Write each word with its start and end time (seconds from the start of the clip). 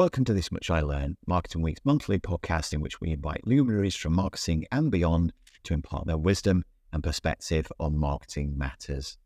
Welcome 0.00 0.24
to 0.24 0.32
This 0.32 0.50
Much 0.50 0.70
I 0.70 0.80
Learn, 0.80 1.18
Marketing 1.26 1.60
Week's 1.60 1.84
monthly 1.84 2.18
podcast 2.18 2.72
in 2.72 2.80
which 2.80 3.02
we 3.02 3.10
invite 3.10 3.46
luminaries 3.46 3.94
from 3.94 4.14
marketing 4.14 4.64
and 4.72 4.90
beyond 4.90 5.34
to 5.64 5.74
impart 5.74 6.06
their 6.06 6.16
wisdom 6.16 6.64
and 6.90 7.02
perspective 7.02 7.70
on 7.78 7.98
marketing 7.98 8.56
matters. 8.56 9.18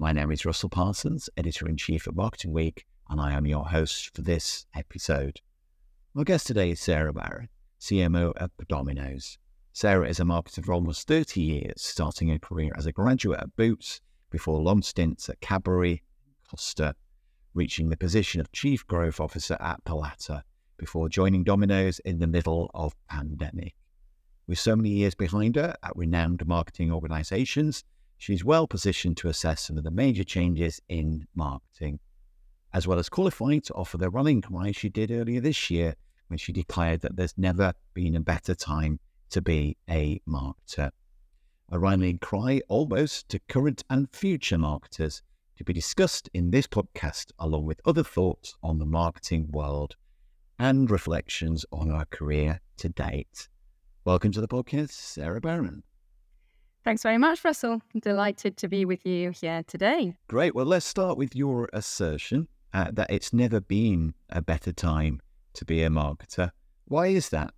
My 0.00 0.10
name 0.10 0.32
is 0.32 0.44
Russell 0.44 0.68
Parsons, 0.68 1.30
Editor 1.36 1.68
in 1.68 1.76
Chief 1.76 2.08
of 2.08 2.16
Marketing 2.16 2.52
Week, 2.52 2.86
and 3.08 3.20
I 3.20 3.34
am 3.34 3.46
your 3.46 3.66
host 3.66 4.16
for 4.16 4.22
this 4.22 4.66
episode. 4.74 5.42
My 6.12 6.24
guest 6.24 6.48
today 6.48 6.72
is 6.72 6.80
Sarah 6.80 7.12
Barron, 7.12 7.48
CMO 7.80 8.32
at 8.36 8.50
Domino's. 8.66 9.38
Sarah 9.72 10.08
is 10.08 10.18
a 10.18 10.24
marketer 10.24 10.64
for 10.64 10.72
almost 10.72 11.06
30 11.06 11.40
years, 11.40 11.82
starting 11.82 12.30
her 12.30 12.40
career 12.40 12.72
as 12.76 12.86
a 12.86 12.90
graduate 12.90 13.38
at 13.38 13.54
Boots 13.54 14.00
before 14.30 14.60
long 14.60 14.82
stints 14.82 15.28
at 15.28 15.40
Cadbury, 15.40 16.02
Costa, 16.50 16.96
reaching 17.56 17.88
the 17.88 17.96
position 17.96 18.38
of 18.38 18.52
Chief 18.52 18.86
Growth 18.86 19.18
Officer 19.18 19.56
at 19.60 19.82
Pladis 19.84 20.42
before 20.76 21.08
joining 21.08 21.42
Domino's 21.42 21.98
in 22.00 22.18
the 22.18 22.26
middle 22.26 22.70
of 22.74 22.94
pandemic. 23.08 23.74
With 24.46 24.58
so 24.58 24.76
many 24.76 24.90
years 24.90 25.14
behind 25.14 25.56
her 25.56 25.74
at 25.82 25.96
renowned 25.96 26.46
marketing 26.46 26.92
organizations, 26.92 27.82
she's 28.18 28.44
well 28.44 28.66
positioned 28.66 29.16
to 29.16 29.28
assess 29.28 29.62
some 29.62 29.78
of 29.78 29.84
the 29.84 29.90
major 29.90 30.22
changes 30.22 30.80
in 30.90 31.26
marketing, 31.34 31.98
as 32.74 32.86
well 32.86 32.98
as 32.98 33.08
qualifying 33.08 33.62
to 33.62 33.74
offer 33.74 33.96
the 33.96 34.10
running 34.10 34.42
cry 34.42 34.70
she 34.70 34.90
did 34.90 35.10
earlier 35.10 35.40
this 35.40 35.70
year 35.70 35.94
when 36.28 36.38
she 36.38 36.52
declared 36.52 37.00
that 37.00 37.16
there's 37.16 37.38
never 37.38 37.72
been 37.94 38.14
a 38.14 38.20
better 38.20 38.54
time 38.54 39.00
to 39.30 39.40
be 39.40 39.78
a 39.88 40.20
marketer. 40.28 40.90
A 41.70 41.78
rallying 41.78 42.18
cry 42.18 42.60
almost 42.68 43.30
to 43.30 43.40
current 43.48 43.82
and 43.88 44.08
future 44.12 44.58
marketers 44.58 45.22
to 45.56 45.64
be 45.64 45.72
discussed 45.72 46.28
in 46.34 46.50
this 46.50 46.66
podcast, 46.66 47.32
along 47.38 47.64
with 47.64 47.80
other 47.84 48.02
thoughts 48.02 48.54
on 48.62 48.78
the 48.78 48.86
marketing 48.86 49.48
world 49.50 49.96
and 50.58 50.90
reflections 50.90 51.64
on 51.72 51.90
our 51.90 52.04
career 52.06 52.60
to 52.78 52.88
date. 52.88 53.48
Welcome 54.04 54.32
to 54.32 54.40
the 54.40 54.48
podcast, 54.48 54.90
Sarah 54.90 55.40
Barron. 55.40 55.82
Thanks 56.84 57.02
very 57.02 57.18
much, 57.18 57.44
Russell. 57.44 57.82
I'm 57.94 58.00
delighted 58.00 58.56
to 58.58 58.68
be 58.68 58.84
with 58.84 59.04
you 59.04 59.30
here 59.30 59.64
today. 59.66 60.14
Great. 60.28 60.54
Well, 60.54 60.66
let's 60.66 60.86
start 60.86 61.18
with 61.18 61.34
your 61.34 61.68
assertion 61.72 62.46
uh, 62.72 62.90
that 62.92 63.10
it's 63.10 63.32
never 63.32 63.60
been 63.60 64.14
a 64.30 64.40
better 64.40 64.72
time 64.72 65.20
to 65.54 65.64
be 65.64 65.82
a 65.82 65.88
marketer. 65.88 66.52
Why 66.84 67.08
is 67.08 67.30
that? 67.30 67.52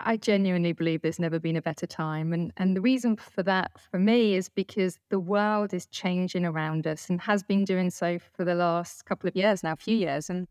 I 0.00 0.16
genuinely 0.16 0.72
believe 0.72 1.02
there's 1.02 1.18
never 1.18 1.38
been 1.38 1.56
a 1.56 1.62
better 1.62 1.86
time. 1.86 2.32
And, 2.32 2.52
and 2.56 2.76
the 2.76 2.80
reason 2.80 3.16
for 3.16 3.42
that 3.44 3.72
for 3.90 3.98
me 3.98 4.34
is 4.34 4.48
because 4.48 4.98
the 5.08 5.20
world 5.20 5.74
is 5.74 5.86
changing 5.86 6.44
around 6.44 6.86
us 6.86 7.08
and 7.08 7.20
has 7.20 7.42
been 7.42 7.64
doing 7.64 7.90
so 7.90 8.18
for 8.18 8.44
the 8.44 8.54
last 8.54 9.04
couple 9.04 9.28
of 9.28 9.36
years 9.36 9.62
now, 9.62 9.72
a 9.72 9.76
few 9.76 9.96
years. 9.96 10.30
And 10.30 10.46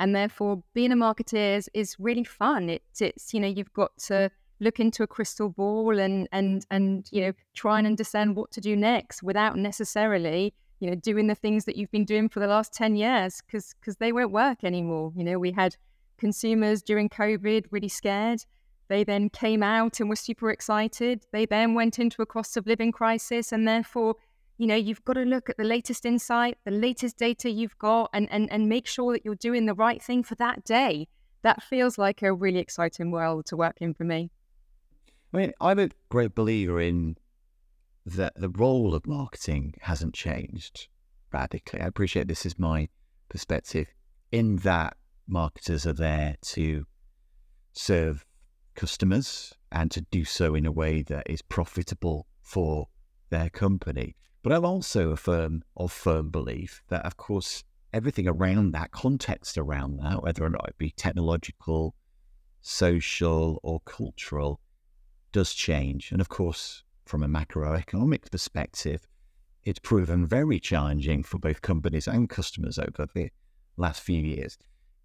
and 0.00 0.14
therefore 0.14 0.62
being 0.74 0.90
a 0.92 0.96
marketer 0.96 1.56
is, 1.56 1.70
is 1.72 1.96
really 1.98 2.24
fun. 2.24 2.68
It's 2.68 3.00
it's, 3.00 3.32
you 3.32 3.40
know, 3.40 3.48
you've 3.48 3.72
got 3.72 3.96
to 4.06 4.30
look 4.60 4.80
into 4.80 5.02
a 5.02 5.06
crystal 5.06 5.48
ball 5.48 5.98
and 5.98 6.28
and 6.32 6.66
and 6.70 7.08
you 7.12 7.20
know, 7.22 7.32
try 7.54 7.78
and 7.78 7.86
understand 7.86 8.36
what 8.36 8.50
to 8.52 8.60
do 8.60 8.76
next 8.76 9.22
without 9.22 9.56
necessarily, 9.56 10.52
you 10.80 10.90
know, 10.90 10.96
doing 10.96 11.26
the 11.26 11.34
things 11.34 11.64
that 11.64 11.76
you've 11.76 11.90
been 11.90 12.04
doing 12.04 12.28
for 12.28 12.40
the 12.40 12.46
last 12.46 12.72
10 12.72 12.96
years 12.96 13.40
because 13.46 13.74
because 13.80 13.96
they 13.96 14.12
won't 14.12 14.32
work 14.32 14.64
anymore. 14.64 15.12
You 15.16 15.24
know, 15.24 15.38
we 15.38 15.52
had 15.52 15.76
consumers 16.18 16.82
during 16.82 17.08
COVID 17.08 17.66
really 17.70 17.88
scared 17.88 18.44
they 18.88 19.04
then 19.04 19.30
came 19.30 19.62
out 19.62 20.00
and 20.00 20.08
were 20.08 20.16
super 20.16 20.50
excited. 20.50 21.26
They 21.32 21.46
then 21.46 21.74
went 21.74 21.98
into 21.98 22.22
a 22.22 22.26
cost 22.26 22.56
of 22.56 22.66
living 22.66 22.92
crisis, 22.92 23.52
and 23.52 23.66
therefore, 23.66 24.16
you 24.58 24.66
know, 24.66 24.74
you've 24.74 25.04
got 25.04 25.14
to 25.14 25.22
look 25.22 25.48
at 25.48 25.56
the 25.56 25.64
latest 25.64 26.04
insight, 26.04 26.58
the 26.64 26.70
latest 26.70 27.16
data 27.16 27.50
you've 27.50 27.78
got, 27.78 28.10
and 28.12 28.28
and 28.30 28.50
and 28.52 28.68
make 28.68 28.86
sure 28.86 29.12
that 29.12 29.24
you're 29.24 29.34
doing 29.34 29.66
the 29.66 29.74
right 29.74 30.02
thing 30.02 30.22
for 30.22 30.34
that 30.36 30.64
day. 30.64 31.08
That 31.42 31.62
feels 31.62 31.98
like 31.98 32.22
a 32.22 32.32
really 32.32 32.60
exciting 32.60 33.10
world 33.10 33.46
to 33.46 33.56
work 33.56 33.76
in 33.80 33.94
for 33.94 34.04
me. 34.04 34.30
I 35.32 35.36
mean, 35.36 35.52
I'm 35.60 35.78
a 35.78 35.90
great 36.08 36.34
believer 36.34 36.80
in 36.80 37.16
that 38.06 38.34
the 38.36 38.48
role 38.48 38.94
of 38.94 39.06
marketing 39.06 39.74
hasn't 39.80 40.14
changed 40.14 40.88
radically. 41.32 41.80
I 41.80 41.86
appreciate 41.86 42.28
this 42.28 42.46
is 42.46 42.58
my 42.58 42.88
perspective 43.28 43.88
in 44.30 44.56
that 44.56 44.96
marketers 45.26 45.86
are 45.86 45.92
there 45.92 46.36
to 46.42 46.86
serve 47.72 48.24
customers 48.74 49.54
and 49.72 49.90
to 49.90 50.00
do 50.10 50.24
so 50.24 50.54
in 50.54 50.66
a 50.66 50.72
way 50.72 51.02
that 51.02 51.28
is 51.28 51.42
profitable 51.42 52.26
for 52.40 52.88
their 53.30 53.50
company. 53.50 54.16
But 54.42 54.52
I'm 54.52 54.64
also 54.64 55.10
a 55.10 55.16
firm 55.16 55.62
of 55.76 55.90
firm 55.90 56.30
belief 56.30 56.82
that, 56.88 57.04
of 57.06 57.16
course, 57.16 57.64
everything 57.92 58.28
around 58.28 58.72
that, 58.72 58.90
context 58.90 59.56
around 59.56 59.98
that, 59.98 60.22
whether 60.22 60.44
or 60.44 60.50
not 60.50 60.68
it 60.68 60.78
be 60.78 60.90
technological, 60.90 61.94
social, 62.60 63.60
or 63.62 63.80
cultural, 63.80 64.60
does 65.32 65.54
change. 65.54 66.12
And 66.12 66.20
of 66.20 66.28
course, 66.28 66.82
from 67.06 67.22
a 67.22 67.28
macroeconomic 67.28 68.30
perspective, 68.30 69.06
it's 69.64 69.78
proven 69.78 70.26
very 70.26 70.60
challenging 70.60 71.22
for 71.22 71.38
both 71.38 71.62
companies 71.62 72.06
and 72.06 72.28
customers 72.28 72.78
over 72.78 73.06
the 73.14 73.30
last 73.76 74.02
few 74.02 74.20
years. 74.20 74.58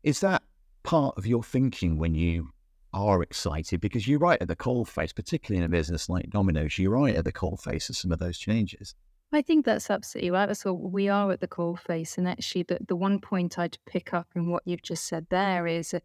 Is 0.03 0.19
that 0.19 0.43
part 0.83 1.17
of 1.17 1.25
your 1.25 1.43
thinking 1.43 1.97
when 1.97 2.15
you 2.15 2.49
are 2.93 3.21
excited 3.21 3.81
because 3.81 4.07
you're 4.07 4.19
right 4.19 4.41
at 4.41 4.47
the 4.47 4.55
coal 4.55 4.85
face, 4.85 5.13
particularly 5.13 5.59
in 5.59 5.65
a 5.65 5.69
business 5.69 6.09
like 6.09 6.29
Domino's, 6.29 6.77
you're 6.77 6.91
right 6.91 7.15
at 7.15 7.25
the 7.25 7.31
coal 7.31 7.57
face 7.57 7.89
of 7.89 7.97
some 7.97 8.11
of 8.11 8.19
those 8.19 8.37
changes. 8.37 8.95
I 9.31 9.43
think 9.43 9.65
that's 9.65 9.91
absolutely 9.91 10.31
right. 10.31 10.57
So 10.57 10.73
we 10.73 11.07
are 11.07 11.31
at 11.31 11.39
the 11.39 11.47
coal 11.47 11.75
face. 11.75 12.17
And 12.17 12.27
actually, 12.27 12.63
the, 12.63 12.79
the 12.87 12.95
one 12.95 13.19
point 13.19 13.59
I'd 13.59 13.77
pick 13.85 14.13
up 14.13 14.27
in 14.35 14.49
what 14.49 14.63
you've 14.65 14.81
just 14.81 15.05
said 15.05 15.27
there 15.29 15.67
is, 15.67 15.93
uh, 15.93 15.99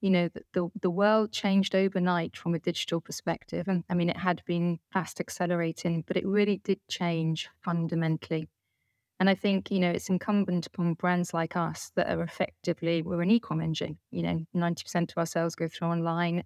you 0.00 0.10
know, 0.10 0.28
the, 0.28 0.42
the, 0.52 0.68
the 0.82 0.90
world 0.90 1.30
changed 1.30 1.74
overnight 1.74 2.36
from 2.36 2.54
a 2.54 2.58
digital 2.58 3.00
perspective. 3.00 3.68
And 3.68 3.84
I 3.88 3.94
mean, 3.94 4.10
it 4.10 4.16
had 4.16 4.42
been 4.44 4.80
fast 4.92 5.20
accelerating, 5.20 6.02
but 6.06 6.16
it 6.16 6.26
really 6.26 6.60
did 6.64 6.80
change 6.88 7.48
fundamentally. 7.62 8.48
And 9.24 9.30
I 9.30 9.34
think, 9.34 9.70
you 9.70 9.80
know, 9.80 9.88
it's 9.88 10.10
incumbent 10.10 10.66
upon 10.66 10.92
brands 10.92 11.32
like 11.32 11.56
us 11.56 11.90
that 11.96 12.10
are 12.10 12.22
effectively, 12.22 13.00
we're 13.00 13.22
an 13.22 13.30
e-com 13.30 13.62
engine, 13.62 13.96
you 14.10 14.22
know, 14.22 14.44
90% 14.54 15.12
of 15.12 15.16
our 15.16 15.24
sales 15.24 15.54
go 15.54 15.66
through 15.66 15.88
online 15.88 16.44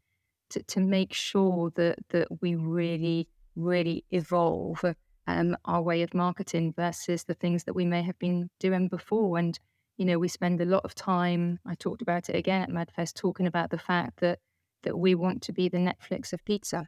to, 0.51 0.63
to 0.63 0.79
make 0.79 1.13
sure 1.13 1.73
that, 1.75 1.99
that 2.11 2.29
we 2.41 2.55
really, 2.55 3.27
really 3.57 4.05
evolve 4.13 4.85
um, 5.27 5.57
our 5.65 5.83
way 5.83 6.03
of 6.03 6.15
marketing 6.15 6.73
versus 6.73 7.25
the 7.25 7.35
things 7.35 7.65
that 7.65 7.75
we 7.75 7.85
may 7.85 8.01
have 8.03 8.19
been 8.21 8.49
doing 8.61 8.87
before. 8.87 9.39
And, 9.39 9.59
you 9.97 10.05
know, 10.05 10.21
we 10.21 10.29
spend 10.29 10.61
a 10.61 10.65
lot 10.65 10.85
of 10.85 10.95
time, 10.95 11.59
I 11.67 11.75
talked 11.75 12.01
about 12.01 12.31
it 12.31 12.37
again 12.37 12.63
at 12.63 12.71
MadFest, 12.71 13.15
talking 13.15 13.49
about 13.49 13.71
the 13.71 13.79
fact 13.79 14.21
that, 14.21 14.39
that 14.85 14.97
we 14.97 15.17
want 15.17 15.43
to 15.43 15.53
be 15.53 15.69
the 15.69 15.79
Netflix 15.79 16.33
of 16.33 16.45
pizza. 16.45 16.87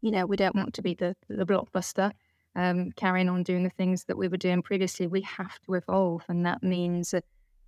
You 0.00 0.10
know, 0.10 0.26
we 0.26 0.34
don't 0.36 0.56
want 0.56 0.74
to 0.74 0.82
be 0.82 0.94
the, 0.94 1.14
the 1.28 1.46
blockbuster 1.46 2.10
um, 2.54 2.92
carrying 2.96 3.28
on 3.28 3.42
doing 3.42 3.64
the 3.64 3.70
things 3.70 4.04
that 4.04 4.16
we 4.16 4.28
were 4.28 4.36
doing 4.36 4.62
previously, 4.62 5.06
we 5.06 5.22
have 5.22 5.58
to 5.60 5.74
evolve. 5.74 6.24
And 6.28 6.44
that 6.46 6.62
means, 6.62 7.14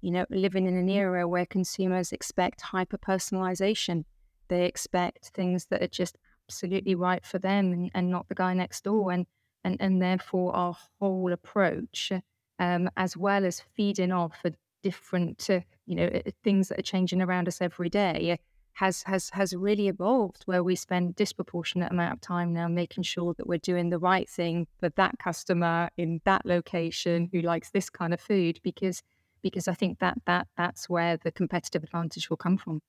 you 0.00 0.10
know, 0.10 0.26
living 0.30 0.66
in 0.66 0.76
an 0.76 0.88
era 0.88 1.26
where 1.26 1.46
consumers 1.46 2.12
expect 2.12 2.60
hyper 2.60 2.98
personalization. 2.98 4.04
They 4.48 4.66
expect 4.66 5.30
things 5.34 5.66
that 5.66 5.82
are 5.82 5.88
just 5.88 6.18
absolutely 6.46 6.94
right 6.94 7.24
for 7.24 7.38
them 7.38 7.72
and, 7.72 7.90
and 7.94 8.10
not 8.10 8.28
the 8.28 8.34
guy 8.34 8.52
next 8.54 8.84
door. 8.84 9.10
And, 9.10 9.26
and, 9.64 9.76
and 9.80 10.02
therefore, 10.02 10.54
our 10.54 10.76
whole 11.00 11.32
approach, 11.32 12.12
um, 12.58 12.90
as 12.96 13.16
well 13.16 13.44
as 13.46 13.62
feeding 13.74 14.12
off 14.12 14.38
a 14.44 14.52
different, 14.82 15.48
uh, 15.48 15.60
you 15.86 15.96
know, 15.96 16.10
things 16.42 16.68
that 16.68 16.78
are 16.78 16.82
changing 16.82 17.22
around 17.22 17.48
us 17.48 17.62
every 17.62 17.88
day, 17.88 18.38
has 18.74 19.02
has 19.04 19.30
has 19.30 19.54
really 19.54 19.88
evolved 19.88 20.42
where 20.46 20.62
we 20.62 20.74
spend 20.74 21.14
disproportionate 21.16 21.90
amount 21.90 22.12
of 22.12 22.20
time 22.20 22.52
now 22.52 22.68
making 22.68 23.04
sure 23.04 23.34
that 23.34 23.46
we're 23.46 23.58
doing 23.58 23.90
the 23.90 23.98
right 23.98 24.28
thing 24.28 24.66
for 24.78 24.88
that 24.90 25.18
customer 25.18 25.88
in 25.96 26.20
that 26.24 26.44
location 26.44 27.28
who 27.32 27.40
likes 27.40 27.70
this 27.70 27.88
kind 27.88 28.12
of 28.12 28.20
food 28.20 28.60
because 28.62 29.02
because 29.42 29.68
I 29.68 29.74
think 29.74 30.00
that 30.00 30.18
that 30.26 30.48
that's 30.56 30.88
where 30.88 31.16
the 31.16 31.30
competitive 31.30 31.84
advantage 31.84 32.28
will 32.28 32.36
come 32.36 32.56
from. 32.56 32.80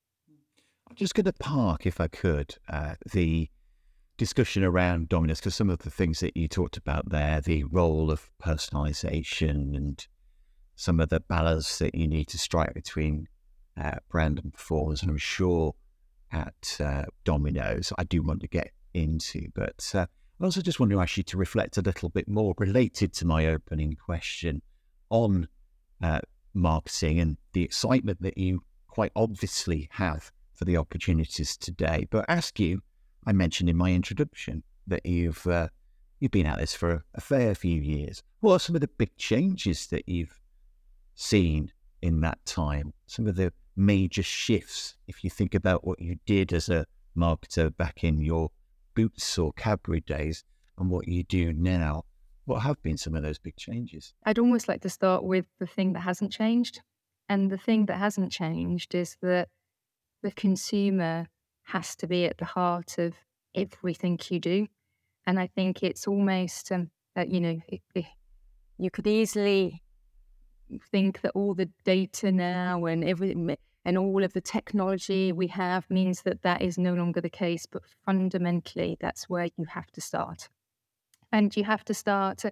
I'm 0.89 0.95
just 0.95 1.15
going 1.15 1.25
to 1.25 1.33
park, 1.33 1.86
if 1.86 2.00
I 2.00 2.07
could, 2.07 2.56
uh, 2.69 2.94
the 3.12 3.50
discussion 4.18 4.63
around 4.63 5.09
Domino's 5.09 5.39
because 5.39 5.56
some 5.56 5.69
of 5.69 5.80
the 5.80 5.89
things 5.89 6.19
that 6.19 6.38
you 6.38 6.48
talked 6.48 6.77
about 6.77 7.09
there, 7.09 7.42
the 7.42 7.63
role 7.65 8.12
of 8.12 8.31
personalization 8.42 9.75
and 9.75 10.07
some 10.75 11.00
of 11.00 11.09
the 11.09 11.19
balance 11.19 11.77
that 11.80 11.95
you 11.95 12.07
need 12.07 12.27
to 12.30 12.38
strike 12.38 12.74
between 12.74 13.27
uh, 13.80 13.98
brand 14.09 14.39
and 14.39 14.54
performance, 14.54 15.01
and 15.01 15.12
I'm 15.12 15.18
sure 15.18 15.75
at 16.35 16.77
uh, 16.79 17.05
Domino's 17.23 17.93
I 17.97 18.03
do 18.03 18.21
want 18.21 18.41
to 18.41 18.47
get 18.47 18.71
into. 18.93 19.47
But 19.55 19.89
uh, 19.95 20.05
I 20.39 20.43
also 20.43 20.61
just 20.61 20.79
want 20.79 20.91
to 20.91 20.99
ask 20.99 21.17
you 21.17 21.23
to 21.23 21.37
reflect 21.37 21.77
a 21.77 21.81
little 21.81 22.09
bit 22.09 22.27
more 22.27 22.53
related 22.57 23.13
to 23.13 23.25
my 23.25 23.47
opening 23.47 23.95
question 23.95 24.61
on 25.09 25.47
uh, 26.03 26.19
marketing 26.53 27.19
and 27.19 27.37
the 27.53 27.63
excitement 27.63 28.21
that 28.21 28.37
you 28.37 28.63
quite 28.87 29.13
obviously 29.15 29.87
have 29.91 30.31
for 30.53 30.65
the 30.65 30.77
opportunities 30.77 31.55
today. 31.57 32.07
But 32.09 32.25
ask 32.27 32.59
you, 32.59 32.81
I 33.25 33.31
mentioned 33.31 33.69
in 33.69 33.77
my 33.77 33.91
introduction 33.91 34.63
that 34.87 35.05
you've 35.05 35.45
uh, 35.47 35.69
you've 36.19 36.31
been 36.31 36.45
at 36.45 36.59
this 36.59 36.75
for 36.75 37.03
a 37.13 37.21
fair 37.21 37.55
few 37.55 37.79
years. 37.81 38.21
What 38.41 38.53
are 38.53 38.59
some 38.59 38.75
of 38.75 38.81
the 38.81 38.89
big 38.89 39.15
changes 39.17 39.87
that 39.87 40.07
you've 40.07 40.39
seen 41.15 41.71
in 42.01 42.21
that 42.21 42.45
time? 42.45 42.93
Some 43.07 43.27
of 43.27 43.35
the 43.35 43.53
major 43.75 44.24
shifts 44.24 44.95
if 45.07 45.24
you 45.24 45.30
think 45.30 45.54
about 45.54 45.86
what 45.86 46.01
you 46.01 46.18
did 46.25 46.54
as 46.54 46.69
a 46.69 46.86
marketer 47.16 47.75
back 47.75 48.04
in 48.04 48.22
your 48.22 48.51
Boots 48.95 49.38
or 49.38 49.51
Cadbury 49.54 50.01
days 50.01 50.44
and 50.77 50.89
what 50.89 51.07
you 51.07 51.24
do 51.24 51.54
now? 51.54 52.06
What 52.45 52.62
have 52.62 52.81
been 52.81 52.98
some 52.98 53.16
of 53.16 53.24
those 53.24 53.39
big 53.39 53.56
changes? 53.57 54.13
I'd 54.24 54.39
almost 54.39 54.68
like 54.68 54.81
to 54.81 54.89
start 54.89 55.24
with 55.24 55.45
the 55.60 55.68
thing 55.68 55.94
that 55.94 56.01
hasn't 56.01 56.31
changed. 56.31 56.81
And 57.27 57.51
the 57.51 57.57
thing 57.57 57.88
that 57.88 57.98
hasn't 57.98 58.31
changed 58.31 58.94
is 58.94 59.18
that 59.22 59.50
the 60.21 60.31
consumer 60.31 61.28
has 61.63 61.95
to 61.98 62.07
be 62.07 62.25
at 62.25 62.38
the 62.38 62.45
heart 62.45 62.98
of 63.00 63.16
everything 63.56 64.19
you 64.30 64.39
do. 64.39 64.68
And 65.25 65.39
I 65.39 65.48
think 65.48 65.81
it's 65.81 66.07
almost, 66.07 66.71
um, 66.71 66.92
uh, 67.18 67.25
you 67.28 67.39
know, 67.39 67.60
it, 67.68 67.81
it, 67.95 68.06
you 68.78 68.92
could 68.92 69.07
easily 69.07 69.81
think 70.91 71.21
that 71.21 71.31
all 71.35 71.53
the 71.53 71.69
data 71.83 72.31
now 72.31 72.85
and 72.85 73.03
everything 73.03 73.56
and 73.85 73.97
all 74.00 74.23
of 74.23 74.33
the 74.33 74.41
technology 74.41 75.31
we 75.31 75.47
have 75.47 75.89
means 75.89 76.23
that 76.23 76.41
that 76.41 76.62
is 76.62 76.77
no 76.77 76.95
longer 76.95 77.21
the 77.21 77.29
case. 77.29 77.67
But 77.67 77.83
fundamentally, 78.06 78.97
that's 79.00 79.29
where 79.29 79.50
you 79.57 79.65
have 79.65 79.91
to 79.91 80.01
start. 80.01 80.50
And 81.31 81.56
you 81.56 81.63
have 81.63 81.85
to 81.85 81.94
start 81.94 82.44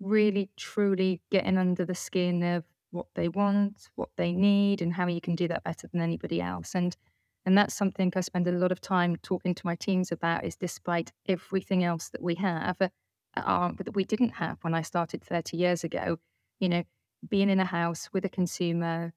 really, 0.00 0.50
truly 0.56 1.20
getting 1.30 1.58
under 1.58 1.84
the 1.84 1.94
skin 1.94 2.42
of 2.42 2.64
what 2.90 3.06
they 3.14 3.28
want, 3.28 3.90
what 3.96 4.10
they 4.16 4.32
need, 4.32 4.80
and 4.80 4.94
how 4.94 5.06
you 5.06 5.20
can 5.20 5.34
do 5.34 5.48
that 5.48 5.64
better 5.64 5.88
than 5.92 6.00
anybody 6.00 6.40
else. 6.40 6.74
And 6.74 6.96
and 7.44 7.58
that's 7.58 7.74
something 7.74 8.12
I 8.14 8.20
spend 8.20 8.46
a 8.46 8.52
lot 8.52 8.70
of 8.70 8.80
time 8.80 9.16
talking 9.16 9.52
to 9.52 9.66
my 9.66 9.74
teams 9.74 10.12
about. 10.12 10.44
Is 10.44 10.56
despite 10.56 11.12
everything 11.28 11.82
else 11.82 12.08
that 12.10 12.22
we 12.22 12.36
have, 12.36 12.76
uh, 12.80 12.88
uh, 13.36 13.72
that 13.78 13.94
we 13.94 14.04
didn't 14.04 14.30
have 14.30 14.58
when 14.62 14.74
I 14.74 14.82
started 14.82 15.24
30 15.24 15.56
years 15.56 15.82
ago, 15.82 16.18
you 16.60 16.68
know, 16.68 16.84
being 17.28 17.50
in 17.50 17.60
a 17.60 17.64
house 17.64 18.08
with 18.12 18.24
a 18.24 18.28
consumer 18.28 19.12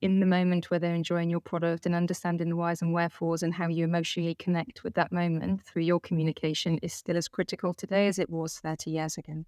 in 0.00 0.20
the 0.20 0.26
moment 0.26 0.70
where 0.70 0.80
they're 0.80 0.94
enjoying 0.94 1.28
your 1.28 1.40
product 1.40 1.84
and 1.84 1.94
understanding 1.94 2.48
the 2.48 2.56
whys 2.56 2.80
and 2.80 2.94
wherefores 2.94 3.42
and 3.42 3.54
how 3.54 3.68
you 3.68 3.84
emotionally 3.84 4.34
connect 4.34 4.82
with 4.82 4.94
that 4.94 5.12
moment 5.12 5.62
through 5.62 5.82
your 5.82 6.00
communication 6.00 6.78
is 6.78 6.94
still 6.94 7.16
as 7.16 7.28
critical 7.28 7.74
today 7.74 8.06
as 8.06 8.18
it 8.18 8.30
was 8.30 8.58
30 8.58 8.90
years 8.90 9.18
ago. 9.18 9.44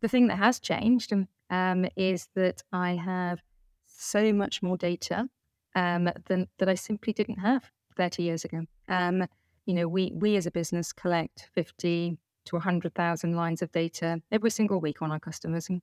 The 0.00 0.08
thing 0.08 0.26
that 0.28 0.38
has 0.38 0.58
changed 0.58 1.12
um, 1.12 1.28
um 1.50 1.86
is 1.96 2.28
that 2.34 2.62
I 2.72 2.96
have 2.96 3.40
so 3.86 4.32
much 4.32 4.62
more 4.62 4.76
data 4.76 5.28
um, 5.74 6.10
than 6.26 6.48
that 6.58 6.68
I 6.68 6.74
simply 6.74 7.12
didn't 7.12 7.38
have 7.38 7.70
30 7.96 8.22
years 8.22 8.44
ago. 8.44 8.62
Um, 8.88 9.26
you 9.66 9.74
know, 9.74 9.86
we 9.86 10.12
we 10.14 10.36
as 10.36 10.46
a 10.46 10.50
business 10.50 10.92
collect 10.92 11.48
50 11.54 12.16
to 12.46 12.56
100,000 12.56 13.36
lines 13.36 13.60
of 13.60 13.70
data 13.72 14.22
every 14.32 14.50
single 14.50 14.80
week 14.80 15.02
on 15.02 15.12
our 15.12 15.20
customers, 15.20 15.68
and, 15.68 15.82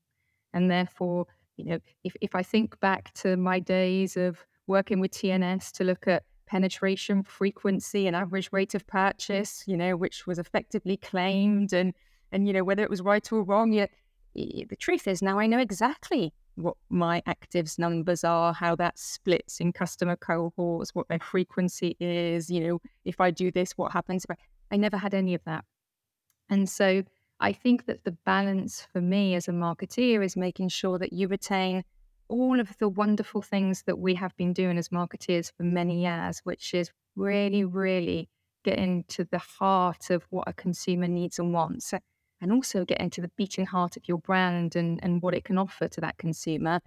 and 0.54 0.72
therefore 0.72 1.28
you 1.58 1.66
know, 1.66 1.80
if, 2.04 2.16
if 2.22 2.36
I 2.36 2.44
think 2.44 2.80
back 2.80 3.14
to 3.16 3.38
my 3.38 3.60
days 3.60 4.18
of 4.18 4.46
working 4.68 5.00
with 5.00 5.12
TNS 5.12 5.72
to 5.74 5.84
look 5.84 6.08
at 6.08 6.24
penetration 6.48 7.24
frequency 7.24 8.08
and 8.08 8.16
average 8.16 8.50
rate 8.52 8.76
of 8.76 8.86
purchase, 8.88 9.64
you 9.68 9.78
know, 9.78 9.96
which 9.96 10.28
was 10.28 10.40
effectively 10.40 10.98
claimed 10.98 11.74
and 11.74 11.94
and 12.32 12.48
you 12.48 12.54
know 12.54 12.64
whether 12.64 12.84
it 12.84 12.90
was 12.90 13.02
right 13.02 13.32
or 13.32 13.44
wrong, 13.44 13.72
yet 13.72 13.92
the 14.34 14.76
truth 14.78 15.08
is 15.08 15.22
now 15.22 15.40
I 15.40 15.48
know 15.48 15.60
exactly 15.60 16.34
what 16.56 16.76
my 16.90 17.22
actives 17.28 17.78
numbers 17.78 18.24
are, 18.24 18.54
how 18.54 18.76
that 18.76 18.98
splits 18.98 19.60
in 19.60 19.74
customer 19.74 20.16
cohorts, 20.16 20.96
what 20.96 21.08
their 21.08 21.20
frequency 21.20 21.96
is, 22.00 22.50
you 22.50 22.62
know, 22.62 22.82
if 23.04 23.20
I 23.20 23.32
do 23.32 23.52
this, 23.52 23.74
what 23.78 23.92
happens. 23.92 24.26
I 24.72 24.78
never 24.78 24.98
had 24.98 25.14
any 25.14 25.34
of 25.34 25.44
that. 25.46 25.66
And 26.50 26.70
so 26.70 27.04
I 27.40 27.52
think 27.52 27.86
that 27.86 28.04
the 28.04 28.18
balance 28.26 28.88
for 28.94 29.02
me 29.02 29.36
as 29.36 29.48
a 29.48 29.52
marketeer 29.52 30.24
is 30.24 30.38
making 30.38 30.70
sure 30.70 30.98
that 31.00 31.14
you 31.14 31.28
retain 31.28 31.84
all 32.28 32.60
of 32.60 32.78
the 32.80 32.90
wonderful 32.90 33.42
things 33.42 33.84
that 33.84 34.00
we 34.00 34.16
have 34.16 34.36
been 34.38 34.54
doing 34.54 34.78
as 34.78 34.90
marketeers 34.90 35.52
for 35.56 35.64
many 35.64 36.02
years, 36.02 36.40
which 36.44 36.74
is 36.74 36.92
really, 37.16 37.64
really 37.64 38.30
getting 38.64 39.04
to 39.10 39.26
the 39.26 39.38
heart 39.38 40.10
of 40.10 40.26
what 40.30 40.48
a 40.48 40.54
consumer 40.54 41.08
needs 41.08 41.38
and 41.38 41.54
wants, 41.54 41.94
and 42.42 42.52
also 42.52 42.84
getting 42.84 43.10
to 43.12 43.22
the 43.22 43.32
beating 43.38 43.66
heart 43.66 43.96
of 43.96 44.08
your 44.08 44.18
brand 44.18 44.76
and, 44.76 45.00
and 45.04 45.22
what 45.22 45.36
it 45.36 45.44
can 45.44 45.58
offer 45.58 45.88
to 45.88 46.02
that 46.02 46.18
consumer. 46.18 46.80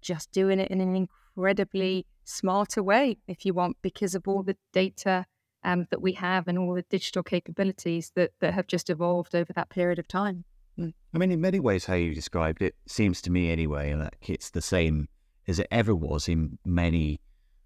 Just 0.00 0.32
doing 0.32 0.58
it 0.58 0.70
in 0.70 0.80
an 0.80 0.96
incredibly 0.96 2.06
smarter 2.24 2.82
way, 2.82 3.18
if 3.28 3.44
you 3.46 3.54
want, 3.54 3.76
because 3.82 4.14
of 4.14 4.26
all 4.26 4.42
the 4.42 4.56
data 4.72 5.26
um, 5.64 5.86
that 5.90 6.02
we 6.02 6.12
have 6.12 6.48
and 6.48 6.58
all 6.58 6.74
the 6.74 6.82
digital 6.82 7.22
capabilities 7.22 8.12
that, 8.14 8.32
that 8.40 8.54
have 8.54 8.66
just 8.66 8.90
evolved 8.90 9.34
over 9.34 9.52
that 9.52 9.70
period 9.70 9.98
of 9.98 10.08
time. 10.08 10.44
Mm. 10.78 10.92
I 11.14 11.18
mean, 11.18 11.32
in 11.32 11.40
many 11.40 11.60
ways, 11.60 11.84
how 11.84 11.94
you 11.94 12.14
described 12.14 12.62
it 12.62 12.74
seems 12.86 13.20
to 13.22 13.30
me 13.30 13.50
anyway, 13.50 13.94
like 13.94 14.28
it's 14.28 14.50
the 14.50 14.62
same 14.62 15.08
as 15.46 15.58
it 15.58 15.68
ever 15.70 15.94
was 15.94 16.28
in 16.28 16.58
many 16.64 17.20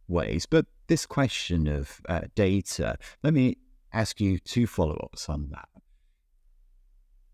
ways. 0.08 0.46
But 0.46 0.66
this 0.88 1.06
question 1.06 1.66
of 1.66 2.00
uh, 2.08 2.22
data, 2.34 2.96
let 3.22 3.34
me 3.34 3.56
ask 3.92 4.20
you 4.20 4.38
two 4.38 4.66
follow 4.66 4.96
ups 5.02 5.28
on 5.28 5.48
that. 5.50 5.68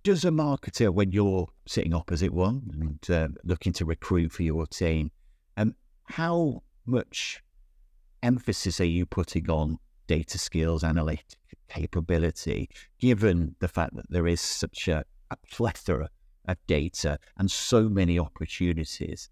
Does 0.03 0.25
a 0.25 0.31
marketer, 0.31 0.93
when 0.93 1.13
you're 1.13 1.49
sitting 1.67 1.95
opposite 1.95 2.33
one 2.33 2.71
and 2.73 3.11
uh, 3.11 3.29
looking 3.45 3.73
to 3.75 3.85
recruit 3.85 4.33
for 4.33 4.43
your 4.43 4.67
team, 4.67 5.13
um, 5.57 5.75
how 6.05 6.63
much 6.85 7.43
emphasis 8.23 8.81
are 8.81 8.85
you 8.85 9.07
putting 9.07 9.49
on 9.49 9.79
data 10.13 10.37
skills, 10.37 10.85
analytic 10.85 11.39
capability, 11.71 12.69
given 12.99 13.57
the 13.61 13.69
fact 13.69 13.97
that 13.97 14.11
there 14.11 14.27
is 14.27 14.43
such 14.43 14.87
a, 14.87 15.03
a 15.31 15.37
plethora 15.51 16.09
of 16.47 16.57
data 16.67 17.19
and 17.39 17.51
so 17.51 17.89
many 17.89 18.19
opportunities 18.19 19.31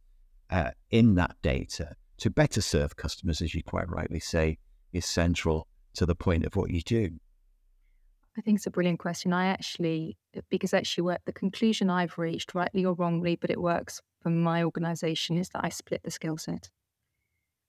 uh, 0.49 0.71
in 0.91 1.17
that 1.17 1.37
data 1.43 1.95
to 2.17 2.31
better 2.31 2.63
serve 2.63 2.97
customers, 2.97 3.43
as 3.43 3.55
you 3.55 3.63
quite 3.63 3.91
rightly 3.91 4.21
say, 4.21 4.57
is 4.95 5.05
central 5.05 5.67
to 5.93 6.07
the 6.07 6.15
point 6.15 6.47
of 6.47 6.57
what 6.57 6.71
you 6.71 6.81
do? 6.81 7.11
I 8.39 8.41
think 8.41 8.57
it's 8.57 8.67
a 8.67 8.71
brilliant 8.71 9.01
question. 9.01 9.35
I 9.35 9.49
actually, 9.49 10.17
because 10.49 10.73
actually, 10.73 11.15
the 11.27 11.33
conclusion 11.33 11.91
I've 11.91 12.17
reached, 12.17 12.55
rightly 12.55 12.87
or 12.87 12.95
wrongly, 12.95 13.37
but 13.37 13.51
it 13.51 13.61
works 13.61 14.01
for 14.23 14.31
my 14.31 14.63
organization, 14.63 15.37
is 15.37 15.51
that 15.51 15.63
I 15.63 15.69
split 15.69 16.03
the 16.05 16.11
skill 16.11 16.39
set. 16.39 16.71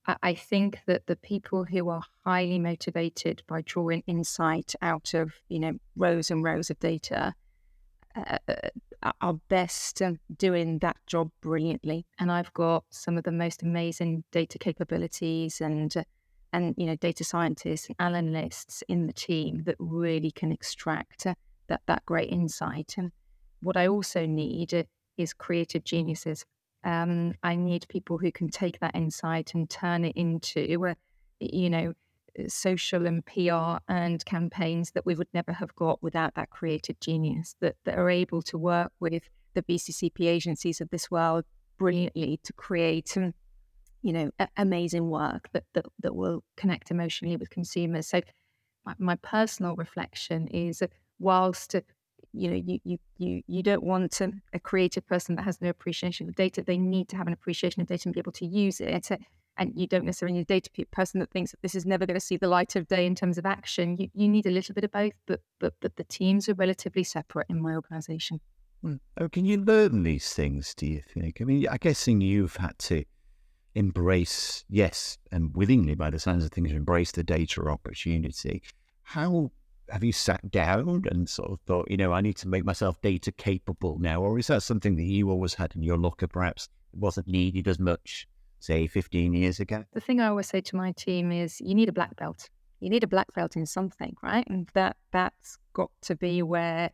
I 0.06 0.34
think 0.34 0.80
that 0.86 1.06
the 1.06 1.16
people 1.16 1.64
who 1.64 1.88
are 1.88 2.02
highly 2.24 2.58
motivated 2.58 3.42
by 3.46 3.62
drawing 3.62 4.02
insight 4.06 4.74
out 4.82 5.14
of 5.14 5.32
you 5.48 5.60
know 5.60 5.74
rows 5.94 6.30
and 6.30 6.42
rows 6.42 6.70
of 6.70 6.78
data 6.80 7.34
uh, 8.16 8.38
uh 8.48 9.12
are 9.20 9.34
best 9.48 10.00
doing 10.36 10.78
that 10.78 10.96
job 11.06 11.30
brilliantly. 11.40 12.06
And 12.18 12.30
I've 12.30 12.52
got 12.52 12.84
some 12.90 13.18
of 13.18 13.24
the 13.24 13.32
most 13.32 13.62
amazing 13.62 14.24
data 14.30 14.58
capabilities 14.58 15.60
and 15.60 15.92
and 16.52 16.74
you 16.76 16.86
know 16.86 16.96
data 16.96 17.24
scientists 17.24 17.88
and 17.88 17.96
analysts 17.98 18.82
in 18.88 19.06
the 19.06 19.12
team 19.12 19.62
that 19.64 19.76
really 19.78 20.30
can 20.30 20.52
extract 20.52 21.26
uh, 21.26 21.34
that 21.68 21.82
that 21.86 22.04
great 22.06 22.30
insight. 22.30 22.94
And 22.98 23.12
what 23.60 23.76
I 23.76 23.86
also 23.86 24.26
need 24.26 24.86
is 25.16 25.32
creative 25.32 25.84
geniuses 25.84 26.44
um, 26.84 27.34
I 27.42 27.56
need 27.56 27.86
people 27.88 28.18
who 28.18 28.32
can 28.32 28.48
take 28.48 28.80
that 28.80 28.94
insight 28.94 29.54
and 29.54 29.68
turn 29.68 30.04
it 30.04 30.16
into, 30.16 30.86
uh, 30.86 30.94
you 31.40 31.70
know, 31.70 31.94
social 32.48 33.06
and 33.06 33.24
PR 33.26 33.76
and 33.88 34.24
campaigns 34.24 34.92
that 34.92 35.04
we 35.04 35.14
would 35.14 35.28
never 35.34 35.52
have 35.52 35.74
got 35.74 36.02
without 36.02 36.34
that 36.34 36.50
creative 36.50 36.98
genius 37.00 37.54
that, 37.60 37.76
that 37.84 37.98
are 37.98 38.10
able 38.10 38.42
to 38.42 38.58
work 38.58 38.92
with 39.00 39.22
the 39.54 39.62
VCCP 39.62 40.26
agencies 40.26 40.80
of 40.80 40.88
this 40.90 41.10
world 41.10 41.44
brilliantly 41.78 42.40
to 42.42 42.52
create, 42.54 43.16
you 44.02 44.12
know, 44.12 44.30
a- 44.38 44.48
amazing 44.56 45.08
work 45.08 45.48
that, 45.52 45.64
that, 45.74 45.86
that 46.00 46.14
will 46.14 46.42
connect 46.56 46.90
emotionally 46.90 47.36
with 47.36 47.50
consumers. 47.50 48.08
So 48.08 48.22
my, 48.86 48.94
my 48.98 49.16
personal 49.16 49.76
reflection 49.76 50.48
is 50.48 50.82
whilst 51.18 51.76
you 52.32 52.50
know 52.50 52.56
you 52.56 52.78
you 52.84 52.98
you 53.18 53.42
you 53.46 53.62
don't 53.62 53.82
want 53.82 54.20
a, 54.20 54.32
a 54.52 54.58
creative 54.60 55.06
person 55.06 55.36
that 55.36 55.42
has 55.42 55.60
no 55.60 55.68
appreciation 55.68 56.28
of 56.28 56.34
data 56.34 56.62
they 56.62 56.78
need 56.78 57.08
to 57.08 57.16
have 57.16 57.26
an 57.26 57.32
appreciation 57.32 57.82
of 57.82 57.88
data 57.88 58.02
and 58.06 58.14
be 58.14 58.20
able 58.20 58.32
to 58.32 58.46
use 58.46 58.80
it 58.80 59.10
and 59.58 59.72
you 59.74 59.86
don't 59.86 60.04
necessarily 60.04 60.38
need 60.38 60.42
a 60.42 60.60
data 60.60 60.70
person 60.90 61.20
that 61.20 61.30
thinks 61.30 61.50
that 61.50 61.62
this 61.62 61.74
is 61.74 61.84
never 61.84 62.06
going 62.06 62.18
to 62.18 62.24
see 62.24 62.36
the 62.36 62.48
light 62.48 62.74
of 62.76 62.88
day 62.88 63.06
in 63.06 63.14
terms 63.14 63.38
of 63.38 63.46
action. 63.46 63.96
You, 63.98 64.08
you 64.14 64.28
need 64.28 64.46
a 64.46 64.50
little 64.50 64.74
bit 64.74 64.84
of 64.84 64.92
both 64.92 65.12
but 65.26 65.40
but 65.60 65.74
but 65.80 65.96
the 65.96 66.04
teams 66.04 66.48
are 66.48 66.54
relatively 66.54 67.04
separate 67.04 67.46
in 67.48 67.60
my 67.60 67.74
organization. 67.74 68.40
Hmm. 68.80 68.96
oh, 69.20 69.28
can 69.28 69.44
you 69.44 69.58
learn 69.58 70.02
these 70.02 70.32
things 70.32 70.74
do 70.74 70.86
you 70.86 71.02
think? 71.02 71.40
I 71.40 71.44
mean 71.44 71.68
i 71.68 71.76
guessing 71.76 72.20
you've 72.20 72.56
had 72.56 72.78
to 72.80 73.04
embrace 73.74 74.64
yes 74.68 75.18
and 75.30 75.54
willingly 75.56 75.94
by 75.94 76.10
the 76.10 76.18
sounds 76.18 76.44
of 76.44 76.50
things 76.50 76.72
embrace 76.72 77.12
the 77.12 77.24
data 77.24 77.62
opportunity. 77.62 78.62
How 79.02 79.50
have 79.88 80.04
you 80.04 80.12
sat 80.12 80.50
down 80.50 81.02
and 81.10 81.28
sort 81.28 81.50
of 81.50 81.60
thought, 81.60 81.90
you 81.90 81.96
know, 81.96 82.12
I 82.12 82.20
need 82.20 82.36
to 82.38 82.48
make 82.48 82.64
myself 82.64 83.00
data 83.02 83.32
capable 83.32 83.98
now? 83.98 84.22
Or 84.22 84.38
is 84.38 84.46
that 84.46 84.62
something 84.62 84.96
that 84.96 85.02
you 85.02 85.30
always 85.30 85.54
had 85.54 85.74
in 85.74 85.82
your 85.82 85.98
locker, 85.98 86.26
perhaps 86.26 86.68
it 86.92 86.98
wasn't 86.98 87.28
needed 87.28 87.68
as 87.68 87.78
much, 87.78 88.26
say, 88.58 88.86
15 88.86 89.34
years 89.34 89.60
ago? 89.60 89.84
The 89.92 90.00
thing 90.00 90.20
I 90.20 90.28
always 90.28 90.46
say 90.48 90.60
to 90.60 90.76
my 90.76 90.92
team 90.92 91.32
is 91.32 91.60
you 91.60 91.74
need 91.74 91.88
a 91.88 91.92
black 91.92 92.16
belt. 92.16 92.48
You 92.80 92.90
need 92.90 93.04
a 93.04 93.08
black 93.08 93.32
belt 93.34 93.56
in 93.56 93.66
something, 93.66 94.16
right? 94.22 94.46
And 94.48 94.68
that 94.74 94.96
that's 95.12 95.58
got 95.72 95.90
to 96.02 96.16
be 96.16 96.42
where 96.42 96.90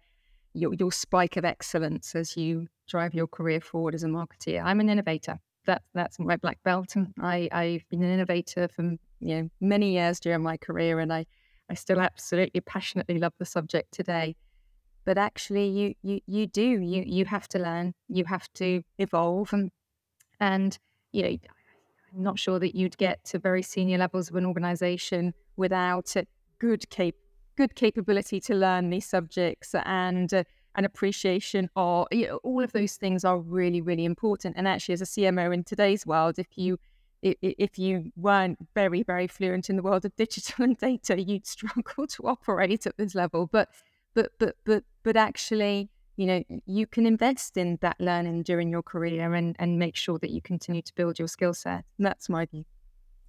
your, 0.53 0.75
your 0.75 0.93
spike 0.93 1.37
of 1.37 1.45
excellence 1.45 2.15
as 2.15 2.37
you 2.37 2.67
drive 2.89 3.15
your 3.15 3.27
career 3.27 3.61
forward 3.61 3.95
as 3.95 4.03
a 4.03 4.09
marketeer. 4.09 4.63
I'm 4.65 4.81
an 4.81 4.91
innovator. 4.91 5.39
that 5.67 5.83
that's 5.95 6.19
my 6.19 6.37
black 6.37 6.63
belt. 6.63 6.95
I 7.21 7.49
I've 7.53 7.89
been 7.91 8.03
an 8.03 8.13
innovator 8.13 8.69
for 8.69 8.83
you 8.83 8.99
know 9.21 9.51
many 9.61 9.93
years 9.93 10.21
during 10.21 10.43
my 10.43 10.57
career, 10.57 10.99
and 11.01 11.13
I 11.13 11.27
I 11.71 11.75
still 11.75 12.01
absolutely 12.01 12.61
passionately 12.61 13.19
love 13.19 13.35
the 13.39 13.45
subject 13.45 13.93
today. 13.93 14.37
But 15.05 15.19
actually, 15.19 15.69
you 15.69 15.95
you 16.03 16.21
you 16.27 16.47
do 16.47 16.63
you 16.63 17.03
you 17.07 17.25
have 17.25 17.49
to 17.49 17.59
learn, 17.59 17.95
you 18.09 18.25
have 18.27 18.53
to 18.55 18.83
evolve, 18.99 19.53
and 19.53 19.71
and 20.41 20.79
you 21.13 21.23
know 21.23 21.37
I'm 22.15 22.23
not 22.23 22.39
sure 22.39 22.59
that 22.59 22.75
you'd 22.75 22.97
get 22.97 23.25
to 23.27 23.39
very 23.39 23.63
senior 23.63 23.99
levels 23.99 24.31
of 24.31 24.37
an 24.37 24.47
organization 24.47 25.35
without 25.57 26.17
a 26.17 26.27
good 26.59 26.89
cap- 26.91 27.15
good 27.57 27.75
capability 27.75 28.41
to 28.41 28.55
learn 28.55 28.91
these 28.91 29.07
subjects 29.07 29.75
and 29.85 30.33
uh, 30.33 30.45
an 30.75 30.85
appreciation 30.85 31.69
or 31.75 32.07
you 32.13 32.29
know, 32.29 32.37
all 32.45 32.63
of 32.63 32.73
those 32.73 32.97
things 32.97 33.25
are 33.25 33.39
really 33.39 33.81
really 33.81 34.05
important 34.05 34.55
and 34.57 34.69
actually 34.69 34.93
as 34.93 35.03
a 35.03 35.07
cmo 35.07 35.53
in 35.53 35.65
today's 35.65 36.07
world 36.07 36.39
if 36.39 36.47
you 36.57 36.79
if 37.23 37.79
you 37.79 38.13
weren't 38.17 38.59
very 38.75 39.03
very 39.03 39.27
fluent 39.27 39.69
in 39.69 39.77
the 39.77 39.83
world 39.83 40.05
of 40.05 40.15
digital 40.17 40.65
and 40.65 40.79
data 40.79 41.21
you'd 41.21 41.47
struggle 41.47 42.07
to 42.09 42.23
operate 42.25 42.87
at 42.87 42.97
this 42.97 43.15
level. 43.15 43.47
But 43.47 43.69
but 44.15 44.33
but 44.39 44.57
but 44.65 44.85
but 45.03 45.17
actually 45.17 45.91
you 46.17 46.27
know 46.27 46.43
you 46.67 46.87
can 46.87 47.07
invest 47.07 47.57
in 47.57 47.79
that 47.81 47.97
learning 48.01 48.43
during 48.43 48.71
your 48.71 48.83
career 48.83 49.35
and 49.35 49.57
and 49.59 49.79
make 49.79 49.97
sure 49.97 50.19
that 50.19 50.31
you 50.31 50.41
continue 50.41 50.83
to 50.83 50.95
build 50.95 51.19
your 51.19 51.29
skill 51.29 51.55
set. 51.55 51.85
That's 51.99 52.29
my 52.29 52.47
view. 52.47 52.65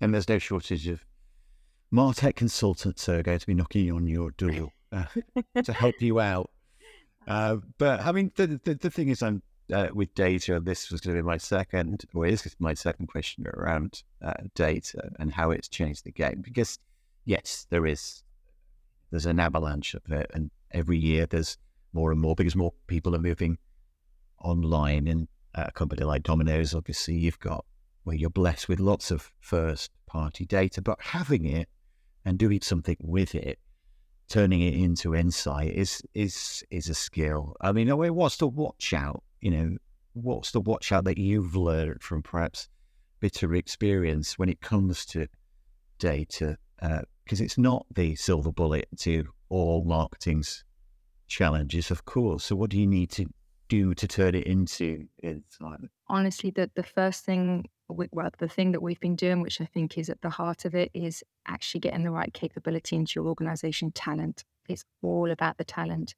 And 0.02 0.14
there's 0.14 0.30
no 0.30 0.40
shortage 0.40 0.88
of 0.88 1.06
martech 1.94 2.36
consultants 2.36 3.10
are 3.10 3.24
going 3.24 3.40
to 3.40 3.48
be 3.48 3.54
knocking 3.54 3.92
on 3.92 4.08
your 4.08 4.32
door 4.32 4.72
uh, 4.92 5.06
to 5.64 5.74
help 5.74 6.02
you 6.02 6.20
out. 6.20 6.50
Uh, 7.28 7.58
but 7.78 8.00
i 8.00 8.12
mean 8.12 8.32
the, 8.38 8.60
the, 8.64 8.74
the 8.74 8.90
thing 8.90 9.10
is 9.10 9.22
i'm 9.22 9.44
uh, 9.72 9.88
with 9.94 10.14
data 10.16 10.60
this 10.60 10.92
was 10.92 11.02
going 11.02 11.16
to 11.16 11.22
be 11.22 11.26
my 11.26 11.38
second 11.38 12.06
or 12.14 12.26
is 12.26 12.56
my 12.60 12.74
second 12.74 13.08
question 13.08 13.46
around 13.54 14.04
uh, 14.24 14.34
data 14.56 15.10
and 15.20 15.32
how 15.32 15.52
it's 15.52 15.68
changed 15.68 16.04
the 16.06 16.12
game 16.12 16.42
because 16.42 16.80
yes 17.26 17.68
there 17.70 17.86
is 17.86 18.24
there's 19.12 19.26
an 19.26 19.40
avalanche 19.40 19.94
of 19.94 20.12
it 20.12 20.30
and 20.34 20.52
every 20.72 20.98
year 20.98 21.26
there's 21.26 21.58
more 21.94 22.12
and 22.12 22.22
more 22.22 22.36
because 22.36 22.56
more 22.56 22.74
people 22.88 23.16
are 23.16 23.20
moving 23.20 23.58
online. 24.40 25.08
And 25.08 25.28
a 25.56 25.72
company 25.72 26.04
like 26.04 26.24
Domino's, 26.24 26.74
obviously, 26.74 27.16
you've 27.16 27.40
got 27.40 27.66
where 28.04 28.16
you're 28.16 28.30
blessed 28.30 28.70
with 28.70 28.80
lots 28.80 29.12
of 29.12 29.32
first 29.40 29.92
party 30.06 30.46
data, 30.46 30.82
but 30.82 31.02
having 31.02 31.46
it 31.46 31.68
and 32.26 32.38
doing 32.38 32.62
something 32.62 32.98
with 33.00 33.36
it, 33.36 33.60
turning 34.28 34.62
it 34.62 34.74
into 34.74 35.16
insight 35.16 35.74
is 35.74 36.02
is 36.14 36.64
is 36.70 36.90
a 36.90 36.94
skill. 36.94 37.56
I 37.62 37.72
mean, 37.72 37.90
what's 37.90 38.38
to 38.38 38.48
watch 38.48 38.94
out? 38.94 39.24
You 39.42 39.52
know, 39.52 39.78
what's 40.14 40.52
the 40.52 40.62
watch 40.62 40.92
out 40.92 41.06
that 41.06 41.18
you've 41.18 41.56
learned 41.56 42.02
from 42.02 42.22
perhaps 42.22 42.68
bitter 43.20 43.54
experience 43.56 44.38
when 44.38 44.50
it 44.50 44.62
comes 44.62 45.06
to 45.08 45.28
data? 45.98 46.58
Because 46.80 47.42
uh, 47.42 47.44
it's 47.44 47.58
not 47.58 47.86
the 47.94 48.16
silver 48.16 48.52
bullet 48.52 48.88
to 49.00 49.26
all 49.50 49.84
marketing's 49.84 50.64
challenges, 51.28 51.92
of 51.92 52.06
course. 52.06 52.46
So, 52.46 52.56
what 52.56 52.70
do 52.70 52.78
you 52.78 52.88
need 52.88 53.12
to 53.12 53.26
do 53.70 53.94
to 53.94 54.08
turn 54.08 54.36
it 54.36 54.46
into 54.46 55.08
insight? 55.24 55.80
Honestly, 56.08 56.52
the 56.52 56.70
the 56.76 56.84
first 56.84 57.24
thing, 57.24 57.70
well, 57.88 58.30
the 58.38 58.50
thing 58.50 58.72
that 58.74 58.82
we've 58.82 59.00
been 59.00 59.16
doing, 59.16 59.42
which 59.42 59.62
I 59.62 59.66
think 59.66 59.98
is 59.98 60.10
at 60.10 60.22
the 60.22 60.30
heart 60.30 60.66
of 60.66 60.76
it, 60.76 60.92
is 60.94 61.24
actually 61.48 61.82
getting 61.82 62.04
the 62.04 62.12
right 62.12 62.34
capability 62.34 62.96
into 62.96 63.14
your 63.16 63.28
organization. 63.28 63.92
Talent. 63.92 64.44
It's 64.68 64.86
all 65.02 65.32
about 65.32 65.58
the 65.58 65.64
talent. 65.64 66.16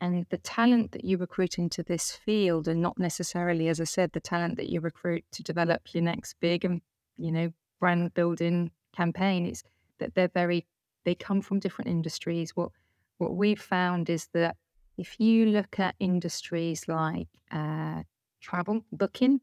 And 0.00 0.26
the 0.30 0.38
talent 0.38 0.92
that 0.92 1.04
you 1.04 1.16
recruit 1.16 1.58
into 1.58 1.82
this 1.82 2.12
field, 2.12 2.68
and 2.68 2.80
not 2.80 2.98
necessarily, 2.98 3.68
as 3.68 3.80
I 3.80 3.84
said, 3.84 4.12
the 4.12 4.20
talent 4.20 4.56
that 4.56 4.68
you 4.68 4.80
recruit 4.80 5.24
to 5.32 5.42
develop 5.42 5.92
your 5.92 6.04
next 6.04 6.36
big 6.40 6.64
and 6.64 6.80
you 7.16 7.32
know 7.32 7.52
brand 7.80 8.14
building 8.14 8.70
campaign, 8.94 9.46
is 9.46 9.64
that 9.98 10.14
they're 10.14 10.28
very 10.28 10.66
they 11.04 11.14
come 11.14 11.40
from 11.40 11.58
different 11.58 11.90
industries. 11.90 12.54
What 12.54 12.70
what 13.18 13.34
we've 13.34 13.60
found 13.60 14.08
is 14.08 14.28
that 14.34 14.56
if 14.96 15.18
you 15.18 15.46
look 15.46 15.78
at 15.78 15.94
industries 15.98 16.86
like 16.86 17.28
uh, 17.50 18.02
travel 18.40 18.84
booking, 18.92 19.40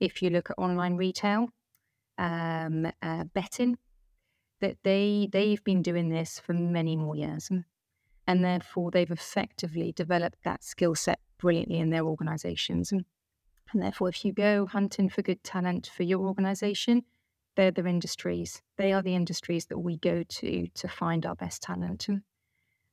if 0.00 0.22
you 0.22 0.30
look 0.30 0.50
at 0.50 0.58
online 0.58 0.96
retail, 0.96 1.48
um, 2.18 2.90
uh, 3.02 3.24
betting, 3.24 3.78
that 4.60 4.76
they 4.84 5.28
they've 5.30 5.62
been 5.64 5.82
doing 5.82 6.08
this 6.08 6.38
for 6.38 6.54
many 6.54 6.96
more 6.96 7.16
years, 7.16 7.50
and 8.26 8.44
therefore 8.44 8.90
they've 8.90 9.10
effectively 9.10 9.92
developed 9.92 10.42
that 10.44 10.62
skill 10.62 10.94
set 10.94 11.20
brilliantly 11.38 11.78
in 11.78 11.90
their 11.90 12.04
organisations. 12.04 12.92
And, 12.92 13.04
and 13.72 13.82
therefore, 13.82 14.08
if 14.08 14.24
you 14.24 14.32
go 14.32 14.66
hunting 14.66 15.08
for 15.08 15.22
good 15.22 15.42
talent 15.42 15.90
for 15.94 16.02
your 16.02 16.20
organisation, 16.20 17.02
they're 17.56 17.70
the 17.70 17.86
industries. 17.86 18.62
They 18.76 18.92
are 18.92 19.02
the 19.02 19.14
industries 19.14 19.66
that 19.66 19.78
we 19.78 19.98
go 19.98 20.22
to 20.22 20.68
to 20.68 20.88
find 20.88 21.26
our 21.26 21.34
best 21.34 21.62
talent. 21.62 22.08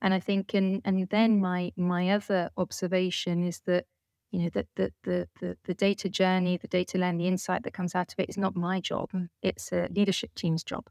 And 0.02 0.14
I 0.14 0.20
think, 0.20 0.54
and 0.54 0.82
and 0.86 1.08
then 1.10 1.40
my 1.40 1.72
my 1.76 2.10
other 2.12 2.50
observation 2.58 3.44
is 3.44 3.62
that 3.66 3.86
you 4.32 4.44
know 4.44 4.50
that 4.54 4.68
the, 4.76 4.92
the 5.04 5.28
the 5.40 5.58
the 5.64 5.74
data 5.74 6.10
journey, 6.10 6.58
the 6.58 6.68
data 6.68 6.98
learn, 6.98 7.18
the 7.18 7.28
insight 7.28 7.64
that 7.64 7.74
comes 7.74 7.96
out 7.96 8.14
of 8.14 8.20
it 8.20 8.30
is 8.30 8.38
not 8.38 8.56
my 8.56 8.80
job. 8.80 9.10
It's 9.42 9.72
a 9.72 9.88
leadership 9.92 10.36
team's 10.36 10.64
job 10.64 10.90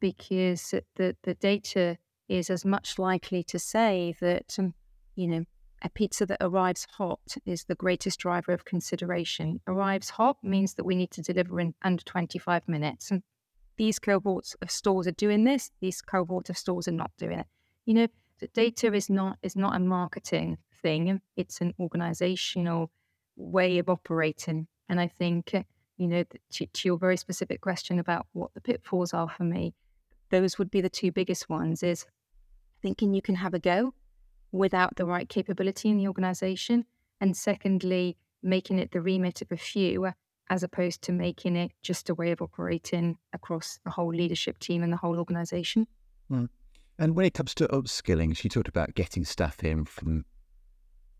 because 0.00 0.74
the 0.96 1.16
the 1.22 1.34
data 1.34 1.98
is 2.28 2.50
as 2.50 2.64
much 2.64 2.98
likely 2.98 3.42
to 3.44 3.58
say 3.58 4.14
that 4.20 4.56
um, 4.58 4.74
you 5.14 5.26
know 5.26 5.44
a 5.82 5.88
pizza 5.88 6.26
that 6.26 6.38
arrives 6.40 6.86
hot 6.90 7.36
is 7.46 7.64
the 7.64 7.74
greatest 7.76 8.18
driver 8.18 8.52
of 8.52 8.64
consideration. 8.64 9.60
Arrives 9.68 10.10
hot 10.10 10.36
means 10.42 10.74
that 10.74 10.84
we 10.84 10.96
need 10.96 11.12
to 11.12 11.22
deliver 11.22 11.60
in 11.60 11.72
under 11.82 12.02
25 12.02 12.66
minutes. 12.66 13.12
And 13.12 13.22
these 13.76 14.00
cohorts 14.00 14.56
of 14.60 14.72
stores 14.72 15.06
are 15.06 15.12
doing 15.12 15.44
this, 15.44 15.70
these 15.80 16.02
cohorts 16.02 16.50
of 16.50 16.58
stores 16.58 16.88
are 16.88 16.92
not 16.92 17.12
doing 17.16 17.38
it 17.38 17.46
you 17.88 17.94
know, 17.94 18.06
the 18.38 18.48
data 18.48 18.92
is 18.92 19.08
not 19.08 19.38
is 19.42 19.56
not 19.56 19.74
a 19.74 19.78
marketing 19.78 20.58
thing. 20.82 21.22
It's 21.36 21.62
an 21.62 21.72
organizational 21.80 22.90
way 23.34 23.78
of 23.78 23.88
operating. 23.88 24.66
And 24.90 25.00
I 25.00 25.08
think, 25.08 25.54
uh, 25.54 25.62
you 25.96 26.06
know, 26.06 26.24
to, 26.52 26.66
to 26.66 26.88
your 26.88 26.98
very 26.98 27.16
specific 27.16 27.62
question 27.62 27.98
about 27.98 28.26
what 28.34 28.52
the 28.52 28.60
pitfalls 28.60 29.14
are 29.14 29.30
for 29.30 29.44
me, 29.44 29.72
those 30.28 30.58
would 30.58 30.70
be 30.70 30.82
the 30.82 30.90
two 30.90 31.10
biggest 31.10 31.48
ones 31.48 31.82
is 31.82 32.04
thinking 32.82 33.14
you 33.14 33.22
can 33.22 33.36
have 33.36 33.54
a 33.54 33.58
go 33.58 33.94
without 34.52 34.96
the 34.96 35.04
right 35.04 35.28
capability 35.28 35.88
in 35.88 35.98
the 35.98 36.08
organization. 36.08 36.84
And 37.20 37.36
secondly, 37.36 38.16
making 38.42 38.78
it 38.78 38.92
the 38.92 39.00
remit 39.00 39.42
of 39.42 39.50
a 39.50 39.56
few 39.56 40.12
as 40.50 40.62
opposed 40.62 41.02
to 41.02 41.12
making 41.12 41.56
it 41.56 41.72
just 41.82 42.08
a 42.08 42.14
way 42.14 42.30
of 42.30 42.40
operating 42.40 43.18
across 43.32 43.78
the 43.84 43.90
whole 43.90 44.14
leadership 44.14 44.58
team 44.58 44.82
and 44.82 44.92
the 44.92 44.96
whole 44.96 45.18
organization. 45.18 45.86
Mm. 46.30 46.48
And 46.98 47.14
when 47.14 47.26
it 47.26 47.34
comes 47.34 47.54
to 47.56 47.68
upskilling, 47.68 48.36
she 48.36 48.48
talked 48.48 48.68
about 48.68 48.94
getting 48.94 49.24
staff 49.24 49.62
in 49.62 49.84
from 49.84 50.24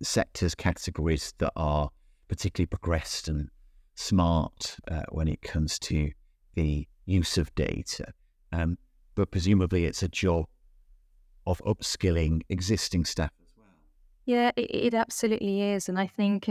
sectors, 0.02 0.54
categories 0.54 1.34
that 1.38 1.52
are 1.56 1.90
particularly 2.28 2.66
progressed 2.66 3.28
and 3.28 3.48
smart 3.94 4.76
uh, 4.90 5.02
when 5.10 5.28
it 5.28 5.42
comes 5.42 5.78
to 5.80 6.10
the 6.54 6.86
use 7.04 7.38
of 7.38 7.54
data. 7.54 8.12
Um, 8.52 8.78
but 9.14 9.30
presumably, 9.30 9.84
it's 9.84 10.02
a 10.02 10.08
job 10.08 10.46
of 11.48 11.62
upskilling 11.66 12.42
existing 12.48 13.04
staff 13.04 13.32
as 13.42 13.52
well. 13.56 13.66
Yeah, 14.26 14.50
it, 14.56 14.70
it 14.74 14.94
absolutely 14.94 15.62
is. 15.62 15.88
And 15.88 15.98
I 15.98 16.06
think 16.06 16.46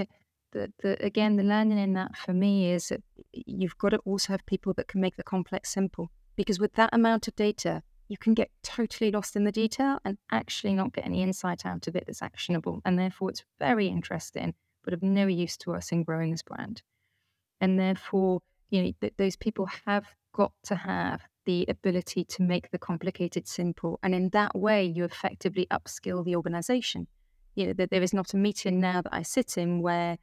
that, 0.54 0.72
the, 0.82 0.98
again, 1.06 1.36
the 1.36 1.44
learning 1.44 1.78
in 1.78 1.94
that 1.94 2.18
for 2.18 2.34
me 2.34 2.72
is 2.72 2.90
that 2.90 3.04
you've 3.32 3.78
got 3.78 3.90
to 3.90 4.00
also 4.00 4.34
have 4.34 4.46
people 4.46 4.74
that 4.74 4.88
can 4.88 5.00
make 5.00 5.16
the 5.16 5.24
complex 5.24 5.70
simple. 5.70 6.10
Because 6.36 6.60
with 6.60 6.74
that 6.74 6.90
amount 6.94 7.28
of 7.28 7.36
data, 7.36 7.84
you 8.10 8.18
can 8.18 8.34
get 8.34 8.50
totally 8.64 9.12
lost 9.12 9.36
in 9.36 9.44
the 9.44 9.52
detail 9.52 10.00
and 10.06 10.18
actually 10.32 10.74
not 10.74 10.94
get 10.94 11.06
any 11.06 11.22
insight 11.22 11.66
out 11.66 11.88
of 11.88 11.96
it 11.96 12.06
that's 12.08 12.22
actionable. 12.22 12.82
And 12.86 12.98
therefore, 12.98 13.30
it's 13.30 13.44
very 13.60 13.88
interesting, 13.88 14.54
but 14.84 14.94
of 14.94 15.04
no 15.04 15.28
use 15.28 15.58
to 15.58 15.74
us 15.74 15.92
in 15.92 16.04
growing 16.04 16.32
this 16.32 16.44
brand. 16.44 16.82
And 17.60 17.80
therefore, 17.80 18.42
you 18.70 18.84
know, 18.84 18.92
th- 19.02 19.14
those 19.18 19.36
people 19.36 19.68
have 19.86 20.06
got 20.34 20.54
to 20.64 20.76
have 20.76 21.22
the 21.48 21.66
ability 21.70 22.26
to 22.26 22.44
make 22.44 22.70
the 22.70 22.78
complicated 22.78 23.48
simple. 23.48 23.98
And 24.04 24.14
in 24.14 24.30
that 24.30 24.54
way, 24.54 24.84
you 24.84 25.06
effectively 25.06 25.66
upskill 25.72 26.24
the 26.24 26.36
organization. 26.36 27.08
You 27.56 27.68
know, 27.68 27.74
that 27.74 27.90
there 27.90 28.04
is 28.04 28.14
not 28.14 28.34
a 28.34 28.38
meeting 28.38 28.80
now 28.80 29.02
that 29.02 29.14
I 29.14 29.24
sit 29.24 29.58
in 29.58 29.82
where 29.82 30.18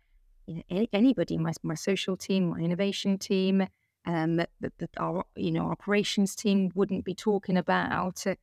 you 0.46 0.62
know, 0.70 0.86
anybody, 0.92 1.38
my, 1.38 1.52
my 1.62 1.74
social 1.74 2.16
team, 2.16 2.50
my 2.50 2.58
innovation 2.58 3.18
team, 3.18 3.66
um, 4.06 4.36
that, 4.36 4.50
that, 4.60 4.74
that, 4.78 4.90
our 4.98 5.24
you 5.34 5.50
know 5.50 5.70
operations 5.70 6.36
team 6.36 6.70
wouldn't 6.74 7.06
be 7.06 7.14
talking 7.14 7.56
about 7.56 8.26
uh, 8.26 8.34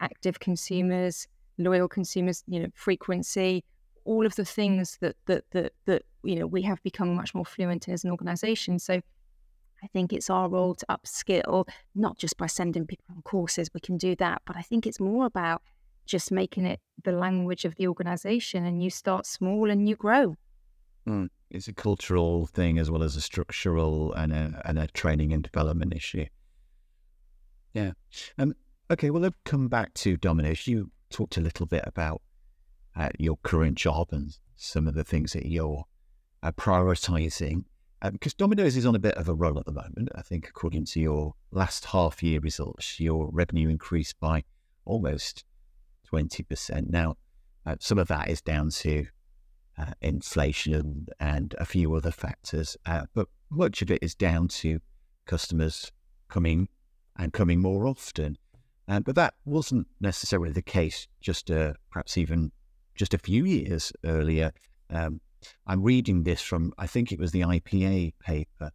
active 0.00 0.40
consumers, 0.40 1.28
loyal 1.58 1.88
consumers, 1.88 2.42
you 2.46 2.58
know, 2.58 2.68
frequency, 2.74 3.64
all 4.06 4.24
of 4.24 4.34
the 4.36 4.46
things 4.46 4.96
that 5.02 5.16
that 5.26 5.44
that 5.50 5.72
that 5.84 6.02
you 6.22 6.36
know 6.36 6.46
we 6.46 6.62
have 6.62 6.82
become 6.82 7.14
much 7.14 7.34
more 7.34 7.44
fluent 7.44 7.86
in 7.86 7.92
as 7.92 8.02
an 8.02 8.10
organization. 8.10 8.78
So 8.78 9.02
I 9.84 9.86
think 9.88 10.12
it's 10.12 10.30
our 10.30 10.48
role 10.48 10.74
to 10.74 10.86
upskill, 10.86 11.68
not 11.94 12.18
just 12.18 12.36
by 12.36 12.46
sending 12.46 12.86
people 12.86 13.04
on 13.14 13.22
courses, 13.22 13.68
we 13.74 13.80
can 13.80 13.98
do 13.98 14.16
that, 14.16 14.42
but 14.46 14.56
I 14.56 14.62
think 14.62 14.86
it's 14.86 14.98
more 14.98 15.26
about 15.26 15.62
just 16.06 16.32
making 16.32 16.64
it 16.64 16.80
the 17.04 17.12
language 17.12 17.64
of 17.64 17.76
the 17.76 17.86
organization 17.86 18.64
and 18.64 18.82
you 18.82 18.90
start 18.90 19.26
small 19.26 19.70
and 19.70 19.88
you 19.88 19.96
grow. 19.96 20.36
Mm 21.06 21.28
it's 21.54 21.68
a 21.68 21.72
cultural 21.72 22.46
thing 22.46 22.78
as 22.78 22.90
well 22.90 23.02
as 23.02 23.14
a 23.14 23.20
structural 23.20 24.12
and 24.14 24.32
a 24.32 24.60
and 24.64 24.78
a 24.78 24.88
training 24.88 25.32
and 25.32 25.44
development 25.44 25.94
issue. 25.94 26.26
Yeah. 27.72 27.92
Um. 28.38 28.54
Okay. 28.90 29.10
Well, 29.10 29.22
let's 29.22 29.36
come 29.44 29.68
back 29.68 29.94
to 29.94 30.16
Domino's. 30.16 30.66
You 30.66 30.90
talked 31.10 31.36
a 31.36 31.40
little 31.40 31.66
bit 31.66 31.84
about 31.86 32.22
uh, 32.96 33.10
your 33.18 33.36
current 33.42 33.76
job 33.76 34.08
and 34.10 34.36
some 34.56 34.88
of 34.88 34.94
the 34.94 35.04
things 35.04 35.32
that 35.32 35.46
you're 35.46 35.84
uh, 36.42 36.52
prioritizing. 36.52 37.64
Because 38.12 38.32
um, 38.32 38.36
Domino's 38.38 38.76
is 38.76 38.84
on 38.84 38.94
a 38.94 38.98
bit 38.98 39.14
of 39.14 39.28
a 39.28 39.34
roll 39.34 39.58
at 39.58 39.64
the 39.64 39.72
moment. 39.72 40.10
I 40.14 40.22
think, 40.22 40.48
according 40.48 40.84
to 40.86 41.00
your 41.00 41.34
last 41.50 41.86
half 41.86 42.22
year 42.22 42.40
results, 42.40 43.00
your 43.00 43.30
revenue 43.32 43.68
increased 43.68 44.20
by 44.20 44.44
almost 44.84 45.44
20%. 46.12 46.90
Now, 46.90 47.16
uh, 47.64 47.76
some 47.80 47.98
of 47.98 48.08
that 48.08 48.28
is 48.28 48.42
down 48.42 48.70
to 48.70 49.06
uh, 49.78 49.92
inflation 50.02 51.06
and 51.18 51.54
a 51.58 51.64
few 51.64 51.94
other 51.94 52.10
factors, 52.10 52.76
uh, 52.84 53.06
but 53.14 53.28
much 53.50 53.80
of 53.80 53.90
it 53.90 54.02
is 54.02 54.14
down 54.14 54.48
to 54.48 54.80
customers 55.26 55.90
coming 56.28 56.68
and 57.16 57.32
coming 57.32 57.60
more 57.60 57.86
often. 57.86 58.36
Uh, 58.86 59.00
but 59.00 59.14
that 59.14 59.34
wasn't 59.46 59.86
necessarily 60.00 60.52
the 60.52 60.62
case 60.62 61.08
just 61.22 61.50
uh, 61.50 61.72
perhaps 61.90 62.18
even 62.18 62.52
just 62.94 63.14
a 63.14 63.18
few 63.18 63.44
years 63.44 63.92
earlier. 64.04 64.52
Um, 64.90 65.20
I'm 65.66 65.82
reading 65.82 66.22
this 66.22 66.40
from, 66.40 66.72
I 66.78 66.86
think 66.86 67.12
it 67.12 67.18
was 67.18 67.32
the 67.32 67.42
IPA 67.42 68.14
paper, 68.20 68.70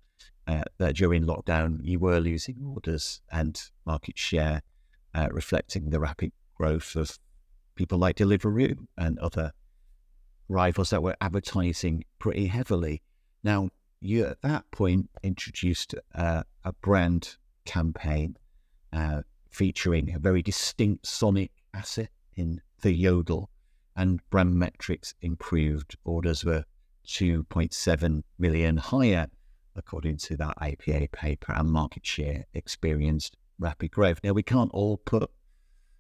uh, 0.48 0.64
that 0.78 0.96
during 0.96 1.24
lockdown 1.26 1.80
you 1.82 2.00
were 2.00 2.20
losing 2.20 2.58
orders 2.66 3.22
and 3.32 3.62
market 3.86 4.18
share, 4.18 4.62
uh, 5.14 5.28
reflecting 5.32 5.90
the 5.90 6.00
rapid 6.00 6.32
growth 6.56 6.96
of 6.96 7.18
people 7.76 7.98
like 7.98 8.18
Deliveroo 8.18 8.76
and 8.98 9.20
other 9.20 9.52
rivals 10.48 10.90
that 10.90 11.04
were 11.04 11.16
advertising 11.22 12.04
pretty 12.18 12.48
heavily. 12.48 13.02
Now, 13.44 13.70
you 14.02 14.26
at 14.26 14.42
that 14.42 14.70
point 14.72 15.10
introduced 15.24 15.96
uh, 16.16 16.44
a 16.64 16.74
brand 16.74 17.38
campaign 17.66 18.36
uh, 18.92 19.22
featuring 19.50 20.14
a 20.14 20.20
very 20.20 20.42
distinct 20.42 21.06
sonic 21.06 21.52
asset 21.74 22.10
in 22.36 22.62
the 22.82 22.92
Yodel 22.92 23.50
and 24.00 24.22
brand 24.30 24.56
metrics 24.56 25.14
improved. 25.22 25.98
Orders 26.06 26.46
were 26.46 26.64
2.7 27.06 28.24
million 28.40 28.78
higher, 28.78 29.28
according 29.76 30.16
to 30.18 30.38
that 30.38 30.56
IPA 30.58 31.12
paper, 31.12 31.52
and 31.52 31.70
market 31.70 32.06
share 32.06 32.46
experienced 32.54 33.36
rapid 33.60 33.92
growth. 33.92 34.22
Now, 34.24 34.32
we 34.32 34.42
can't 34.42 34.72
all 34.74 34.98
put, 34.98 35.30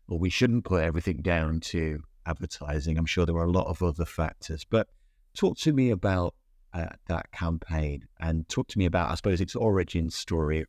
or 0.08 0.18
we 0.18 0.30
shouldn't 0.30 0.64
put 0.64 0.82
everything 0.82 1.22
down 1.22 1.60
to 1.72 2.00
advertising. 2.26 2.98
I'm 2.98 3.06
sure 3.06 3.26
there 3.26 3.36
were 3.36 3.44
a 3.44 3.52
lot 3.52 3.68
of 3.68 3.84
other 3.84 4.06
factors, 4.06 4.64
but 4.64 4.88
talk 5.36 5.58
to 5.60 5.74
me 5.74 5.90
about 5.90 6.36
uh, 6.74 6.86
that 7.10 7.34
campaign 7.34 8.08
and 8.22 8.48
talk 8.48 8.70
to 8.70 8.78
me 8.78 8.86
about, 8.86 9.12
I 9.12 9.16
suppose, 9.16 9.42
its 9.42 9.58
origin 9.58 10.10
story. 10.10 10.66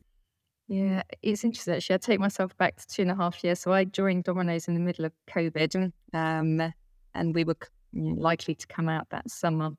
Yeah, 0.67 1.03
it's 1.21 1.45
interesting 1.45 1.75
actually. 1.75 1.93
I 1.95 1.97
take 1.97 2.19
myself 2.19 2.57
back 2.57 2.75
to 2.77 2.87
two 2.87 3.03
and 3.03 3.11
a 3.11 3.15
half 3.15 3.41
years. 3.41 3.59
So 3.59 3.71
I 3.71 3.85
joined 3.85 4.25
Domino's 4.25 4.67
in 4.67 4.73
the 4.73 4.79
middle 4.81 5.05
of 5.05 5.13
COVID. 5.29 5.91
Um, 6.13 6.73
and 7.13 7.35
we 7.35 7.43
were 7.43 7.57
likely 7.93 8.55
to 8.55 8.67
come 8.67 8.89
out 8.89 9.09
that 9.09 9.29
summer. 9.29 9.71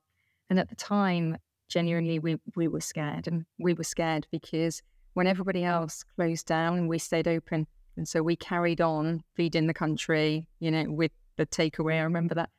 And 0.51 0.59
at 0.59 0.69
the 0.69 0.77
time, 0.77 1.37
genuinely, 1.69 2.19
we, 2.19 2.37
we 2.57 2.69
were 2.69 2.81
scared. 2.81 3.27
And 3.27 3.45
we 3.59 3.75
were 3.75 3.85
scared 3.85 4.27
because 4.31 4.83
when 5.15 5.27
everybody 5.27 5.65
else 5.65 6.05
closed 6.17 6.47
down, 6.47 6.89
we 6.89 6.99
stayed 6.99 7.29
open. 7.29 7.67
And 7.97 8.09
so 8.09 8.23
we 8.23 8.37
carried 8.37 8.81
on 8.81 9.23
feeding 9.35 9.67
the 9.67 9.75
country, 9.75 10.47
you 10.61 10.71
know, 10.71 10.85
with 10.89 11.13
the 11.37 11.47
takeaway. 11.47 11.95
I 11.95 12.03
remember 12.03 12.35
that 12.35 12.51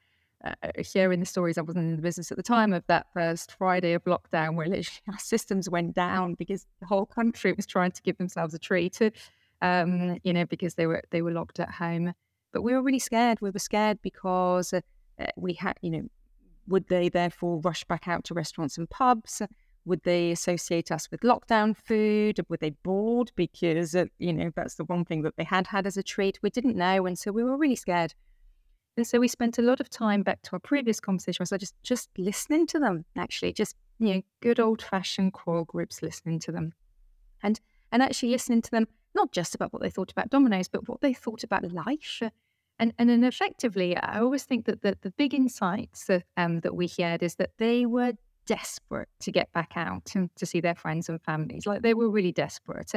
uh, 0.44 0.54
hearing 0.84 1.20
the 1.20 1.26
stories. 1.26 1.58
I 1.58 1.62
wasn't 1.62 1.90
in 1.90 1.96
the 1.96 2.02
business 2.02 2.32
at 2.32 2.38
the 2.38 2.44
time 2.44 2.74
of 2.74 2.84
that 2.88 3.08
first 3.14 3.54
Friday 3.58 3.94
of 3.94 4.04
lockdown 4.04 4.56
where 4.56 4.68
literally 4.68 4.88
our 5.08 5.20
systems 5.20 5.70
went 5.70 5.96
down 5.96 6.34
because 6.34 6.66
the 6.80 6.86
whole 6.86 7.06
country 7.06 7.54
was 7.54 7.66
trying 7.66 7.92
to 7.92 8.02
give 8.02 8.18
themselves 8.18 8.54
a 8.54 8.60
treat, 8.60 9.00
um, 9.62 10.20
you 10.24 10.34
know, 10.34 10.46
because 10.46 10.76
they 10.76 10.86
were 10.86 11.04
they 11.12 11.22
were 11.22 11.32
locked 11.32 11.60
at 11.60 11.72
home. 11.72 12.14
But 12.54 12.62
we 12.62 12.74
were 12.74 12.82
really 12.82 13.00
scared. 13.00 13.42
We 13.42 13.50
were 13.50 13.60
scared 13.60 14.00
because 14.02 14.72
uh, 14.72 14.82
uh, 15.20 15.26
we 15.36 15.54
had, 15.54 15.78
you 15.82 15.90
know, 15.90 16.08
would 16.68 16.88
they 16.88 17.10
therefore 17.10 17.60
rush 17.60 17.84
back 17.84 18.08
out 18.08 18.24
to 18.26 18.34
restaurants 18.34 18.78
and 18.78 18.90
pubs? 18.90 19.42
Would 19.86 20.04
they 20.04 20.32
associate 20.32 20.92
us 20.92 21.12
with 21.12 21.22
lockdown 21.22 21.76
food? 21.76 22.40
Were 22.48 22.58
they 22.58 22.70
bored 22.70 23.32
because, 23.36 23.96
uh, 23.96 24.06
you 24.18 24.32
know, 24.32 24.52
that's 24.56 24.76
the 24.76 24.86
one 24.86 25.04
thing 25.04 25.24
that 25.24 25.36
they 25.36 25.44
had 25.44 25.68
had 25.68 25.86
as 25.86 25.98
a 25.98 26.04
treat? 26.04 26.40
We 26.42 26.50
didn't 26.50 26.78
know. 26.78 27.06
And 27.06 27.20
so 27.20 27.32
we 27.32 27.44
were 27.44 27.58
really 27.58 27.76
scared. 27.76 28.14
And 28.96 29.06
so 29.06 29.20
we 29.20 29.28
spent 29.28 29.58
a 29.58 29.64
lot 29.64 29.80
of 29.80 29.90
time 29.90 30.22
back 30.22 30.42
to 30.44 30.54
our 30.54 30.60
previous 30.60 31.00
conversation. 31.00 31.46
So 31.46 31.58
just, 31.58 31.76
just 31.84 32.10
listening 32.18 32.68
to 32.68 32.80
them, 32.80 33.04
actually, 33.18 33.52
just, 33.52 33.76
you 34.00 34.14
know, 34.14 34.22
good 34.42 34.60
old 34.60 34.82
fashioned 34.82 35.34
core 35.34 35.66
groups 35.66 36.02
listening 36.02 36.40
to 36.42 36.52
them. 36.52 36.74
And, 37.42 37.60
and 37.92 38.02
actually 38.02 38.30
listening 38.30 38.62
to 38.62 38.72
them, 38.72 38.88
not 39.16 39.32
just 39.32 39.54
about 39.54 39.74
what 39.74 39.82
they 39.82 39.90
thought 39.90 40.12
about 40.12 40.30
Domino's, 40.30 40.68
but 40.68 40.88
what 40.88 41.02
they 41.02 41.14
thought 41.14 41.44
about 41.44 41.70
life 41.72 42.22
and, 42.80 42.94
and 42.98 43.10
then 43.10 43.24
effectively, 43.24 43.96
I 43.96 44.20
always 44.20 44.44
think 44.44 44.66
that 44.66 44.82
the, 44.82 44.98
the 45.02 45.12
big 45.12 45.34
insights 45.34 46.06
that, 46.06 46.24
um, 46.38 46.60
that 46.62 46.76
we 46.76 46.90
heard 46.98 47.24
is 47.24 47.36
that 47.36 47.52
they 47.58 47.86
were 47.86 48.14
desperate 48.46 49.10
to 49.22 49.32
get 49.32 49.52
back 49.54 49.74
out 49.76 50.12
and 50.16 50.30
to 50.36 50.46
see 50.46 50.60
their 50.60 50.76
friends 50.76 51.10
and 51.10 51.22
families. 51.22 51.66
Like 51.66 51.82
they 51.82 51.94
were 51.94 52.10
really 52.10 52.32
desperate. 52.32 52.92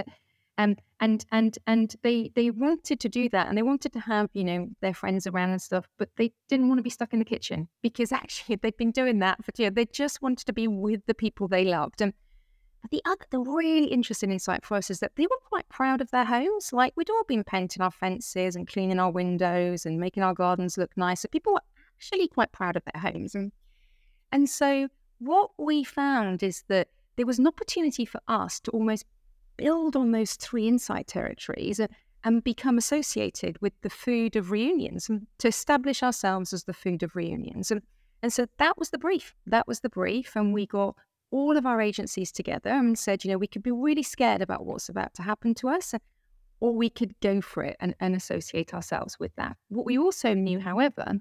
Um, 0.59 0.77
and 1.01 1.25
and 1.31 1.59
and 1.67 1.95
they 2.03 2.31
they 2.35 2.51
wanted 2.51 2.99
to 3.01 3.09
do 3.11 3.29
that 3.29 3.49
and 3.49 3.59
they 3.59 3.63
wanted 3.63 3.93
to 3.93 4.01
have 4.01 4.31
you 4.33 4.43
know 4.43 4.69
their 4.81 4.95
friends 4.95 5.27
around 5.27 5.51
and 5.51 5.61
stuff 5.61 5.87
but 5.99 6.09
they 6.17 6.33
didn't 6.49 6.69
want 6.69 6.79
to 6.79 6.83
be 6.83 6.89
stuck 6.89 7.13
in 7.13 7.19
the 7.19 7.27
kitchen 7.27 7.69
because 7.83 8.11
actually 8.13 8.57
they'd 8.57 8.77
been 8.79 8.91
doing 8.91 9.19
that 9.19 9.45
for 9.45 9.53
years 9.59 9.75
they 9.75 9.85
just 9.85 10.23
wanted 10.23 10.47
to 10.47 10.55
be 10.55 10.67
with 10.67 11.05
the 11.05 11.13
people 11.13 11.47
they 11.47 11.65
loved 11.65 12.01
and 12.01 12.15
the 12.91 13.03
other, 13.05 13.25
the 13.31 13.39
really 13.39 13.87
interesting 13.87 14.31
insight 14.31 14.65
for 14.65 14.77
us 14.77 14.91
is 14.91 15.01
that 15.01 15.13
they 15.17 15.27
were 15.27 15.39
quite 15.49 15.69
proud 15.69 16.01
of 16.01 16.11
their 16.11 16.25
homes. 16.25 16.73
Like 16.73 16.93
we'd 16.97 17.11
all 17.11 17.25
been 17.25 17.45
painting 17.45 17.83
our 17.83 17.91
fences 17.91 18.57
and 18.57 18.67
cleaning 18.67 18.99
our 18.99 19.11
windows 19.11 19.87
and 19.87 19.99
making 19.99 20.23
our 20.23 20.35
gardens 20.35 20.77
look 20.77 20.97
nice. 20.97 21.21
So 21.21 21.29
people 21.29 21.53
were 21.55 21.63
actually 21.97 22.29
quite 22.29 22.53
proud 22.53 22.77
of 22.77 22.83
their 22.85 23.01
homes. 23.01 23.35
And, 23.35 23.53
and 24.33 24.49
so 24.49 24.89
what 25.19 25.51
we 25.59 25.85
found 25.85 26.43
is 26.43 26.65
that 26.69 26.89
there 27.17 27.27
was 27.27 27.39
an 27.39 27.47
opportunity 27.47 28.05
for 28.05 28.21
us 28.29 28.61
to 28.61 28.71
almost 28.73 29.05
build 29.57 29.97
on 29.97 30.13
those 30.13 30.35
three 30.35 30.69
insight 30.69 31.07
territories 31.07 31.81
and, 31.81 31.91
and 32.25 32.45
become 32.45 32.77
associated 32.77 33.61
with 33.63 33.73
the 33.83 33.91
food 33.91 34.37
of 34.37 34.51
reunions 34.51 35.09
and 35.09 35.27
to 35.39 35.49
establish 35.49 36.03
ourselves 36.03 36.53
as 36.53 36.65
the 36.65 36.75
food 36.75 37.03
of 37.03 37.17
reunions. 37.17 37.71
And, 37.71 37.83
and 38.23 38.33
so 38.33 38.47
that 38.59 38.77
was 38.77 38.91
the 38.91 38.99
brief. 38.99 39.35
That 39.47 39.67
was 39.67 39.81
the 39.81 39.89
brief. 39.89 40.37
And 40.37 40.53
we 40.53 40.67
got 40.67 40.97
all 41.37 41.57
of 41.57 41.67
our 41.67 41.81
agencies 41.81 42.33
together 42.33 42.71
and 42.71 42.99
said, 42.99 43.23
you 43.23 43.31
know, 43.31 43.37
we 43.37 43.47
could 43.47 43.63
be 43.63 43.71
really 43.71 44.03
scared 44.03 44.41
about 44.41 44.65
what's 44.65 44.89
about 44.89 45.13
to 45.15 45.23
happen 45.23 45.55
to 45.55 45.69
us, 45.69 45.95
or 46.61 46.75
we 46.75 46.89
could 46.89 47.15
go 47.21 47.41
for 47.41 47.63
it 47.63 47.77
and, 47.79 47.95
and 48.01 48.17
associate 48.17 48.73
ourselves 48.73 49.19
with 49.21 49.35
that. 49.37 49.57
What 49.69 49.85
we 49.85 49.99
also 49.99 50.33
knew, 50.33 50.59
however, 50.59 51.13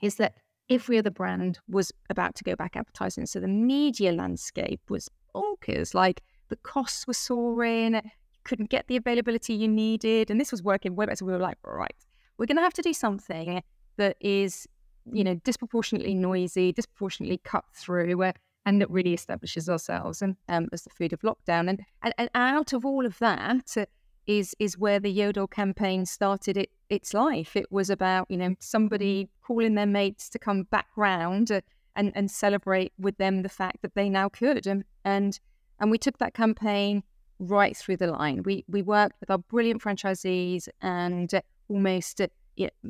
is 0.00 0.14
that 0.16 0.34
every 0.68 0.98
other 0.98 1.10
brand 1.10 1.58
was 1.68 1.90
about 2.08 2.36
to 2.36 2.44
go 2.44 2.54
back 2.54 2.76
advertising. 2.76 3.26
So 3.26 3.40
the 3.40 3.48
media 3.48 4.12
landscape 4.12 4.80
was 4.88 5.08
bonkers. 5.34 5.94
Like 5.94 6.22
the 6.48 6.56
costs 6.56 7.08
were 7.08 7.14
soaring, 7.14 7.94
you 7.94 8.40
couldn't 8.44 8.70
get 8.70 8.86
the 8.86 8.96
availability 8.96 9.54
you 9.54 9.66
needed. 9.66 10.30
And 10.30 10.40
this 10.40 10.52
was 10.52 10.62
working 10.62 10.94
way 10.94 11.06
better. 11.06 11.16
So 11.16 11.26
we 11.26 11.32
were 11.32 11.38
like, 11.38 11.58
right, 11.66 11.96
we're 12.38 12.46
going 12.46 12.56
to 12.56 12.62
have 12.62 12.74
to 12.74 12.82
do 12.82 12.92
something 12.92 13.62
that 13.96 14.16
is, 14.20 14.68
you 15.12 15.24
know, 15.24 15.34
disproportionately 15.42 16.14
noisy, 16.14 16.70
disproportionately 16.70 17.40
cut 17.42 17.64
through, 17.74 18.16
where 18.16 18.34
and 18.66 18.80
that 18.80 18.90
really 18.90 19.14
establishes 19.14 19.68
ourselves 19.68 20.22
and 20.22 20.36
um, 20.48 20.68
as 20.72 20.82
the 20.82 20.90
food 20.90 21.12
of 21.12 21.20
lockdown. 21.20 21.68
And, 21.68 21.82
and, 22.02 22.14
and 22.18 22.30
out 22.34 22.72
of 22.72 22.84
all 22.84 23.06
of 23.06 23.18
that 23.18 23.76
uh, 23.76 23.86
is 24.26 24.54
is 24.58 24.78
where 24.78 25.00
the 25.00 25.10
Yodel 25.10 25.46
campaign 25.46 26.06
started 26.06 26.56
it, 26.56 26.70
its 26.88 27.14
life. 27.14 27.56
It 27.56 27.70
was 27.72 27.90
about 27.90 28.30
you 28.30 28.36
know 28.36 28.54
somebody 28.60 29.28
calling 29.42 29.74
their 29.74 29.86
mates 29.86 30.28
to 30.30 30.38
come 30.38 30.64
back 30.64 30.88
round 30.96 31.50
uh, 31.50 31.62
and 31.96 32.12
and 32.14 32.30
celebrate 32.30 32.92
with 32.98 33.16
them 33.16 33.42
the 33.42 33.48
fact 33.48 33.82
that 33.82 33.94
they 33.94 34.08
now 34.08 34.28
could. 34.28 34.66
And 34.66 34.84
and 35.04 35.38
and 35.80 35.90
we 35.90 35.98
took 35.98 36.18
that 36.18 36.34
campaign 36.34 37.02
right 37.38 37.76
through 37.76 37.96
the 37.96 38.08
line. 38.08 38.42
We 38.44 38.64
we 38.68 38.82
worked 38.82 39.16
with 39.20 39.30
our 39.30 39.38
brilliant 39.38 39.82
franchisees 39.82 40.68
and 40.82 41.32
uh, 41.34 41.40
almost 41.68 42.20
uh, 42.20 42.26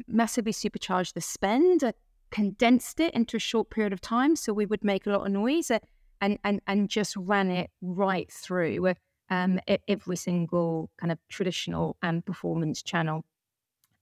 massively 0.09 0.53
supercharged 0.53 1.15
the 1.15 1.21
spend 1.21 1.85
condensed 2.31 3.01
it 3.01 3.13
into 3.15 3.37
a 3.37 3.41
short 3.41 3.71
period 3.71 3.93
of 3.93 4.01
time 4.01 4.37
so 4.37 4.53
we 4.53 4.67
would 4.67 4.85
make 4.85 5.07
a 5.07 5.11
lot 5.11 5.27
of 5.27 5.33
noise 5.33 5.71
uh, 5.71 5.79
and 6.21 6.39
and 6.45 6.61
and 6.67 6.89
just 6.89 7.17
ran 7.17 7.51
it 7.51 7.71
right 7.81 8.31
through 8.31 8.89
uh, 8.89 8.95
um, 9.31 9.61
every 9.89 10.17
single 10.17 10.91
kind 10.99 11.13
of 11.13 11.19
traditional 11.29 11.97
and 12.03 12.25
performance 12.25 12.83
channel. 12.83 13.25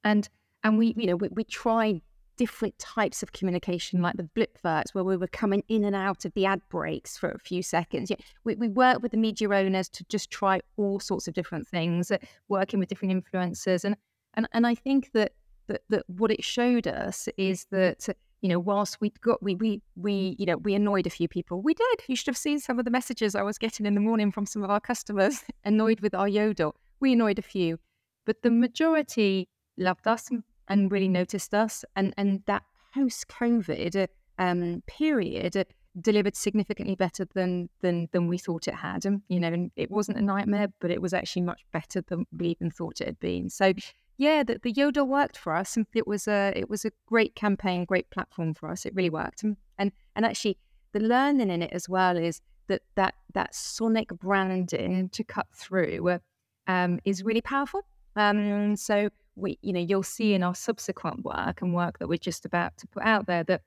And 0.05 0.29
and 0.65 0.79
we 0.79 0.95
you 0.97 1.07
know 1.07 1.17
we, 1.17 1.29
we 1.29 1.45
tried 1.45 2.01
different 2.37 2.79
types 2.79 3.23
of 3.23 3.33
communication 3.33 4.01
like 4.01 4.17
the 4.17 4.23
blip 4.23 4.59
verts 4.63 4.95
where 4.95 5.03
we 5.03 5.17
were 5.17 5.27
coming 5.27 5.61
in 5.67 5.85
and 5.85 5.97
out 5.97 6.25
of 6.25 6.33
the 6.35 6.47
ad 6.47 6.61
breaks 6.69 7.17
for 7.17 7.31
a 7.31 7.39
few 7.39 7.65
seconds. 7.65 8.11
Yeah, 8.11 8.17
we, 8.45 8.55
we 8.55 8.69
worked 8.69 9.03
with 9.03 9.11
the 9.11 9.19
media 9.19 9.49
owners 9.51 9.89
to 9.89 10.05
just 10.09 10.31
try 10.31 10.61
all 10.77 11.01
sorts 11.01 11.27
of 11.27 11.35
different 11.35 11.67
things 11.67 12.11
uh, 12.11 12.19
working 12.49 12.79
with 12.79 12.89
different 12.89 13.25
influencers. 13.25 13.85
And 13.85 13.97
and, 14.35 14.49
and 14.53 14.67
i 14.67 14.75
think 14.75 15.11
that 15.13 15.33
that, 15.69 15.83
that 15.89 16.03
what 16.09 16.31
it 16.31 16.43
showed 16.43 16.87
us 16.87 17.29
is 17.37 17.67
mm-hmm. 17.67 17.77
that 17.77 18.17
you 18.41 18.49
know, 18.49 18.59
whilst 18.59 19.01
we 19.01 19.11
got 19.21 19.43
we 19.43 19.55
we 19.57 19.83
we 19.97 20.37
you 20.39 20.47
know 20.47 20.57
we 20.59 20.75
annoyed 20.75 21.07
a 21.07 21.11
few 21.11 21.29
people. 21.29 21.61
We 21.61 21.75
did. 21.75 22.03
You 22.07 22.17
should 22.17 22.29
have 22.29 22.37
seen 22.37 22.61
some 22.61 22.79
of 22.79 22.85
the 22.85 22.91
messages 22.91 23.35
I 23.35 23.43
was 23.43 23.59
getting 23.59 23.85
in 23.87 23.95
the 23.95 24.01
morning 24.01 24.31
from 24.31 24.47
some 24.47 24.63
of 24.63 24.71
our 24.71 24.81
customers 24.81 25.35
mm-hmm. 25.39 25.69
annoyed 25.69 26.01
with 26.01 26.15
our 26.15 26.29
yodel. 26.29 26.77
We 27.01 27.13
annoyed 27.13 27.39
a 27.39 27.43
few, 27.43 27.79
but 28.27 28.43
the 28.43 28.51
majority 28.51 29.49
loved 29.77 30.07
us 30.07 30.29
and 30.69 30.93
really 30.93 31.07
mm-hmm. 31.07 31.15
noticed 31.15 31.55
us. 31.55 31.85
And 31.97 32.15
and 32.17 32.43
that 32.47 32.63
post 32.95 33.27
COVID 33.29 34.07
um, 34.39 34.83
period 34.87 35.67
delivered 36.01 36.37
significantly 36.37 36.95
better 36.95 37.27
than 37.35 37.69
than 37.81 38.09
than 38.13 38.29
we 38.29 38.39
thought 38.39 38.69
it 38.69 38.75
had. 38.75 39.05
And 39.05 39.23
you 39.29 39.41
know, 39.41 39.69
it 39.75 39.91
wasn't 39.91 40.19
a 40.19 40.23
nightmare, 40.23 40.69
but 40.81 40.93
it 40.93 41.03
was 41.03 41.13
actually 41.13 41.43
much 41.43 41.65
better 41.73 42.03
than 42.03 42.25
we 42.37 42.49
even 42.49 42.71
thought 42.71 43.01
it 43.01 43.07
had 43.07 43.21
been. 43.21 43.51
So 43.51 43.73
yeah, 44.19 44.43
the, 44.43 44.59
the 44.61 44.73
Yodel 44.73 45.07
worked 45.07 45.39
for 45.39 45.55
us, 45.55 45.77
and 45.77 45.87
it 45.95 46.07
was 46.07 46.27
a 46.27 46.53
it 46.55 46.69
was 46.69 46.85
a 46.85 46.91
great 47.07 47.37
campaign, 47.37 47.85
great 47.85 48.11
platform 48.11 48.53
for 48.53 48.69
us. 48.69 48.85
It 48.85 48.95
really 48.95 49.11
worked, 49.11 49.45
and 49.45 49.57
and, 49.79 49.93
and 50.17 50.27
actually 50.27 50.59
the 50.93 51.01
learning 51.01 51.51
in 51.51 51.63
it 51.63 51.73
as 51.73 51.89
well 51.89 52.17
is 52.17 52.41
that 52.67 52.83
that 52.97 53.15
that 53.35 53.55
sonic 53.55 54.09
branding 54.09 55.09
to 55.11 55.23
cut 55.25 55.47
through 55.55 56.19
um, 56.67 56.99
is 57.05 57.23
really 57.23 57.41
powerful. 57.41 57.83
Um, 58.17 58.75
so 58.75 59.09
we, 59.37 59.57
you 59.63 59.73
know, 59.73 59.81
you'll 59.81 60.03
see 60.03 60.35
in 60.35 60.43
our 60.43 60.55
subsequent 60.55 61.25
work 61.25 61.63
and 61.63 61.73
work 61.73 62.01
that 62.01 62.09
we're 62.09 62.19
just 62.19 62.45
about 62.45 62.77
to 62.79 62.89
put 62.89 63.05
out 63.05 63.27
there 63.27 63.45
that 63.45 63.63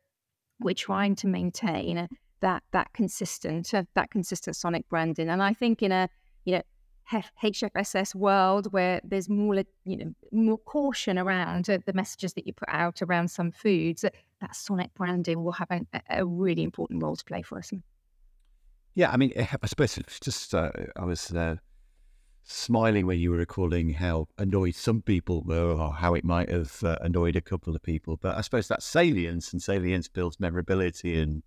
we're 0.60 0.76
trying 0.76 1.16
to 1.16 1.28
maintain 1.28 2.10
that 2.42 2.64
that 2.72 2.92
consistent 2.94 3.74
uh, 3.74 3.84
that 3.96 4.12
consistent 4.12 4.58
sonic 4.58 4.88
branding. 4.90 5.30
And 5.30 5.42
I 5.42 5.54
think 5.54 5.82
in 5.82 5.94
a 5.94 6.10
you 6.44 6.56
know 6.56 6.62
HFSS 7.12 8.16
world 8.16 8.72
where 8.72 9.02
there's 9.04 9.30
more, 9.30 9.64
you 9.86 9.98
know, 9.98 10.14
more 10.32 10.58
caution 10.58 11.18
around 11.18 11.70
uh, 11.70 11.80
the 11.86 11.94
messages 11.94 12.34
that 12.34 12.48
you 12.48 12.54
put 12.54 12.70
out 12.70 13.02
around 13.02 13.30
some 13.30 13.52
foods, 13.52 14.02
that 14.02 14.56
sonic 14.56 14.94
branding 14.94 15.44
will 15.44 15.52
have 15.52 15.70
a, 15.72 15.82
a 16.10 16.26
really 16.26 16.64
important 16.64 17.04
role 17.04 17.16
to 17.16 17.26
play 17.26 17.42
for 17.42 17.58
us. 17.58 17.72
Yeah, 18.94 19.12
I 19.12 19.18
mean, 19.18 19.34
I 19.38 19.68
suppose 19.68 19.98
just 20.22 20.54
uh, 20.54 20.72
I 20.96 21.06
was 21.06 21.32
uh, 21.32 21.56
smiling 22.44 23.06
when 23.06 23.20
you 23.20 23.32
were 23.32 23.38
recalling 23.38 23.94
how 23.94 24.28
annoyed 24.38 24.76
some 24.76 25.02
people 25.02 25.44
were, 25.44 25.72
or 25.72 25.94
how 25.94 26.14
it 26.14 26.24
might 26.24 26.50
have 26.50 26.84
uh, 26.84 26.98
annoyed 27.02 27.36
a 27.36 27.42
couple 27.42 27.76
of 27.76 27.82
people. 27.84 28.18
But 28.18 28.38
I 28.38 28.42
suppose 28.42 28.68
that's 28.68 28.86
salience, 28.86 29.54
and 29.54 29.62
salience 29.62 30.08
builds 30.08 30.40
memorability 30.40 31.20
and 31.20 31.44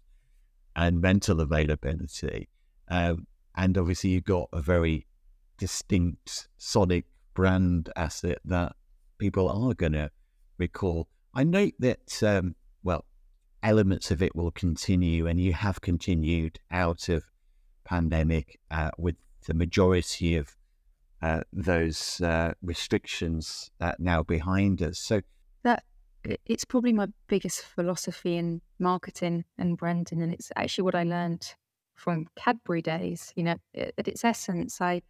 and 0.76 1.00
mental 1.00 1.40
availability. 1.40 2.48
Um, 2.88 3.26
and 3.56 3.76
obviously, 3.78 4.10
you've 4.10 4.24
got 4.24 4.48
a 4.52 4.60
very 4.60 5.06
distinct 5.58 6.48
sonic 6.56 7.04
brand 7.34 7.90
asset 7.96 8.38
that 8.44 8.74
people 9.18 9.48
are 9.48 9.74
going 9.74 9.92
to 9.92 10.10
recall. 10.58 11.08
I 11.34 11.44
note 11.44 11.74
that, 11.80 12.22
um, 12.22 12.54
well, 12.82 13.04
elements 13.62 14.10
of 14.10 14.22
it 14.22 14.36
will 14.36 14.50
continue, 14.50 15.26
and 15.26 15.40
you 15.40 15.52
have 15.52 15.80
continued 15.80 16.60
out 16.70 17.08
of 17.08 17.24
pandemic 17.84 18.60
uh, 18.70 18.90
with 18.98 19.16
the 19.46 19.54
majority 19.54 20.36
of 20.36 20.54
uh, 21.22 21.40
those 21.52 22.20
uh, 22.20 22.52
restrictions 22.62 23.70
now 23.98 24.22
behind 24.22 24.82
us. 24.82 24.98
So 24.98 25.22
that 25.62 25.82
it's 26.44 26.64
probably 26.64 26.92
my 26.92 27.08
biggest 27.28 27.62
philosophy 27.62 28.36
in 28.36 28.60
marketing 28.78 29.44
and 29.58 29.76
branding, 29.76 30.22
and 30.22 30.32
it's 30.32 30.52
actually 30.56 30.82
what 30.82 30.94
I 30.94 31.04
learned 31.04 31.54
from 31.94 32.26
Cadbury 32.36 32.82
days. 32.82 33.32
You 33.36 33.44
know, 33.44 33.56
at 33.74 34.08
its 34.08 34.24
essence, 34.24 34.80
I 34.80 35.02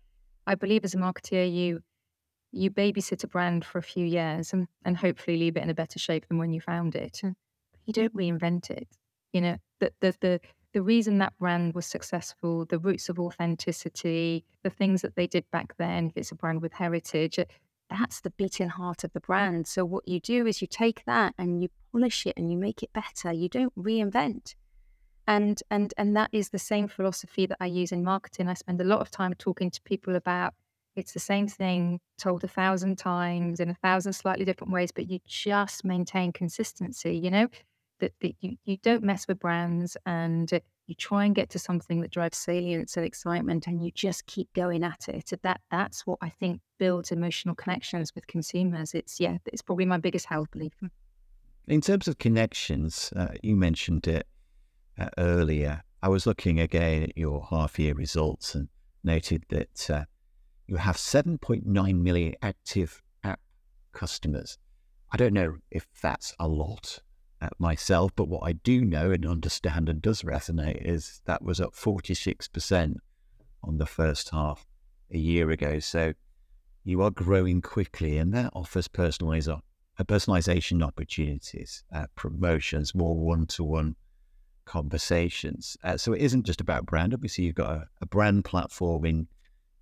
I 0.46 0.54
believe 0.54 0.84
as 0.84 0.94
a 0.94 0.98
marketeer, 0.98 1.52
you 1.52 1.80
you 2.52 2.70
babysit 2.70 3.24
a 3.24 3.26
brand 3.26 3.64
for 3.64 3.78
a 3.78 3.82
few 3.82 4.06
years 4.06 4.52
and, 4.52 4.68
and 4.84 4.96
hopefully 4.96 5.36
leave 5.36 5.56
it 5.56 5.64
in 5.64 5.70
a 5.70 5.74
better 5.74 5.98
shape 5.98 6.28
than 6.28 6.38
when 6.38 6.52
you 6.52 6.60
found 6.60 6.94
it. 6.94 7.20
You 7.84 7.92
don't 7.92 8.14
reinvent 8.14 8.70
it. 8.70 8.86
You 9.32 9.40
know, 9.40 9.56
the, 9.80 9.92
the, 10.00 10.14
the, 10.20 10.40
the 10.72 10.82
reason 10.82 11.18
that 11.18 11.36
brand 11.38 11.74
was 11.74 11.84
successful, 11.84 12.64
the 12.64 12.78
roots 12.78 13.08
of 13.08 13.18
authenticity, 13.18 14.44
the 14.62 14.70
things 14.70 15.02
that 15.02 15.16
they 15.16 15.26
did 15.26 15.44
back 15.50 15.76
then, 15.78 16.06
if 16.06 16.16
it's 16.16 16.30
a 16.30 16.36
brand 16.36 16.62
with 16.62 16.72
heritage, 16.74 17.40
that's 17.90 18.20
the 18.20 18.30
beating 18.30 18.68
heart 18.68 19.02
of 19.02 19.12
the 19.12 19.20
brand. 19.20 19.66
So 19.66 19.84
what 19.84 20.06
you 20.06 20.20
do 20.20 20.46
is 20.46 20.62
you 20.62 20.68
take 20.68 21.04
that 21.06 21.34
and 21.36 21.60
you 21.60 21.68
polish 21.90 22.24
it 22.24 22.34
and 22.36 22.52
you 22.52 22.56
make 22.56 22.84
it 22.84 22.92
better. 22.92 23.32
You 23.32 23.48
don't 23.48 23.74
reinvent 23.74 24.54
and 25.26 25.62
and 25.70 25.94
and 25.96 26.16
that 26.16 26.30
is 26.32 26.50
the 26.50 26.58
same 26.58 26.88
philosophy 26.88 27.46
that 27.46 27.58
I 27.60 27.66
use 27.66 27.92
in 27.92 28.04
marketing. 28.04 28.48
I 28.48 28.54
spend 28.54 28.80
a 28.80 28.84
lot 28.84 29.00
of 29.00 29.10
time 29.10 29.34
talking 29.34 29.70
to 29.70 29.82
people 29.82 30.16
about 30.16 30.54
it's 30.96 31.12
the 31.12 31.20
same 31.20 31.48
thing 31.48 32.00
told 32.18 32.44
a 32.44 32.48
thousand 32.48 32.96
times 32.96 33.58
in 33.58 33.68
a 33.70 33.74
thousand 33.74 34.12
slightly 34.12 34.44
different 34.44 34.72
ways, 34.72 34.92
but 34.92 35.10
you 35.10 35.18
just 35.26 35.84
maintain 35.84 36.32
consistency. 36.32 37.16
You 37.16 37.30
know 37.30 37.48
that, 38.00 38.12
that 38.20 38.34
you 38.40 38.56
you 38.64 38.76
don't 38.78 39.02
mess 39.02 39.26
with 39.26 39.38
brands 39.38 39.96
and 40.06 40.50
you 40.86 40.94
try 40.94 41.24
and 41.24 41.34
get 41.34 41.48
to 41.50 41.58
something 41.58 42.02
that 42.02 42.10
drives 42.10 42.36
salience 42.36 42.96
and 42.96 43.06
excitement, 43.06 43.66
and 43.66 43.82
you 43.82 43.90
just 43.92 44.26
keep 44.26 44.52
going 44.52 44.84
at 44.84 45.08
it. 45.08 45.32
That 45.42 45.60
that's 45.70 46.06
what 46.06 46.18
I 46.20 46.28
think 46.28 46.60
builds 46.78 47.10
emotional 47.10 47.54
connections 47.54 48.14
with 48.14 48.26
consumers. 48.26 48.94
It's 48.94 49.18
yeah, 49.18 49.38
it's 49.46 49.62
probably 49.62 49.86
my 49.86 49.98
biggest 49.98 50.26
health 50.26 50.50
belief. 50.50 50.74
In 51.66 51.80
terms 51.80 52.06
of 52.08 52.18
connections, 52.18 53.10
uh, 53.16 53.28
you 53.42 53.56
mentioned 53.56 54.06
it 54.06 54.26
uh, 54.98 55.08
earlier, 55.18 55.82
I 56.02 56.08
was 56.08 56.26
looking 56.26 56.60
again 56.60 57.04
at 57.04 57.16
your 57.16 57.46
half 57.50 57.78
year 57.78 57.94
results 57.94 58.54
and 58.54 58.68
noted 59.02 59.44
that 59.48 59.90
uh, 59.90 60.04
you 60.66 60.76
have 60.76 60.96
7.9 60.96 62.00
million 62.00 62.34
active 62.42 63.02
app 63.22 63.40
customers. 63.92 64.58
I 65.12 65.16
don't 65.16 65.32
know 65.32 65.56
if 65.70 65.86
that's 66.00 66.34
a 66.38 66.48
lot 66.48 67.00
uh, 67.40 67.48
myself, 67.58 68.12
but 68.16 68.28
what 68.28 68.42
I 68.44 68.52
do 68.52 68.84
know 68.84 69.10
and 69.10 69.26
understand 69.26 69.88
and 69.88 70.00
does 70.00 70.22
resonate 70.22 70.84
is 70.84 71.20
that 71.26 71.42
was 71.42 71.60
up 71.60 71.74
46% 71.74 72.96
on 73.62 73.78
the 73.78 73.86
first 73.86 74.30
half 74.30 74.66
a 75.10 75.18
year 75.18 75.50
ago. 75.50 75.78
So 75.78 76.14
you 76.84 77.02
are 77.02 77.10
growing 77.10 77.62
quickly, 77.62 78.18
and 78.18 78.32
that 78.34 78.50
offers 78.54 78.88
personalize- 78.88 79.60
personalization 80.00 80.84
opportunities, 80.84 81.84
uh, 81.94 82.06
promotions, 82.14 82.94
more 82.94 83.16
one 83.16 83.46
to 83.46 83.64
one 83.64 83.96
conversations. 84.64 85.76
Uh, 85.84 85.96
so 85.96 86.12
it 86.12 86.20
isn't 86.20 86.44
just 86.44 86.60
about 86.60 86.86
brand. 86.86 87.14
Obviously, 87.14 87.44
you've 87.44 87.54
got 87.54 87.70
a, 87.70 87.84
a, 88.00 88.06
brand 88.06 88.44
platform 88.44 89.04
in 89.04 89.28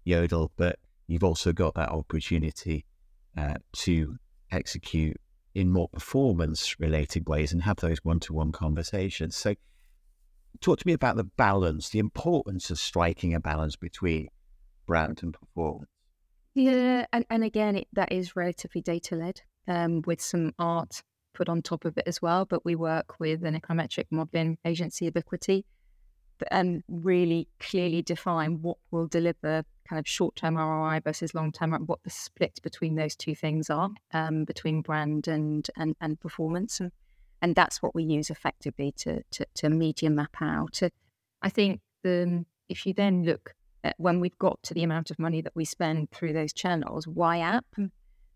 Yodel, 0.04 0.50
but 0.56 0.78
you've 1.06 1.24
also 1.24 1.52
got 1.52 1.74
that 1.74 1.90
opportunity 1.90 2.84
uh, 3.36 3.54
to 3.72 4.16
execute 4.50 5.16
in 5.54 5.70
more 5.70 5.88
performance 5.88 6.78
related 6.80 7.28
ways 7.28 7.52
and 7.52 7.62
have 7.62 7.76
those 7.76 7.98
one 8.02 8.20
to 8.20 8.32
one 8.32 8.52
conversations. 8.52 9.36
So, 9.36 9.54
talk 10.60 10.78
to 10.78 10.86
me 10.86 10.92
about 10.92 11.16
the 11.16 11.24
balance, 11.24 11.90
the 11.90 11.98
importance 11.98 12.70
of 12.70 12.78
striking 12.78 13.34
a 13.34 13.40
balance 13.40 13.76
between 13.76 14.28
brand 14.86 15.20
and 15.22 15.34
performance. 15.34 15.88
Yeah, 16.54 17.06
and, 17.12 17.24
and 17.30 17.44
again, 17.44 17.76
it, 17.76 17.88
that 17.94 18.12
is 18.12 18.36
relatively 18.36 18.82
data 18.82 19.16
led 19.16 19.40
um, 19.66 20.02
with 20.06 20.20
some 20.20 20.52
art 20.58 21.02
put 21.34 21.48
on 21.48 21.62
top 21.62 21.84
of 21.84 21.96
it 21.98 22.04
as 22.06 22.20
well. 22.20 22.44
But 22.44 22.64
we 22.64 22.74
work 22.74 23.18
with 23.18 23.44
an 23.44 23.58
econometric 23.58 24.06
modeling 24.10 24.58
agency, 24.64 25.06
Ebiquity, 25.06 25.64
and 26.50 26.82
really 26.88 27.48
clearly 27.60 28.02
define 28.02 28.62
what 28.62 28.78
will 28.90 29.06
deliver 29.06 29.64
kind 29.88 30.00
of 30.00 30.08
short 30.08 30.36
term 30.36 30.56
ROI 30.56 31.00
versus 31.04 31.34
long 31.34 31.52
term, 31.52 31.72
what 31.86 32.02
the 32.04 32.10
split 32.10 32.60
between 32.62 32.94
those 32.94 33.16
two 33.16 33.34
things 33.34 33.70
are, 33.70 33.90
um, 34.12 34.44
between 34.44 34.82
brand 34.82 35.28
and, 35.28 35.68
and, 35.76 35.94
and 36.00 36.20
performance. 36.20 36.80
And, 36.80 36.92
and 37.40 37.54
that's 37.54 37.82
what 37.82 37.94
we 37.94 38.04
use 38.04 38.30
effectively 38.30 38.92
to, 38.98 39.22
to, 39.32 39.46
to 39.56 39.68
media 39.68 40.10
map 40.10 40.36
out. 40.40 40.80
I 41.42 41.48
think 41.48 41.80
the, 42.02 42.44
if 42.68 42.86
you 42.86 42.94
then 42.94 43.24
look 43.24 43.54
at 43.84 43.94
when 43.98 44.20
we've 44.20 44.38
got 44.38 44.62
to 44.62 44.74
the 44.74 44.84
amount 44.84 45.10
of 45.10 45.18
money 45.18 45.40
that 45.42 45.54
we 45.56 45.64
spend 45.64 46.10
through 46.10 46.32
those 46.32 46.52
channels, 46.52 47.06
why 47.06 47.40
app? 47.40 47.66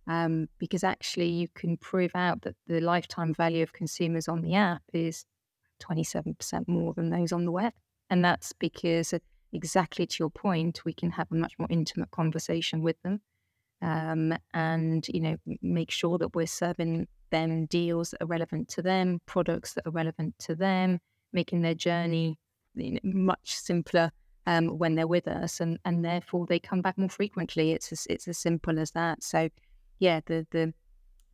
Um, 0.06 0.48
because 0.58 0.84
actually 0.84 1.28
you 1.28 1.48
can 1.54 1.76
prove 1.76 2.12
out 2.14 2.42
that 2.42 2.54
the 2.66 2.80
lifetime 2.80 3.34
value 3.34 3.62
of 3.62 3.72
consumers 3.72 4.28
on 4.28 4.42
the 4.42 4.54
app 4.54 4.82
is 4.92 5.24
27% 5.82 6.68
more 6.68 6.94
than 6.94 7.10
those 7.10 7.32
on 7.32 7.44
the 7.44 7.52
web. 7.52 7.72
And 8.08 8.24
that's 8.24 8.52
because, 8.52 9.12
uh, 9.12 9.18
exactly 9.52 10.06
to 10.06 10.16
your 10.18 10.30
point, 10.30 10.84
we 10.84 10.92
can 10.92 11.10
have 11.10 11.28
a 11.30 11.34
much 11.34 11.54
more 11.58 11.68
intimate 11.70 12.10
conversation 12.10 12.82
with 12.82 13.00
them 13.02 13.20
um, 13.82 14.34
and, 14.54 15.06
you 15.08 15.20
know, 15.20 15.36
make 15.60 15.90
sure 15.90 16.18
that 16.18 16.34
we're 16.34 16.46
serving 16.46 17.08
them 17.30 17.66
deals 17.66 18.10
that 18.10 18.22
are 18.22 18.26
relevant 18.26 18.68
to 18.68 18.82
them, 18.82 19.20
products 19.26 19.74
that 19.74 19.86
are 19.86 19.92
relevant 19.92 20.38
to 20.38 20.54
them, 20.54 21.00
making 21.32 21.62
their 21.62 21.74
journey 21.74 22.38
you 22.74 22.92
know, 22.92 23.00
much 23.02 23.54
simpler 23.54 24.10
um, 24.46 24.78
when 24.78 24.94
they're 24.94 25.06
with 25.06 25.26
us, 25.26 25.60
and, 25.60 25.78
and 25.84 26.04
therefore 26.04 26.46
they 26.46 26.58
come 26.58 26.80
back 26.80 26.96
more 26.96 27.08
frequently. 27.08 27.72
It's 27.72 27.90
as, 27.92 28.06
it's 28.08 28.28
as 28.28 28.38
simple 28.38 28.78
as 28.78 28.92
that. 28.92 29.22
So 29.24 29.48
yeah, 29.98 30.20
the 30.26 30.46
the, 30.50 30.72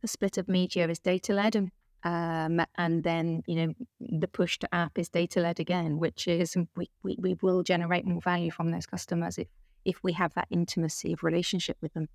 the 0.01 0.07
split 0.07 0.37
of 0.37 0.47
media 0.47 0.87
is 0.87 0.99
data 0.99 1.33
led, 1.33 1.55
um, 2.03 2.61
and 2.77 3.03
then 3.03 3.43
you 3.47 3.55
know 3.55 3.73
the 3.99 4.27
push 4.27 4.57
to 4.59 4.75
app 4.75 4.97
is 4.97 5.09
data 5.09 5.39
led 5.39 5.59
again, 5.59 5.99
which 5.99 6.27
is 6.27 6.55
we, 6.75 6.89
we 7.03 7.17
we 7.19 7.35
will 7.41 7.63
generate 7.63 8.05
more 8.05 8.21
value 8.21 8.51
from 8.51 8.71
those 8.71 8.85
customers 8.85 9.37
if 9.37 9.47
if 9.85 9.97
we 10.03 10.13
have 10.13 10.33
that 10.35 10.47
intimacy 10.49 11.13
of 11.13 11.23
relationship 11.23 11.77
with 11.81 11.93
them. 11.93 12.07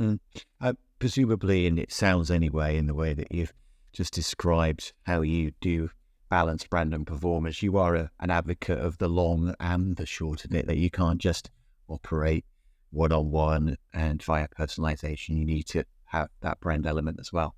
Mm. 0.00 0.18
Uh, 0.60 0.74
presumably, 0.98 1.66
and 1.66 1.78
it 1.78 1.92
sounds 1.92 2.30
anyway, 2.30 2.76
in 2.76 2.86
the 2.86 2.94
way 2.94 3.14
that 3.14 3.32
you've 3.32 3.52
just 3.92 4.12
described 4.12 4.92
how 5.04 5.22
you 5.22 5.52
do 5.60 5.90
balance 6.28 6.66
brand 6.66 6.92
and 6.92 7.06
performance. 7.06 7.62
You 7.62 7.78
are 7.78 7.94
a, 7.94 8.10
an 8.20 8.30
advocate 8.30 8.78
of 8.78 8.98
the 8.98 9.08
long 9.08 9.54
and 9.60 9.96
the 9.96 10.06
short 10.06 10.44
of 10.44 10.54
it, 10.54 10.66
that 10.66 10.76
you 10.76 10.90
can't 10.90 11.18
just 11.18 11.50
operate 11.88 12.44
one 12.90 13.12
on 13.12 13.30
one 13.30 13.76
and 13.92 14.22
via 14.22 14.48
personalization. 14.48 15.38
You 15.38 15.44
need 15.44 15.66
to 15.68 15.84
that 16.40 16.60
brand 16.60 16.86
element 16.86 17.18
as 17.20 17.32
well. 17.32 17.54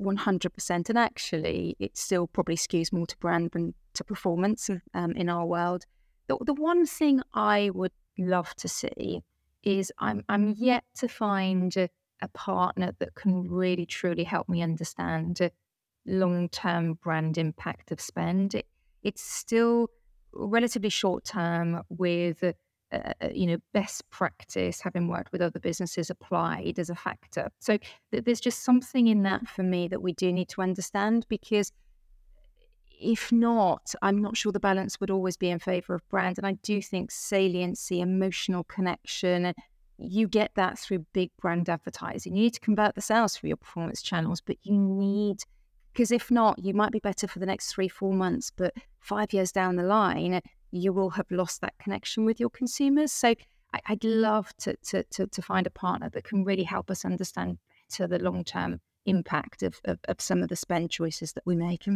100%. 0.00 0.88
And 0.88 0.98
actually, 0.98 1.76
it 1.78 1.96
still 1.96 2.26
probably 2.26 2.56
skews 2.56 2.92
more 2.92 3.06
to 3.06 3.16
brand 3.18 3.50
than 3.52 3.74
to 3.94 4.04
performance 4.04 4.68
um, 4.92 5.12
in 5.12 5.28
our 5.28 5.46
world. 5.46 5.84
The, 6.26 6.36
the 6.44 6.54
one 6.54 6.86
thing 6.86 7.20
I 7.32 7.70
would 7.74 7.92
love 8.18 8.54
to 8.56 8.68
see 8.68 9.22
is 9.62 9.92
I'm, 9.98 10.24
I'm 10.28 10.54
yet 10.56 10.84
to 10.96 11.08
find 11.08 11.76
a, 11.76 11.88
a 12.20 12.28
partner 12.28 12.92
that 12.98 13.14
can 13.14 13.48
really 13.48 13.86
truly 13.86 14.24
help 14.24 14.48
me 14.48 14.62
understand 14.62 15.40
long 16.06 16.48
term 16.48 16.94
brand 16.94 17.38
impact 17.38 17.92
of 17.92 18.00
spend. 18.00 18.54
It, 18.54 18.66
it's 19.02 19.22
still 19.22 19.90
relatively 20.32 20.88
short 20.88 21.24
term 21.24 21.82
with 21.88 22.42
uh, 22.94 23.12
uh, 23.20 23.28
you 23.32 23.46
know, 23.46 23.56
best 23.72 24.08
practice, 24.10 24.80
having 24.80 25.08
worked 25.08 25.32
with 25.32 25.40
other 25.40 25.60
businesses, 25.60 26.10
applied 26.10 26.78
as 26.78 26.90
a 26.90 26.94
factor. 26.94 27.50
So 27.60 27.78
th- 28.12 28.24
there's 28.24 28.40
just 28.40 28.62
something 28.62 29.06
in 29.06 29.22
that 29.22 29.48
for 29.48 29.62
me 29.62 29.88
that 29.88 30.02
we 30.02 30.12
do 30.12 30.32
need 30.32 30.48
to 30.50 30.62
understand 30.62 31.26
because 31.28 31.72
if 33.00 33.32
not, 33.32 33.94
I'm 34.02 34.22
not 34.22 34.36
sure 34.36 34.52
the 34.52 34.60
balance 34.60 35.00
would 35.00 35.10
always 35.10 35.36
be 35.36 35.50
in 35.50 35.58
favor 35.58 35.94
of 35.94 36.08
brand. 36.08 36.38
And 36.38 36.46
I 36.46 36.52
do 36.62 36.80
think 36.80 37.10
saliency, 37.10 38.00
emotional 38.00 38.64
connection, 38.64 39.52
you 39.98 40.28
get 40.28 40.52
that 40.54 40.78
through 40.78 41.06
big 41.12 41.30
brand 41.40 41.68
advertising. 41.68 42.34
You 42.36 42.44
need 42.44 42.54
to 42.54 42.60
convert 42.60 42.94
the 42.94 43.00
sales 43.00 43.36
through 43.36 43.48
your 43.48 43.56
performance 43.56 44.02
channels, 44.02 44.40
but 44.40 44.56
you 44.62 44.76
need 44.78 45.38
because 45.94 46.10
if 46.10 46.28
not, 46.28 46.58
you 46.58 46.74
might 46.74 46.90
be 46.90 46.98
better 46.98 47.28
for 47.28 47.38
the 47.38 47.46
next 47.46 47.72
three, 47.72 47.86
four 47.86 48.12
months, 48.12 48.50
but 48.54 48.74
five 48.98 49.32
years 49.32 49.52
down 49.52 49.76
the 49.76 49.84
line, 49.84 50.40
you 50.74 50.92
will 50.92 51.10
have 51.10 51.30
lost 51.30 51.60
that 51.60 51.78
connection 51.78 52.24
with 52.24 52.40
your 52.40 52.50
consumers. 52.50 53.12
So 53.12 53.34
I, 53.72 53.80
would 53.90 54.04
love 54.04 54.54
to, 54.58 54.76
to, 54.88 55.04
to, 55.04 55.26
to, 55.26 55.42
find 55.42 55.66
a 55.66 55.70
partner 55.70 56.10
that 56.10 56.24
can 56.24 56.44
really 56.44 56.64
help 56.64 56.90
us 56.90 57.04
understand 57.04 57.58
better 57.88 58.06
the 58.06 58.22
long 58.22 58.44
term 58.44 58.80
impact 59.06 59.62
of, 59.62 59.80
of, 59.84 59.98
of, 60.08 60.20
some 60.20 60.42
of 60.42 60.48
the 60.48 60.56
spend 60.56 60.90
choices 60.90 61.32
that 61.34 61.44
we 61.46 61.54
make. 61.56 61.86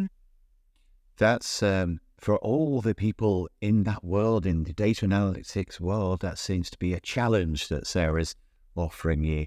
That's 1.16 1.62
um, 1.62 2.00
for 2.18 2.36
all 2.36 2.80
the 2.80 2.94
people 2.94 3.48
in 3.60 3.84
that 3.84 4.04
world, 4.04 4.46
in 4.46 4.64
the 4.64 4.72
data 4.72 5.06
analytics 5.06 5.80
world, 5.80 6.20
that 6.20 6.38
seems 6.38 6.70
to 6.70 6.78
be 6.78 6.94
a 6.94 7.00
challenge 7.00 7.68
that 7.68 7.86
Sarah's 7.86 8.36
offering 8.76 9.24
you. 9.24 9.46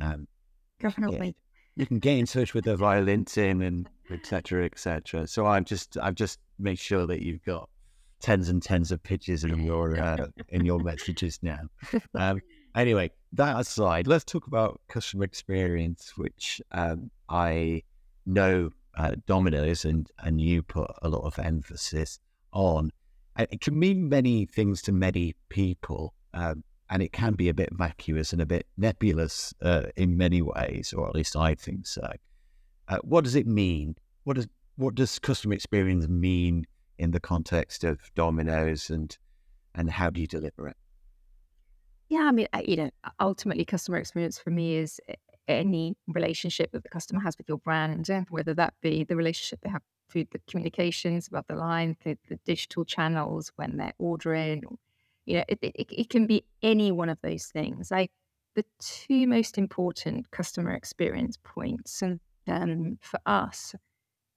Um, 0.00 0.28
Definitely. 0.80 1.26
Yeah, 1.26 1.32
you 1.76 1.86
can 1.86 1.98
get 1.98 2.18
in 2.18 2.26
touch 2.26 2.54
with 2.54 2.64
her 2.66 2.76
via 2.76 3.02
LinkedIn 3.02 3.66
and 3.66 3.88
etc. 4.10 4.64
etc. 4.64 5.26
So 5.26 5.46
I'm 5.46 5.64
just 5.64 5.96
I've 5.96 6.14
just 6.14 6.38
made 6.58 6.78
sure 6.78 7.06
that 7.06 7.22
you've 7.22 7.44
got 7.44 7.68
tens 8.20 8.48
and 8.48 8.62
tens 8.62 8.90
of 8.90 9.02
pictures 9.02 9.44
in 9.44 9.62
your 9.62 10.00
uh, 10.00 10.26
in 10.48 10.64
your 10.64 10.80
messages 10.80 11.38
now. 11.42 11.60
Um, 12.14 12.40
anyway, 12.74 13.10
that 13.32 13.58
aside, 13.58 14.06
let's 14.06 14.24
talk 14.24 14.46
about 14.46 14.80
customer 14.88 15.24
experience, 15.24 16.12
which 16.16 16.60
um, 16.72 17.10
I 17.28 17.82
know 18.26 18.70
uh, 18.96 19.14
Domino's 19.26 19.84
and 19.84 20.10
and 20.22 20.40
you 20.40 20.62
put 20.62 20.90
a 21.02 21.08
lot 21.08 21.24
of 21.24 21.38
emphasis 21.38 22.18
on. 22.52 22.90
It 23.38 23.60
can 23.60 23.78
mean 23.78 24.08
many 24.08 24.46
things 24.46 24.82
to 24.82 24.92
many 24.92 25.36
people, 25.48 26.12
um, 26.34 26.64
and 26.90 27.02
it 27.02 27.12
can 27.12 27.34
be 27.34 27.48
a 27.48 27.54
bit 27.54 27.68
vacuous 27.72 28.32
and 28.32 28.42
a 28.42 28.46
bit 28.46 28.66
nebulous 28.76 29.54
uh, 29.62 29.84
in 29.96 30.16
many 30.16 30.42
ways, 30.42 30.92
or 30.92 31.08
at 31.08 31.14
least 31.14 31.36
I 31.36 31.54
think 31.54 31.86
so. 31.86 32.10
Uh, 32.88 32.98
what 33.02 33.22
does 33.22 33.36
it 33.36 33.46
mean? 33.46 33.94
What 34.24 34.34
does 34.34 34.48
what 34.76 34.94
does 34.94 35.18
customer 35.18 35.54
experience 35.54 36.08
mean 36.08 36.64
in 36.98 37.12
the 37.12 37.20
context 37.20 37.84
of 37.84 38.10
Domino's 38.14 38.90
and 38.90 39.16
and 39.74 39.90
how 39.90 40.10
do 40.10 40.20
you 40.20 40.26
deliver 40.26 40.68
it? 40.68 40.76
Yeah, 42.08 42.24
I 42.24 42.32
mean, 42.32 42.48
you 42.64 42.76
know, 42.76 42.90
ultimately, 43.20 43.64
customer 43.64 43.98
experience 43.98 44.38
for 44.38 44.50
me 44.50 44.76
is 44.76 44.98
any 45.46 45.96
relationship 46.08 46.72
that 46.72 46.82
the 46.82 46.88
customer 46.88 47.20
has 47.20 47.36
with 47.38 47.48
your 47.48 47.58
brand, 47.58 48.08
whether 48.30 48.54
that 48.54 48.74
be 48.80 49.04
the 49.04 49.16
relationship 49.16 49.60
they 49.62 49.70
have 49.70 49.82
through 50.10 50.24
the 50.32 50.40
communications 50.48 51.28
about 51.28 51.46
the 51.48 51.54
line, 51.54 51.96
the, 52.04 52.16
the 52.28 52.38
digital 52.44 52.84
channels 52.84 53.52
when 53.56 53.76
they're 53.76 53.92
ordering, 53.98 54.62
you 55.26 55.36
know, 55.36 55.44
it, 55.48 55.58
it, 55.60 55.74
it, 55.76 56.08
can 56.08 56.26
be 56.26 56.44
any 56.62 56.90
one 56.90 57.10
of 57.10 57.18
those 57.22 57.46
things. 57.46 57.90
Like 57.90 58.10
the 58.54 58.64
two 58.78 59.26
most 59.26 59.58
important 59.58 60.30
customer 60.30 60.72
experience 60.72 61.38
points, 61.44 62.00
and 62.00 62.20
um, 62.46 62.98
for 63.02 63.20
us, 63.26 63.74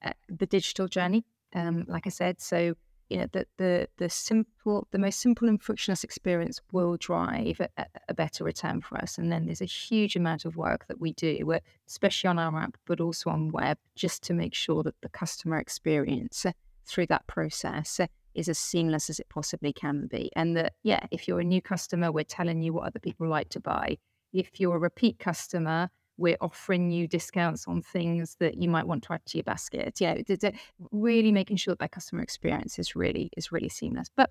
uh, 0.04 0.12
the 0.28 0.46
digital 0.46 0.90
journey 0.90 1.24
um, 1.54 1.86
like 1.88 2.08
I 2.08 2.10
said. 2.10 2.42
So 2.42 2.76
you 3.12 3.18
know 3.18 3.28
the 3.34 3.46
the 3.58 3.88
the 3.98 4.10
simple, 4.10 4.88
the 4.92 4.98
most 4.98 5.20
simple 5.20 5.50
and 5.50 5.62
frictionless 5.62 6.06
experience 6.06 6.62
will 6.72 6.96
drive 6.96 7.60
a, 7.60 7.86
a, 8.08 8.14
better 8.14 8.46
return 8.46 8.80
for 8.80 8.98
us. 8.98 9.18
And 9.18 9.30
then 9.30 9.46
there's 9.46 9.62
a 9.62 9.66
huge 9.66 10.16
amount 10.16 10.46
of 10.46 10.56
work 10.56 10.88
that 10.88 11.02
we 11.02 11.12
do, 11.12 11.60
especially 11.90 12.30
on 12.30 12.40
our 12.40 12.58
app, 12.58 12.78
but 12.86 13.02
also 13.02 13.30
on 13.30 13.52
web, 13.52 13.78
just 13.96 14.24
to 14.24 14.34
make 14.34 14.54
sure 14.54 14.82
that 14.84 14.96
the 15.02 15.10
customer 15.10 15.58
experience 15.58 16.46
uh, 16.46 16.54
through 16.86 17.08
that 17.08 17.28
process 17.28 18.00
uh, 18.00 18.08
is 18.34 18.48
as 18.48 18.58
seamless 18.58 19.10
as 19.10 19.20
it 19.20 19.28
possibly 19.28 19.74
can 19.74 20.08
be. 20.08 20.32
And 20.38 20.56
that 20.56 20.74
yeah, 20.84 21.06
if 21.12 21.28
you're 21.28 21.42
a 21.42 21.44
new 21.44 21.62
customer, 21.62 22.14
we're 22.14 22.24
telling 22.24 22.62
you 22.62 22.72
what 22.72 22.88
other 22.88 23.00
people 23.00 23.28
like 23.28 23.50
to 23.50 23.60
buy. 23.60 23.98
If 24.32 24.62
you're 24.62 24.78
a 24.78 24.80
repeat 24.80 25.20
customer, 25.20 25.90
we're 26.18 26.38
offering 26.42 26.92
you 26.92 27.08
discounts 27.08 27.68
on 27.68 27.82
things 27.82 28.36
that 28.40 28.62
you 28.62 28.70
might 28.70 28.88
want 28.88 29.04
to 29.04 29.14
add 29.14 29.26
to 29.28 29.38
your 29.38 29.44
basket. 29.44 30.00
Know, 30.00 30.52
really 30.92 31.32
making 31.32 31.58
sure 31.58 31.74
that, 31.74 31.80
that 31.80 31.92
customer 31.92 32.22
experience 32.22 32.78
is 32.80 32.96
really 32.96 33.30
is 33.38 33.52
really 33.52 33.70
seamless. 33.70 34.10
But 34.16 34.30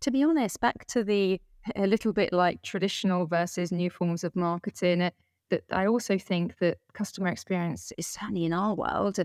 to 0.00 0.10
be 0.10 0.22
honest, 0.22 0.60
back 0.60 0.86
to 0.88 1.04
the 1.04 1.40
a 1.76 1.86
little 1.86 2.12
bit 2.12 2.32
like 2.32 2.62
traditional 2.62 3.26
versus 3.26 3.72
new 3.72 3.90
forms 3.90 4.24
of 4.24 4.36
marketing. 4.36 5.02
Uh, 5.02 5.10
that 5.50 5.62
I 5.70 5.86
also 5.86 6.18
think 6.18 6.58
that 6.58 6.78
customer 6.94 7.28
experience 7.28 7.92
is 7.98 8.06
certainly 8.06 8.44
in 8.46 8.52
our 8.52 8.74
world. 8.74 9.18
Uh, 9.18 9.24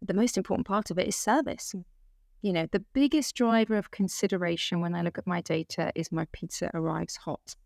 the 0.00 0.14
most 0.14 0.36
important 0.36 0.66
part 0.66 0.90
of 0.90 0.98
it 0.98 1.08
is 1.08 1.16
service. 1.16 1.74
You 2.42 2.52
know, 2.52 2.68
the 2.70 2.84
biggest 2.92 3.34
driver 3.34 3.76
of 3.76 3.90
consideration 3.90 4.80
when 4.80 4.94
I 4.94 5.02
look 5.02 5.18
at 5.18 5.26
my 5.26 5.40
data 5.40 5.90
is 5.96 6.12
my 6.12 6.26
pizza 6.32 6.70
arrives 6.74 7.16
hot 7.16 7.56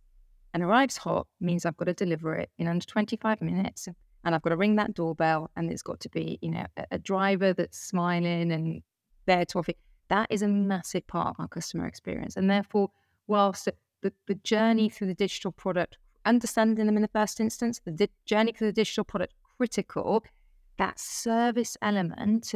and 0.55 0.63
arrives 0.63 0.97
hot 0.97 1.27
means 1.41 1.65
I've 1.65 1.77
got 1.77 1.87
to 1.87 1.95
deliver 1.95 2.35
it 2.35 2.51
in 2.59 2.69
under 2.69 2.85
25 2.85 3.41
minutes 3.41 3.89
and 4.25 4.35
I've 4.35 4.43
got 4.43 4.51
to 4.51 4.57
ring 4.57 4.77
that 4.77 4.95
doorbell 4.95 5.51
and 5.57 5.71
it's 5.71 5.83
got 5.83 6.01
to 6.01 6.09
be, 6.09 6.39
you 6.43 6.51
know, 6.51 6.67
a, 6.77 6.85
a 6.93 6.99
driver 6.99 7.53
that's 7.53 7.79
smiling 7.79 8.53
and 8.53 8.83
there 9.27 9.45
to 9.47 9.59
offer. 9.59 9.73
That 10.09 10.29
is 10.31 10.43
a 10.43 10.49
massive 10.49 11.07
part 11.07 11.29
of 11.29 11.37
our 11.39 11.49
customer 11.49 11.87
experience. 11.87 12.37
And 12.37 12.51
therefore, 12.51 12.91
whilst 13.27 13.69
the, 14.03 14.13
the 14.27 14.35
journey 14.37 14.89
through 14.89 15.09
the 15.09 15.15
digital 15.15 15.53
product, 15.53 15.97
understanding 16.25 16.87
them 16.87 16.97
in 16.97 17.03
the 17.03 17.09
first 17.09 17.41
instance, 17.41 17.81
the 17.85 17.93
di- 17.93 18.09
journey 18.27 18.53
through 18.53 18.69
the 18.69 18.73
digital 18.73 19.05
product 19.05 19.33
critical, 19.57 20.23
that 20.79 20.99
service 20.99 21.77
element 21.83 22.55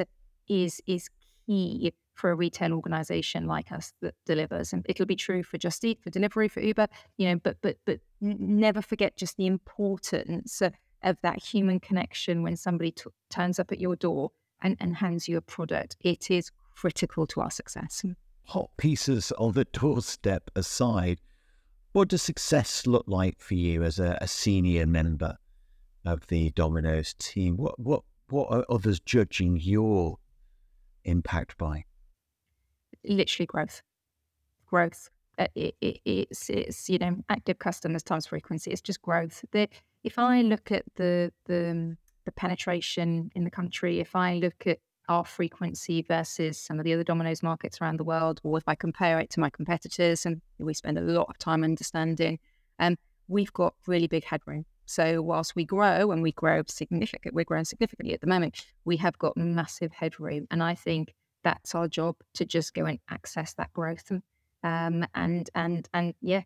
is 0.48 0.80
is 0.87 1.09
key 1.46 1.92
for 2.16 2.31
a 2.31 2.35
retail 2.35 2.72
organization 2.72 3.46
like 3.46 3.70
us 3.70 3.92
that 4.00 4.14
delivers. 4.24 4.72
And 4.72 4.85
it'll 4.88 5.07
be 5.07 5.16
true 5.16 5.42
for 5.42 5.59
Just 5.59 5.85
Eat, 5.85 6.00
for 6.02 6.11
Deliveroo, 6.11 6.50
for 6.50 6.61
Uber, 6.61 6.88
you 7.18 7.29
know, 7.29 7.37
but 7.37 7.59
but 7.61 7.76
but 7.85 8.00
never 8.20 8.83
forget 8.83 9.16
just 9.16 9.37
the 9.37 9.46
importance 9.46 10.61
of, 10.62 10.74
of 11.02 11.18
that 11.22 11.42
human 11.42 11.79
connection 11.79 12.42
when 12.42 12.57
somebody 12.57 12.90
t- 12.90 13.05
turns 13.31 13.61
up 13.61 13.70
at 13.70 13.81
your 13.81 13.94
door 13.94 14.33
and, 14.62 14.76
and 14.81 14.96
hands 14.96 15.29
you 15.29 15.37
a 15.37 15.42
product. 15.42 15.96
It 16.00 16.31
is 16.31 16.50
critical 16.74 17.26
to 17.29 17.40
our 17.42 17.50
success. 17.50 18.02
Mm. 18.05 18.16
Hot 18.44 18.70
pieces 18.79 19.33
on 19.33 19.52
the 19.52 19.64
doorstep 19.66 20.50
aside, 20.57 21.20
what 21.92 22.09
does 22.09 22.22
success 22.22 22.87
look 22.87 23.05
like 23.07 23.40
for 23.40 23.55
you 23.55 23.83
as 23.83 23.98
a, 23.98 24.16
a 24.20 24.29
senior 24.29 24.87
member 24.87 25.37
of 26.05 26.26
the 26.29 26.50
Domino's 26.52 27.14
team? 27.18 27.57
What 27.57 27.79
what 27.79 28.02
what 28.29 28.48
are 28.50 28.64
others 28.70 29.00
judging 29.00 29.59
your 29.61 30.18
impact 31.05 31.59
by? 31.59 31.85
Literally 33.06 33.46
growth. 33.46 33.82
Growth. 34.66 35.10
Uh, 35.38 35.46
it, 35.54 35.74
it, 35.80 36.00
it's 36.04 36.48
it's 36.48 36.88
you 36.88 36.98
know 36.98 37.16
active 37.28 37.58
customers 37.58 38.02
times 38.02 38.26
frequency. 38.26 38.70
It's 38.70 38.80
just 38.80 39.02
growth. 39.02 39.44
The, 39.52 39.68
if 40.02 40.18
I 40.18 40.42
look 40.42 40.72
at 40.72 40.84
the 40.96 41.32
the 41.46 41.70
um, 41.70 41.98
the 42.24 42.32
penetration 42.32 43.30
in 43.34 43.44
the 43.44 43.50
country, 43.50 44.00
if 44.00 44.16
I 44.16 44.34
look 44.34 44.66
at 44.66 44.78
our 45.08 45.24
frequency 45.24 46.02
versus 46.02 46.58
some 46.58 46.78
of 46.78 46.84
the 46.84 46.92
other 46.92 47.04
Domino's 47.04 47.42
markets 47.42 47.80
around 47.80 47.98
the 47.98 48.04
world, 48.04 48.40
or 48.42 48.58
if 48.58 48.64
I 48.66 48.74
compare 48.74 49.20
it 49.20 49.30
to 49.30 49.40
my 49.40 49.50
competitors, 49.50 50.26
and 50.26 50.40
we 50.58 50.74
spend 50.74 50.98
a 50.98 51.02
lot 51.02 51.28
of 51.28 51.38
time 51.38 51.62
understanding, 51.62 52.38
um, 52.78 52.96
we've 53.28 53.52
got 53.52 53.74
really 53.86 54.08
big 54.08 54.24
headroom. 54.24 54.64
So 54.86 55.20
whilst 55.20 55.56
we 55.56 55.64
grow 55.64 56.12
and 56.12 56.22
we 56.22 56.32
grow 56.32 56.62
significant, 56.68 57.34
we're 57.34 57.44
growing 57.44 57.64
significantly 57.64 58.14
at 58.14 58.20
the 58.20 58.26
moment, 58.28 58.64
we 58.84 58.96
have 58.98 59.18
got 59.18 59.36
massive 59.36 59.92
headroom. 59.92 60.46
And 60.50 60.62
I 60.62 60.74
think 60.74 61.12
that's 61.46 61.76
our 61.76 61.87
job 61.87 62.16
to 62.35 62.44
just 62.44 62.74
go 62.74 62.87
and 62.87 62.98
access 63.09 63.54
that 63.54 63.72
growth 63.72 64.11
and 64.11 64.22
um, 64.64 65.06
and 65.14 65.48
and 65.54 65.88
and 65.94 66.12
yeah, 66.20 66.42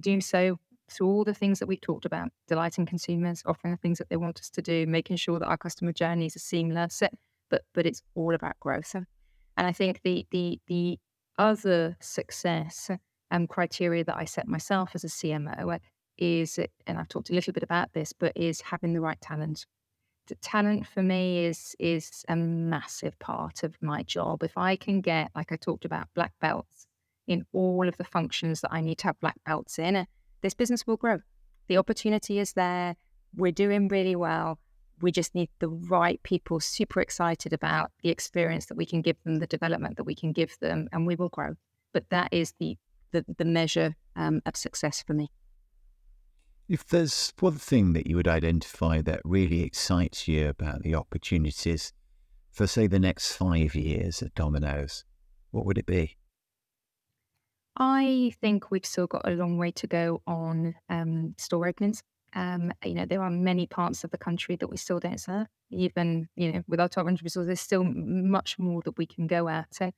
do 0.00 0.20
so 0.20 0.58
through 0.90 1.06
all 1.06 1.22
the 1.22 1.34
things 1.34 1.60
that 1.60 1.68
we've 1.68 1.80
talked 1.80 2.04
about, 2.04 2.30
delighting 2.48 2.84
consumers, 2.84 3.44
offering 3.46 3.74
the 3.74 3.78
things 3.78 3.98
that 3.98 4.08
they 4.08 4.16
want 4.16 4.40
us 4.40 4.50
to 4.50 4.60
do, 4.60 4.88
making 4.88 5.16
sure 5.18 5.38
that 5.38 5.46
our 5.46 5.56
customer 5.56 5.92
journeys 5.92 6.34
are 6.34 6.40
seamless, 6.40 7.00
but 7.48 7.62
but 7.74 7.86
it's 7.86 8.02
all 8.16 8.34
about 8.34 8.58
growth. 8.58 8.92
And 8.94 9.66
I 9.68 9.72
think 9.72 10.00
the 10.02 10.26
the 10.32 10.58
the 10.66 10.98
other 11.38 11.96
success 12.00 12.90
um, 13.30 13.46
criteria 13.46 14.02
that 14.02 14.16
I 14.16 14.24
set 14.24 14.48
myself 14.48 14.90
as 14.94 15.04
a 15.04 15.08
CMO 15.08 15.78
is, 16.18 16.58
and 16.88 16.98
I've 16.98 17.08
talked 17.08 17.30
a 17.30 17.34
little 17.34 17.52
bit 17.52 17.62
about 17.62 17.92
this, 17.92 18.12
but 18.12 18.32
is 18.34 18.62
having 18.62 18.94
the 18.94 19.00
right 19.00 19.20
talent. 19.20 19.64
Talent 20.36 20.86
for 20.86 21.02
me 21.02 21.44
is 21.44 21.74
is 21.78 22.24
a 22.28 22.36
massive 22.36 23.18
part 23.18 23.62
of 23.62 23.76
my 23.80 24.02
job. 24.02 24.42
If 24.42 24.56
I 24.56 24.76
can 24.76 25.00
get, 25.00 25.30
like 25.34 25.52
I 25.52 25.56
talked 25.56 25.84
about, 25.84 26.08
black 26.14 26.32
belts 26.40 26.86
in 27.26 27.44
all 27.52 27.88
of 27.88 27.96
the 27.96 28.04
functions 28.04 28.60
that 28.60 28.72
I 28.72 28.80
need 28.80 28.98
to 28.98 29.08
have 29.08 29.20
black 29.20 29.36
belts 29.46 29.78
in, 29.78 30.06
this 30.42 30.54
business 30.54 30.86
will 30.86 30.96
grow. 30.96 31.20
The 31.68 31.76
opportunity 31.76 32.38
is 32.38 32.54
there. 32.54 32.96
We're 33.36 33.52
doing 33.52 33.88
really 33.88 34.16
well. 34.16 34.58
We 35.00 35.12
just 35.12 35.34
need 35.34 35.48
the 35.60 35.68
right 35.68 36.22
people 36.22 36.60
super 36.60 37.00
excited 37.00 37.52
about 37.52 37.90
the 38.02 38.10
experience 38.10 38.66
that 38.66 38.76
we 38.76 38.84
can 38.84 39.02
give 39.02 39.16
them, 39.24 39.38
the 39.38 39.46
development 39.46 39.96
that 39.96 40.04
we 40.04 40.14
can 40.14 40.32
give 40.32 40.58
them, 40.60 40.88
and 40.92 41.06
we 41.06 41.16
will 41.16 41.28
grow. 41.28 41.54
But 41.92 42.10
that 42.10 42.28
is 42.32 42.54
the 42.58 42.76
the, 43.12 43.24
the 43.38 43.44
measure 43.44 43.96
um, 44.16 44.40
of 44.46 44.56
success 44.56 45.02
for 45.02 45.14
me. 45.14 45.30
If 46.70 46.86
there's 46.86 47.32
one 47.40 47.56
thing 47.56 47.94
that 47.94 48.06
you 48.06 48.14
would 48.14 48.28
identify 48.28 49.02
that 49.02 49.22
really 49.24 49.64
excites 49.64 50.28
you 50.28 50.48
about 50.48 50.82
the 50.82 50.94
opportunities 50.94 51.92
for, 52.52 52.68
say, 52.68 52.86
the 52.86 53.00
next 53.00 53.32
five 53.32 53.74
years 53.74 54.22
at 54.22 54.36
Domino's, 54.36 55.04
what 55.50 55.66
would 55.66 55.78
it 55.78 55.86
be? 55.86 56.16
I 57.76 58.32
think 58.40 58.70
we've 58.70 58.86
still 58.86 59.08
got 59.08 59.26
a 59.26 59.32
long 59.32 59.58
way 59.58 59.72
to 59.72 59.88
go 59.88 60.22
on 60.28 60.76
um, 60.88 61.34
store 61.38 61.66
openings. 61.66 62.04
Um, 62.34 62.70
you 62.84 62.94
know, 62.94 63.04
there 63.04 63.22
are 63.24 63.30
many 63.30 63.66
parts 63.66 64.04
of 64.04 64.12
the 64.12 64.18
country 64.18 64.54
that 64.54 64.68
we 64.68 64.76
still 64.76 65.00
don't 65.00 65.18
serve. 65.18 65.48
Even 65.72 66.28
you 66.36 66.52
know, 66.52 66.62
with 66.68 66.78
our 66.78 66.88
top 66.88 67.02
100 67.02 67.24
resources, 67.24 67.48
there's 67.48 67.60
still 67.60 67.82
much 67.82 68.60
more 68.60 68.80
that 68.84 68.96
we 68.96 69.06
can 69.06 69.26
go 69.26 69.48
at. 69.48 69.74
So, 69.74 69.90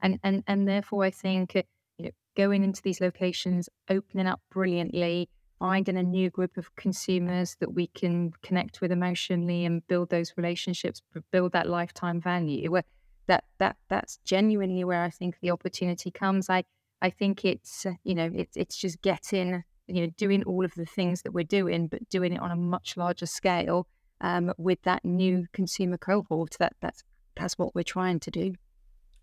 and 0.00 0.20
and 0.22 0.44
and 0.46 0.68
therefore, 0.68 1.02
I 1.02 1.10
think 1.10 1.56
you 1.56 1.64
know, 1.98 2.10
going 2.36 2.62
into 2.62 2.82
these 2.82 3.00
locations, 3.00 3.68
opening 3.88 4.28
up 4.28 4.40
brilliantly, 4.52 5.28
finding 5.60 5.96
a 5.96 6.02
new 6.02 6.30
group 6.30 6.56
of 6.56 6.74
consumers 6.74 7.54
that 7.60 7.72
we 7.72 7.86
can 7.86 8.32
connect 8.42 8.80
with 8.80 8.90
emotionally 8.90 9.64
and 9.64 9.86
build 9.86 10.08
those 10.08 10.32
relationships, 10.36 11.02
build 11.30 11.52
that 11.52 11.68
lifetime 11.68 12.20
value. 12.20 12.70
Where 12.70 12.82
that 13.28 13.44
that 13.58 13.76
that's 13.88 14.18
genuinely 14.24 14.82
where 14.82 15.02
I 15.02 15.10
think 15.10 15.36
the 15.40 15.52
opportunity 15.52 16.10
comes. 16.10 16.50
I 16.50 16.64
I 17.00 17.10
think 17.10 17.44
it's 17.44 17.86
uh, 17.86 17.92
you 18.02 18.16
know 18.16 18.30
it's 18.34 18.56
it's 18.56 18.76
just 18.76 19.00
getting 19.02 19.62
you 19.86 20.06
know 20.06 20.12
doing 20.16 20.42
all 20.44 20.64
of 20.64 20.74
the 20.74 20.86
things 20.86 21.22
that 21.22 21.32
we're 21.32 21.44
doing, 21.44 21.86
but 21.86 22.08
doing 22.08 22.32
it 22.32 22.40
on 22.40 22.50
a 22.50 22.56
much 22.56 22.96
larger 22.96 23.26
scale 23.26 23.86
um, 24.22 24.52
with 24.58 24.82
that 24.82 25.04
new 25.04 25.46
consumer 25.52 25.98
cohort. 25.98 26.56
That 26.58 26.74
that's 26.80 27.04
that's 27.36 27.58
what 27.58 27.74
we're 27.74 27.84
trying 27.84 28.18
to 28.20 28.30
do. 28.30 28.54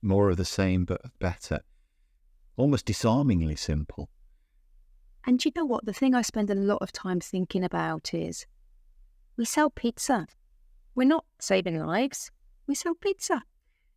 More 0.02 0.30
of 0.30 0.38
the 0.38 0.46
same, 0.46 0.86
but 0.86 1.02
better 1.20 1.62
almost 2.58 2.86
disarmingly 2.86 3.56
simple. 3.56 4.10
And 5.26 5.44
you 5.44 5.52
know 5.56 5.66
what? 5.66 5.86
The 5.86 5.94
thing 5.94 6.16
I 6.16 6.22
spend 6.22 6.50
a 6.50 6.56
lot 6.56 6.82
of 6.82 6.92
time 6.92 7.20
thinking 7.20 7.64
about 7.64 8.14
is 8.14 8.46
we 9.36 9.46
sell 9.46 9.70
pizza. 9.70 10.28
We're 10.96 11.08
not 11.08 11.26
saving 11.40 11.80
lives, 11.80 12.32
we 12.66 12.76
sell 12.76 12.96
pizza. 12.96 13.44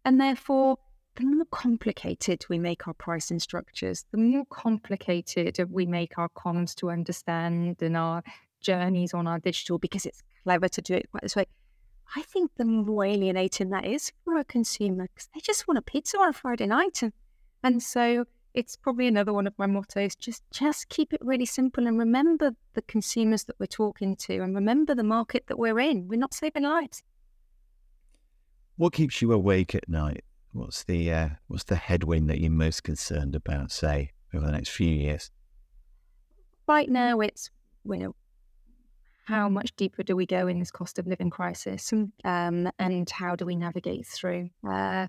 And 0.05 0.21
therefore, 0.21 0.79
the 1.17 1.25
more 1.25 1.45
complicated 1.51 2.45
we 2.49 2.59
make 2.59 2.87
our 2.87 2.95
pricing 2.95 3.39
structures, 3.39 4.05
the 4.11 4.19
more 4.19 4.45
complicated 4.51 5.59
we 5.71 5.87
make 5.87 6.19
our 6.19 6.29
comms 6.31 6.75
to 6.77 6.91
understand 6.91 7.83
and 7.83 7.97
our 7.97 8.23
journeys 8.61 9.15
on 9.15 9.27
our 9.27 9.39
digital 9.39 9.79
because 9.79 10.07
it's 10.07 10.23
clever 10.45 10.69
to 10.69 10.83
do 10.83 10.95
it 10.95 11.11
quite 11.11 11.23
this 11.23 11.37
way. 11.37 11.47
I 12.17 12.23
think 12.23 12.51
the 12.57 12.65
more 12.65 13.05
alienating 13.05 13.71
that 13.71 13.85
is 13.85 14.13
for 14.25 14.37
a 14.37 14.45
consumer 14.45 15.09
because 15.15 15.29
they 15.35 15.41
just 15.41 15.69
want 15.69 15.79
a 15.79 15.83
pizza 15.83 16.19
on 16.19 16.31
a 16.31 16.33
Friday 16.33 16.67
night. 16.67 17.03
And, 17.03 17.13
and 17.63 17.83
so 17.83 18.25
it's 18.55 18.77
probably 18.77 19.07
another 19.07 19.33
one 19.33 19.47
of 19.47 19.55
my 19.59 19.67
mottos 19.67 20.17
just 20.17 20.43
just 20.51 20.89
keep 20.89 21.13
it 21.13 21.21
really 21.23 21.47
simple 21.47 21.87
and 21.87 21.99
remember 21.99 22.53
the 22.75 22.83
consumers 22.83 23.45
that 23.45 23.57
we're 23.59 23.67
talking 23.67 24.17
to 24.17 24.41
and 24.41 24.55
remember 24.55 24.95
the 24.95 25.05
market 25.05 25.45
that 25.49 25.59
we're 25.59 25.79
in. 25.79 26.09
We're 26.09 26.19
not 26.19 26.35
saving 26.35 26.65
lives. 26.65 27.03
What 28.77 28.93
keeps 28.93 29.21
you 29.21 29.33
awake 29.33 29.75
at 29.75 29.89
night? 29.89 30.25
What's 30.53 30.85
the 30.85 31.13
uh, 31.13 31.29
what's 31.47 31.65
the 31.65 31.77
headwind 31.77 32.29
that 32.31 32.41
you're 32.41 32.51
most 32.51 32.83
concerned 32.83 33.37
about 33.37 33.71
say 33.71 34.13
over 34.35 34.47
the 34.47 34.53
next 34.53 34.71
few 34.71 34.89
years? 34.89 35.31
Right 36.67 36.89
now 36.89 37.21
it's 37.21 37.51
you 37.85 37.99
know 37.99 38.17
how 39.27 39.49
much 39.49 39.77
deeper 39.77 40.03
do 40.03 40.17
we 40.17 40.27
go 40.27 40.49
in 40.49 40.59
this 40.59 40.73
cost 40.73 40.99
of 40.99 41.07
living 41.07 41.31
crisis? 41.31 41.93
Um, 42.25 42.69
and 42.81 43.11
how 43.11 43.37
do 43.37 43.47
we 43.47 43.55
navigate 43.55 44.07
through? 44.07 44.51
Uh, 44.69 45.07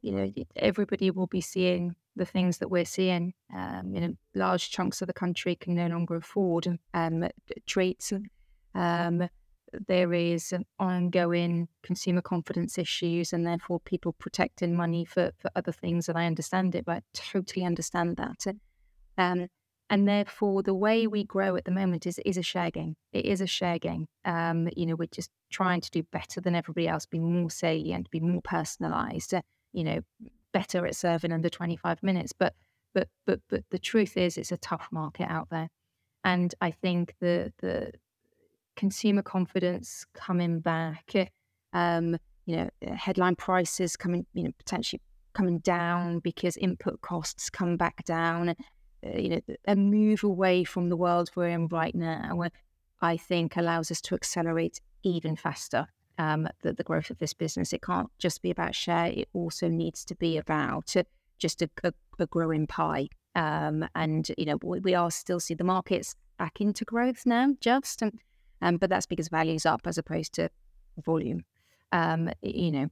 you 0.00 0.12
know 0.12 0.32
everybody 0.56 1.12
will 1.12 1.28
be 1.28 1.40
seeing 1.40 1.94
the 2.16 2.24
things 2.24 2.58
that 2.58 2.70
we're 2.70 2.84
seeing. 2.84 3.34
Um, 3.54 3.92
know, 3.92 4.14
large 4.34 4.70
chunks 4.70 5.00
of 5.00 5.06
the 5.06 5.12
country 5.12 5.56
can 5.56 5.74
no 5.74 5.86
longer 5.86 6.16
afford 6.16 6.78
um, 6.94 7.28
treats. 7.66 8.12
Um, 8.74 9.28
there 9.88 10.12
is 10.12 10.52
ongoing 10.78 11.68
consumer 11.82 12.20
confidence 12.20 12.76
issues, 12.78 13.32
and 13.32 13.46
therefore 13.46 13.80
people 13.80 14.12
protecting 14.12 14.76
money 14.76 15.04
for, 15.04 15.32
for 15.38 15.50
other 15.56 15.72
things. 15.72 16.08
And 16.08 16.18
I 16.18 16.26
understand 16.26 16.74
it, 16.74 16.84
but 16.84 16.96
I 16.96 17.02
totally 17.14 17.64
understand 17.64 18.16
that. 18.18 18.54
Um, 19.16 19.48
and 19.88 20.08
therefore, 20.08 20.62
the 20.62 20.74
way 20.74 21.06
we 21.06 21.24
grow 21.24 21.56
at 21.56 21.64
the 21.64 21.70
moment 21.70 22.06
is 22.06 22.18
is 22.24 22.38
a 22.38 22.42
share 22.42 22.70
game. 22.70 22.96
It 23.12 23.26
is 23.26 23.40
a 23.40 23.46
share 23.46 23.78
game. 23.78 24.06
Um, 24.24 24.68
you 24.74 24.86
know, 24.86 24.94
we're 24.94 25.08
just 25.12 25.30
trying 25.50 25.82
to 25.82 25.90
do 25.90 26.02
better 26.04 26.40
than 26.40 26.54
everybody 26.54 26.88
else, 26.88 27.04
be 27.04 27.18
more 27.18 27.50
salient, 27.50 28.10
be 28.10 28.20
more 28.20 28.40
personalised. 28.40 29.36
Uh, 29.36 29.42
you 29.74 29.84
know, 29.84 30.00
better 30.52 30.86
at 30.86 30.96
serving 30.96 31.32
under 31.32 31.48
25 31.48 32.02
minutes. 32.02 32.32
But 32.32 32.54
but 32.94 33.08
but 33.26 33.40
but 33.48 33.64
the 33.70 33.78
truth 33.78 34.16
is, 34.16 34.36
it's 34.36 34.52
a 34.52 34.56
tough 34.58 34.88
market 34.92 35.30
out 35.30 35.48
there, 35.50 35.68
and 36.24 36.54
I 36.60 36.70
think 36.70 37.14
the 37.20 37.52
the 37.58 37.92
consumer 38.76 39.22
confidence 39.22 40.04
coming 40.14 40.60
back, 40.60 41.14
um, 41.72 42.16
you 42.46 42.56
know, 42.56 42.70
headline 42.94 43.36
prices 43.36 43.96
coming, 43.96 44.26
you 44.34 44.44
know, 44.44 44.50
potentially 44.58 45.00
coming 45.34 45.58
down 45.58 46.18
because 46.18 46.56
input 46.56 47.00
costs 47.00 47.50
come 47.50 47.76
back 47.76 48.04
down. 48.04 48.50
Uh, 49.04 49.18
you 49.18 49.28
know, 49.30 49.40
a 49.66 49.74
move 49.74 50.22
away 50.22 50.64
from 50.64 50.88
the 50.88 50.96
world 50.96 51.30
we're 51.34 51.48
in 51.48 51.66
right 51.68 51.94
now, 51.94 52.42
I 53.00 53.16
think 53.16 53.56
allows 53.56 53.90
us 53.90 54.00
to 54.02 54.14
accelerate 54.14 54.80
even 55.02 55.34
faster 55.34 55.88
um, 56.18 56.48
the, 56.62 56.72
the 56.72 56.84
growth 56.84 57.10
of 57.10 57.18
this 57.18 57.34
business. 57.34 57.72
It 57.72 57.82
can't 57.82 58.10
just 58.18 58.42
be 58.42 58.50
about 58.50 58.74
share, 58.74 59.06
it 59.06 59.28
also 59.32 59.68
needs 59.68 60.04
to 60.06 60.14
be 60.14 60.36
about 60.36 60.94
just 61.38 61.62
a, 61.62 61.70
a, 61.84 61.92
a 62.18 62.26
growing 62.26 62.66
pie. 62.66 63.08
Um, 63.34 63.86
and, 63.94 64.30
you 64.36 64.44
know, 64.44 64.58
we, 64.62 64.80
we, 64.80 64.94
are 64.94 65.10
still 65.10 65.40
see 65.40 65.54
the 65.54 65.64
markets 65.64 66.14
back 66.38 66.60
into 66.60 66.84
growth 66.84 67.24
now, 67.24 67.54
just, 67.60 68.02
um, 68.02 68.12
um, 68.60 68.76
but 68.76 68.90
that's 68.90 69.06
because 69.06 69.28
value's 69.28 69.64
up 69.64 69.82
as 69.86 69.96
opposed 69.96 70.34
to 70.34 70.50
volume. 71.04 71.44
Um, 71.92 72.30
you 72.42 72.70
know, 72.70 72.88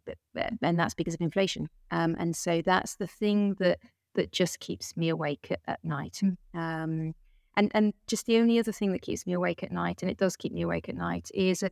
and 0.62 0.78
that's 0.78 0.94
because 0.94 1.14
of 1.14 1.20
inflation. 1.20 1.68
Um, 1.90 2.16
and 2.18 2.36
so 2.36 2.60
that's 2.62 2.96
the 2.96 3.06
thing 3.06 3.54
that 3.58 3.78
that 4.14 4.32
just 4.32 4.60
keeps 4.60 4.96
me 4.96 5.08
awake 5.08 5.48
at, 5.50 5.60
at 5.66 5.84
night. 5.84 6.20
Um, 6.54 7.14
and 7.56 7.70
and 7.74 7.94
just 8.06 8.26
the 8.26 8.38
only 8.38 8.58
other 8.58 8.72
thing 8.72 8.92
that 8.92 9.02
keeps 9.02 9.26
me 9.26 9.32
awake 9.32 9.62
at 9.62 9.72
night, 9.72 10.02
and 10.02 10.10
it 10.10 10.18
does 10.18 10.36
keep 10.36 10.52
me 10.52 10.62
awake 10.62 10.88
at 10.88 10.96
night, 10.96 11.30
is 11.34 11.62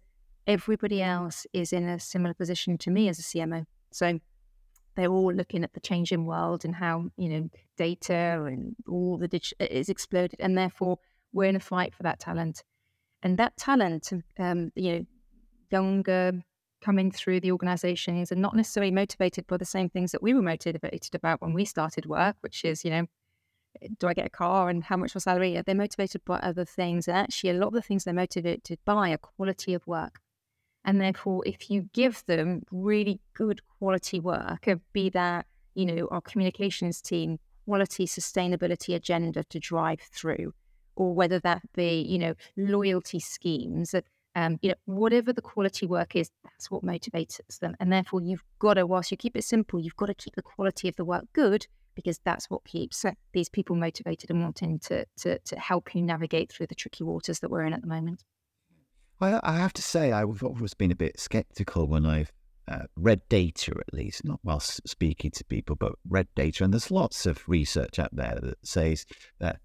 everybody 0.48 1.02
else 1.02 1.46
is 1.52 1.72
in 1.72 1.86
a 1.88 2.00
similar 2.00 2.34
position 2.34 2.78
to 2.78 2.90
me 2.90 3.08
as 3.08 3.18
a 3.18 3.22
CMO. 3.22 3.66
So 3.92 4.18
they're 4.96 5.10
all 5.10 5.32
looking 5.32 5.62
at 5.62 5.74
the 5.74 5.80
changing 5.80 6.24
world 6.24 6.64
and 6.64 6.74
how 6.74 7.10
you 7.16 7.28
know 7.28 7.48
data 7.76 8.44
and 8.46 8.74
all 8.88 9.18
the 9.18 9.28
digital 9.28 9.66
is 9.70 9.88
exploded, 9.88 10.40
and 10.40 10.58
therefore 10.58 10.98
we're 11.32 11.44
in 11.44 11.56
a 11.56 11.60
fight 11.60 11.94
for 11.94 12.02
that 12.02 12.18
talent. 12.18 12.64
And 13.22 13.38
that 13.38 13.56
talent, 13.56 14.10
um, 14.38 14.72
you 14.74 14.92
know, 14.92 15.06
younger 15.70 16.42
coming 16.80 17.10
through 17.10 17.40
the 17.40 17.52
organizations 17.52 18.30
and 18.30 18.40
not 18.40 18.54
necessarily 18.54 18.92
motivated 18.92 19.46
by 19.48 19.56
the 19.56 19.64
same 19.64 19.90
things 19.90 20.12
that 20.12 20.22
we 20.22 20.32
were 20.32 20.42
motivated 20.42 21.14
about 21.14 21.42
when 21.42 21.52
we 21.52 21.64
started 21.64 22.06
work, 22.06 22.36
which 22.40 22.64
is, 22.64 22.84
you 22.84 22.90
know, 22.90 23.06
do 23.98 24.06
I 24.06 24.14
get 24.14 24.26
a 24.26 24.30
car 24.30 24.68
and 24.68 24.84
how 24.84 24.96
much 24.96 25.12
for 25.12 25.20
salary? 25.20 25.60
They're 25.66 25.74
motivated 25.74 26.24
by 26.24 26.38
other 26.38 26.64
things. 26.64 27.08
And 27.08 27.16
actually, 27.16 27.50
a 27.50 27.54
lot 27.54 27.68
of 27.68 27.72
the 27.74 27.82
things 27.82 28.04
they're 28.04 28.14
motivated 28.14 28.78
by 28.84 29.10
are 29.10 29.18
quality 29.18 29.74
of 29.74 29.86
work. 29.86 30.20
And 30.88 31.02
therefore, 31.02 31.42
if 31.44 31.68
you 31.68 31.82
give 31.92 32.24
them 32.24 32.62
really 32.70 33.20
good 33.34 33.60
quality 33.78 34.20
work, 34.20 34.66
uh, 34.66 34.76
be 34.94 35.10
that, 35.10 35.44
you 35.74 35.84
know, 35.84 36.08
our 36.10 36.22
communications 36.22 37.02
team, 37.02 37.38
quality 37.66 38.06
sustainability 38.06 38.94
agenda 38.94 39.44
to 39.50 39.60
drive 39.60 40.00
through, 40.00 40.54
or 40.96 41.12
whether 41.12 41.40
that 41.40 41.60
be, 41.74 42.00
you 42.00 42.18
know, 42.18 42.32
loyalty 42.56 43.20
schemes, 43.20 43.92
uh, 43.92 44.00
um, 44.34 44.58
you 44.62 44.70
know, 44.70 44.76
whatever 44.86 45.30
the 45.30 45.42
quality 45.42 45.84
work 45.84 46.16
is, 46.16 46.30
that's 46.42 46.70
what 46.70 46.82
motivates 46.82 47.38
them. 47.60 47.76
And 47.80 47.92
therefore, 47.92 48.22
you've 48.22 48.44
got 48.58 48.74
to, 48.74 48.86
whilst 48.86 49.10
you 49.10 49.18
keep 49.18 49.36
it 49.36 49.44
simple, 49.44 49.78
you've 49.78 49.96
got 49.96 50.06
to 50.06 50.14
keep 50.14 50.36
the 50.36 50.42
quality 50.42 50.88
of 50.88 50.96
the 50.96 51.04
work 51.04 51.26
good 51.34 51.66
because 51.96 52.18
that's 52.24 52.48
what 52.48 52.64
keeps 52.64 53.04
uh, 53.04 53.10
these 53.34 53.50
people 53.50 53.76
motivated 53.76 54.30
and 54.30 54.40
wanting 54.40 54.78
to, 54.78 55.04
to, 55.18 55.38
to 55.40 55.60
help 55.60 55.94
you 55.94 56.00
navigate 56.00 56.50
through 56.50 56.68
the 56.68 56.74
tricky 56.74 57.04
waters 57.04 57.40
that 57.40 57.50
we're 57.50 57.64
in 57.66 57.74
at 57.74 57.82
the 57.82 57.86
moment. 57.86 58.24
I, 59.20 59.40
I 59.42 59.56
have 59.56 59.72
to 59.74 59.82
say, 59.82 60.12
I've 60.12 60.42
always 60.42 60.74
been 60.74 60.92
a 60.92 60.96
bit 60.96 61.18
skeptical 61.18 61.86
when 61.86 62.06
I've 62.06 62.32
uh, 62.68 62.84
read 62.96 63.22
data, 63.28 63.74
at 63.78 63.94
least, 63.94 64.24
not 64.24 64.40
whilst 64.42 64.86
speaking 64.88 65.30
to 65.32 65.44
people, 65.44 65.76
but 65.76 65.92
read 66.08 66.28
data. 66.34 66.64
And 66.64 66.72
there's 66.72 66.90
lots 66.90 67.26
of 67.26 67.48
research 67.48 67.98
out 67.98 68.14
there 68.14 68.38
that 68.42 68.58
says 68.62 69.06
that 69.38 69.60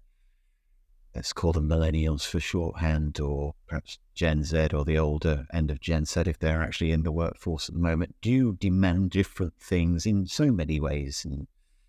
let's 1.14 1.32
call 1.32 1.52
them 1.52 1.68
millennials 1.68 2.26
for 2.26 2.40
shorthand, 2.40 3.20
or 3.20 3.54
perhaps 3.68 3.98
Gen 4.14 4.42
Z 4.42 4.68
or 4.72 4.84
the 4.84 4.98
older 4.98 5.46
end 5.52 5.70
of 5.70 5.80
Gen 5.80 6.04
Z, 6.04 6.22
if 6.26 6.38
they're 6.38 6.62
actually 6.62 6.90
in 6.90 7.02
the 7.02 7.12
workforce 7.12 7.68
at 7.68 7.74
the 7.74 7.80
moment, 7.80 8.16
do 8.20 8.54
demand 8.54 9.10
different 9.10 9.54
things 9.60 10.06
in 10.06 10.26
so 10.26 10.50
many 10.50 10.80
ways 10.80 11.24
and 11.24 11.46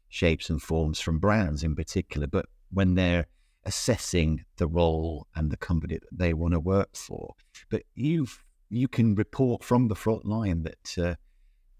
shapes 0.10 0.50
and 0.50 0.62
forms 0.62 1.00
from 1.00 1.20
brands 1.20 1.64
in 1.64 1.76
particular. 1.76 2.28
But 2.28 2.46
when 2.72 2.96
they're 2.96 3.26
assessing 3.66 4.46
the 4.58 4.68
role 4.68 5.28
and 5.36 5.52
the 5.52 5.58
company 5.58 5.96
that 5.96 6.18
they 6.18 6.34
want 6.34 6.54
to 6.54 6.60
work 6.60 6.96
for, 6.96 7.34
but 7.70 7.84
you've 7.96 8.44
you 8.70 8.88
can 8.88 9.16
report 9.16 9.64
from 9.64 9.88
the 9.88 9.96
front 9.96 10.26
line 10.26 10.64
that 10.64 10.98
uh, 10.98 11.16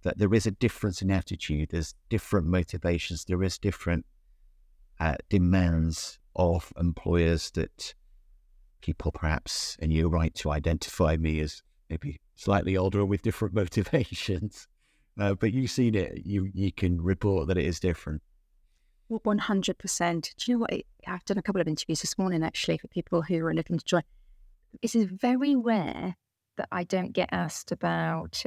that 0.04 0.18
there 0.18 0.34
is 0.34 0.46
a 0.46 0.52
difference 0.52 1.02
in 1.02 1.10
attitude. 1.10 1.70
There's 1.72 1.96
different 2.10 2.48
motivations. 2.48 3.26
There 3.26 3.44
is 3.44 3.58
different 3.58 4.06
uh, 5.00 5.16
demands 5.30 6.20
of 6.36 6.72
employers 6.80 7.52
that 7.52 7.94
people 8.82 9.12
perhaps, 9.12 9.78
and 9.82 9.92
you're 9.92 10.10
right 10.10 10.34
to 10.36 10.52
identify 10.52 11.18
me 11.18 11.40
as 11.40 11.64
maybe 11.90 12.20
slightly 12.36 12.78
older 12.78 13.04
with 13.04 13.24
different 13.24 13.54
motivations. 13.64 14.68
Uh, 15.20 15.34
but 15.34 15.54
you've 15.54 15.72
seen 15.72 15.96
it. 15.96 16.26
You 16.26 16.50
you 16.54 16.72
can 16.72 17.02
report 17.02 17.48
that 17.48 17.58
it 17.58 17.66
is 17.66 17.80
different. 17.80 18.22
One 19.08 19.38
hundred 19.38 19.78
percent. 19.78 20.34
Do 20.38 20.52
you 20.52 20.58
know 20.58 20.62
what? 20.62 20.74
I've 21.08 21.26
done 21.26 21.38
a 21.38 21.42
couple 21.44 21.62
of 21.62 21.68
interviews 21.68 22.02
this 22.02 22.18
morning 22.18 22.44
actually 22.44 22.80
for 22.80 22.88
people 22.88 23.22
who 23.22 23.46
are 23.46 23.54
looking 23.54 23.78
to 23.78 23.86
join. 23.86 24.02
It 24.82 24.96
is 24.96 25.06
very 25.06 25.56
rare 25.56 26.16
that 26.58 26.68
I 26.72 26.84
don't 26.86 27.14
get 27.14 27.30
asked 27.32 27.72
about, 27.72 28.44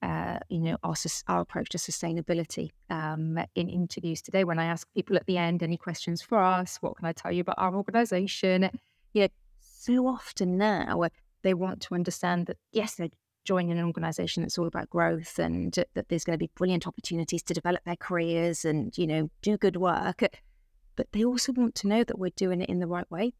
uh, 0.00 0.38
you 0.48 0.60
know, 0.60 0.78
our, 0.82 0.94
our 1.26 1.40
approach 1.40 1.68
to 1.70 1.78
sustainability 1.78 2.70
um, 2.88 3.38
in 3.54 3.68
interviews 3.68 4.22
today. 4.22 4.44
When 4.44 4.58
I 4.58 4.64
ask 4.64 4.88
people 4.94 5.16
at 5.16 5.26
the 5.26 5.36
end, 5.36 5.62
any 5.62 5.76
questions 5.76 6.22
for 6.22 6.38
us? 6.38 6.78
What 6.78 6.96
can 6.96 7.06
I 7.06 7.12
tell 7.12 7.30
you 7.30 7.42
about 7.42 7.58
our 7.58 7.74
organisation? 7.74 8.70
You 9.12 9.22
know, 9.22 9.28
so 9.60 10.06
often 10.06 10.56
now 10.56 11.04
they 11.42 11.52
want 11.52 11.82
to 11.82 11.94
understand 11.94 12.46
that 12.46 12.56
yes, 12.72 12.94
they're 12.94 13.10
joining 13.48 13.78
an 13.78 13.84
organisation 13.84 14.42
that's 14.42 14.58
all 14.58 14.66
about 14.66 14.90
growth 14.90 15.38
and 15.38 15.72
that 15.94 16.08
there's 16.08 16.24
going 16.24 16.38
to 16.38 16.44
be 16.46 16.50
brilliant 16.54 16.86
opportunities 16.86 17.42
to 17.42 17.54
develop 17.54 17.82
their 17.84 17.96
careers 17.96 18.64
and 18.64 18.96
you 18.98 19.06
know 19.06 19.30
do 19.42 19.56
good 19.56 19.76
work. 19.76 20.20
But 20.96 21.06
they 21.12 21.24
also 21.24 21.52
want 21.52 21.74
to 21.76 21.88
know 21.88 22.02
that 22.04 22.18
we're 22.18 22.30
doing 22.44 22.60
it 22.60 22.68
in 22.68 22.80
the 22.80 22.86
right 22.86 23.10
way 23.10 23.32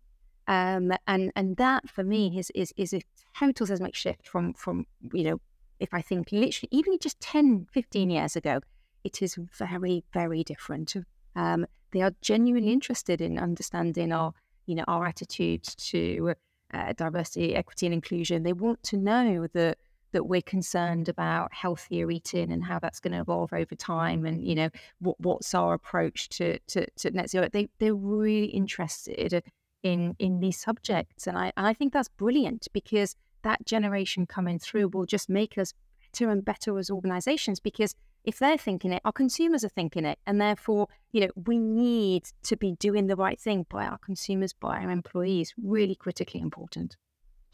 um, 0.49 0.93
and 1.07 1.31
and 1.37 1.57
that 1.59 1.89
for 1.91 2.03
me 2.03 2.39
is 2.39 2.51
is 2.55 2.73
is 2.77 2.95
a 2.95 3.03
total 3.39 3.67
seismic 3.67 3.95
shift 3.95 4.27
from 4.27 4.55
from 4.55 4.87
you 5.13 5.25
know 5.25 5.41
if 5.79 5.93
I 5.93 6.01
think 6.01 6.33
literally 6.33 6.69
even 6.73 6.99
just 6.99 7.21
10, 7.21 7.69
15 7.71 8.11
years 8.11 8.35
ago, 8.35 8.61
it 9.05 9.23
is 9.23 9.39
very 9.57 10.03
very 10.13 10.43
different. 10.43 10.97
Um, 11.37 11.67
they 11.93 12.01
are 12.01 12.13
genuinely 12.21 12.73
interested 12.73 13.21
in 13.21 13.39
understanding 13.39 14.11
our 14.11 14.33
you 14.67 14.75
know 14.75 14.85
our 14.89 15.07
attitude 15.07 15.65
to 15.65 16.35
uh, 16.73 16.95
diversity, 16.95 17.55
equity, 17.55 17.87
and 17.87 17.95
inclusion. 17.95 18.43
They 18.43 18.55
want 18.55 18.83
to 18.85 18.97
know 18.97 19.47
that 19.53 19.77
that 20.13 20.25
we're 20.25 20.43
concerned 20.43 21.09
about 21.09 21.53
healthier 21.53 22.11
eating 22.11 22.51
and 22.51 22.65
how 22.65 22.79
that's 22.79 23.01
going 23.01 23.13
to 23.13 23.21
evolve 23.21 23.53
over 23.53 23.75
time 23.75 24.25
and 24.25 24.47
you 24.47 24.55
know 24.55 24.71
what 25.01 25.21
what's 25.21 25.55
our 25.55 25.75
approach 25.75 26.29
to 26.31 26.59
to, 26.61 26.87
to 26.97 27.11
net 27.11 27.31
zero. 27.31 27.49
They 27.53 27.69
they're 27.79 27.95
really 27.95 28.47
interested 28.47 29.43
in 29.83 30.17
in 30.19 30.41
these 30.41 30.59
subjects 30.59 31.27
and 31.27 31.39
I, 31.39 31.53
I 31.57 31.73
think 31.73 31.93
that's 31.93 32.09
brilliant 32.09 32.69
because 32.73 33.15
that 33.43 33.65
generation 33.65 34.27
coming 34.27 34.59
through 34.59 34.89
will 34.89 35.07
just 35.07 35.29
make 35.29 35.57
us 35.57 35.73
better 36.13 36.31
and 36.31 36.45
better 36.45 36.79
as 36.79 36.91
organizations 36.91 37.61
because 37.61 37.95
if 38.25 38.39
they're 38.39 38.59
thinking 38.59 38.93
it 38.93 39.03
our 39.05 39.13
consumers 39.13 39.63
are 39.63 39.69
thinking 39.69 40.05
it 40.05 40.19
and 40.27 40.41
therefore 40.41 40.89
you 41.13 41.21
know 41.21 41.29
we 41.47 41.59
need 41.59 42.25
to 42.43 42.57
be 42.57 42.73
doing 42.73 43.07
the 43.07 43.17
right 43.17 43.41
thing 43.41 43.67
by 43.69 43.87
our 43.87 43.99
consumers 43.99 44.53
by 44.53 44.83
our 44.83 44.91
employees 44.91 45.55
really 45.63 45.95
critically 45.95 46.41
important. 46.41 46.97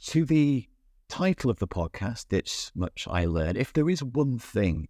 To 0.07 0.25
the 0.25 0.67
title 1.15 1.51
of 1.51 1.59
the 1.61 1.69
podcast 1.69 2.27
it's 2.31 2.73
much 2.75 3.07
i 3.11 3.25
learned 3.25 3.57
if 3.57 3.73
there 3.73 3.89
is 3.89 4.03
one 4.03 4.39
thing 4.39 4.89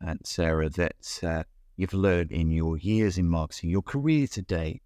and 0.00 0.18
uh, 0.18 0.24
sarah 0.24 0.70
that 0.70 1.20
uh, 1.22 1.42
you've 1.76 1.92
learned 1.92 2.32
in 2.32 2.50
your 2.50 2.78
years 2.78 3.18
in 3.18 3.28
marketing 3.28 3.68
your 3.68 3.82
career 3.82 4.26
today 4.26 4.80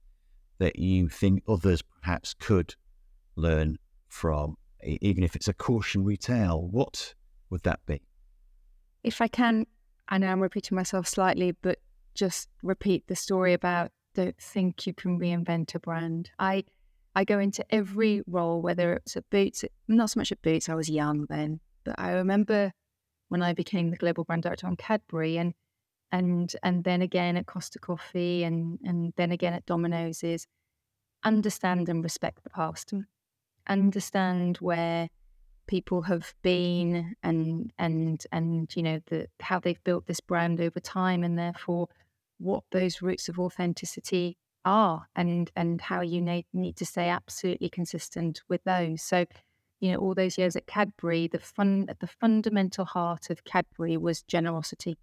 that 0.59 0.79
you 0.79 1.09
think 1.09 1.43
others 1.49 1.83
perhaps 1.83 2.35
could 2.35 2.75
learn 3.37 3.79
from, 4.09 4.57
even 4.83 5.23
if 5.23 5.37
it's 5.37 5.49
a 5.49 5.55
cautionary 5.55 6.17
tale? 6.17 6.67
What 6.71 7.14
would 7.51 7.62
that 7.64 7.81
be? 7.87 8.01
If 9.05 9.21
I 9.21 9.29
can, 9.29 9.67
I 10.09 10.19
know 10.19 10.29
I'm 10.29 10.41
repeating 10.41 10.77
myself 10.77 11.07
slightly, 11.07 11.53
but 11.53 11.79
just 12.14 12.49
repeat 12.62 13.07
the 13.07 13.17
story 13.17 13.53
about 13.53 13.93
don't 14.14 14.39
think 14.39 14.87
you 14.87 14.95
can 14.95 15.21
reinvent 15.21 15.75
a 15.75 15.79
brand. 15.79 16.31
I 16.39 16.64
I 17.17 17.25
go 17.25 17.39
into 17.39 17.64
every 17.75 18.23
role, 18.27 18.61
whether 18.61 18.93
it's 18.93 19.17
at 19.17 19.29
Boots, 19.31 19.64
not 19.89 20.11
so 20.11 20.21
much 20.21 20.33
at 20.33 20.43
Boots, 20.43 20.69
I 20.69 20.75
was 20.75 20.91
young 20.91 21.25
then, 21.31 21.61
but 21.83 21.95
I 21.99 22.11
remember 22.11 22.73
when 23.29 23.43
I 23.43 23.55
became 23.55 23.91
the 23.91 23.97
global 23.97 24.25
brand 24.25 24.43
director 24.43 24.67
on 24.67 24.77
Cadbury 24.77 25.39
and 25.39 25.55
and 26.12 26.55
and 26.62 26.85
then 26.85 27.01
again 27.01 27.39
at 27.39 27.47
Costa 27.47 27.79
Coffee 27.79 28.45
and 28.45 28.79
and 28.85 29.14
then 29.17 29.33
again 29.33 29.55
at 29.55 29.64
Domino's 29.64 30.23
is 30.23 30.47
understand 31.25 31.89
and 31.89 32.05
respect 32.05 32.45
the 32.45 32.51
past, 32.51 32.93
understand 33.67 34.59
where 34.59 35.09
people 35.67 36.03
have 36.03 36.35
been 36.43 37.14
and 37.23 37.73
and 37.79 38.25
and 38.31 38.77
you 38.77 38.83
know 38.83 39.01
the 39.07 39.27
how 39.41 39.59
they've 39.59 39.83
built 39.85 40.07
this 40.07 40.21
brand 40.21 40.61
over 40.61 40.81
time 40.81 41.25
and 41.25 41.39
therefore 41.39 41.89
what 42.39 42.62
those 42.73 43.01
roots 43.01 43.31
of 43.31 43.39
authenticity 43.39 44.37
are 44.67 45.07
and 45.17 45.51
and 45.57 45.81
how 45.81 46.03
you 46.03 46.21
need, 46.21 46.45
need 46.53 46.77
to 46.77 46.85
stay 46.85 47.09
absolutely 47.09 47.71
consistent 47.71 48.43
with 48.49 48.62
those. 48.64 49.01
So 49.03 49.25
you 49.81 49.93
know 49.93 49.99
all 49.99 50.14
those 50.14 50.39
years 50.39 50.57
at 50.57 50.67
Cadbury 50.67 51.29
the 51.29 51.39
fun 51.39 51.89
the 52.01 52.07
fundamental 52.07 52.85
heart 52.85 53.31
of 53.31 53.45
Cadbury 53.45 53.97
was 53.97 54.23
generosity 54.23 54.97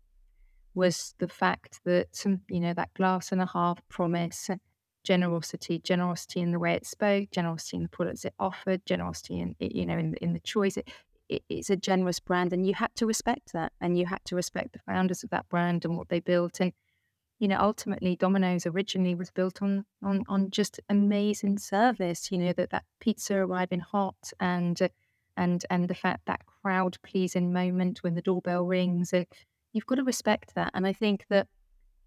was 0.74 1.14
the 1.20 1.28
fact 1.28 1.80
that 1.86 2.24
you 2.49 2.59
know 2.59 2.74
that 2.74 2.93
glass 2.93 3.32
and 3.32 3.41
a 3.41 3.45
half 3.45 3.80
promise 3.89 4.49
generosity 5.03 5.80
generosity 5.80 6.39
in 6.39 6.51
the 6.51 6.59
way 6.59 6.74
it 6.74 6.86
spoke 6.86 7.30
generosity 7.32 7.78
in 7.78 7.84
the 7.84 7.89
products 7.89 8.26
it 8.26 8.34
offered 8.39 8.86
generosity 8.86 9.39
in 9.39 9.55
you 9.59 9.86
know 9.86 9.97
in, 9.97 10.16
in 10.16 10.34
the 10.34 10.39
choice. 10.39 10.78
It, 10.78 10.89
it, 11.30 11.43
it's 11.49 11.70
a 11.70 11.78
generous 11.78 12.20
brand 12.20 12.51
and 12.51 12.66
you 12.68 12.74
had 12.74 12.93
to 12.95 13.05
respect 13.05 13.53
that 13.53 13.72
and 13.80 13.97
you 13.97 14.05
had 14.05 14.24
to 14.26 14.36
respect 14.36 14.74
the 14.74 14.80
founders 14.80 15.24
of 15.24 15.30
that 15.30 15.47
brand 15.49 15.86
and 15.86 15.97
what 15.97 16.09
they 16.09 16.20
built 16.20 16.59
and 16.59 16.74
you 17.43 17.47
know 17.49 17.59
ultimately 17.59 18.15
domino's 18.15 18.65
originally 18.65 19.15
was 19.15 19.29
built 19.31 19.61
on 19.61 19.85
on 20.01 20.23
on 20.29 20.49
just 20.49 20.79
amazing 20.89 21.57
service 21.57 22.31
you 22.31 22.37
know 22.37 22.53
that 22.53 22.69
that 22.69 22.83
pizza 22.99 23.35
arriving 23.35 23.79
hot 23.79 24.15
and 24.39 24.79
and 25.35 25.65
and 25.69 25.87
the 25.87 25.95
fact 25.95 26.25
that 26.25 26.45
crowd 26.45 26.97
pleasing 27.03 27.51
moment 27.51 28.01
when 28.03 28.15
the 28.15 28.21
doorbell 28.21 28.63
rings 28.63 29.13
and 29.13 29.25
you've 29.73 29.87
got 29.87 29.95
to 29.95 30.03
respect 30.03 30.55
that. 30.55 30.71
And 30.73 30.87
I 30.87 30.93
think 30.93 31.25
that 31.29 31.47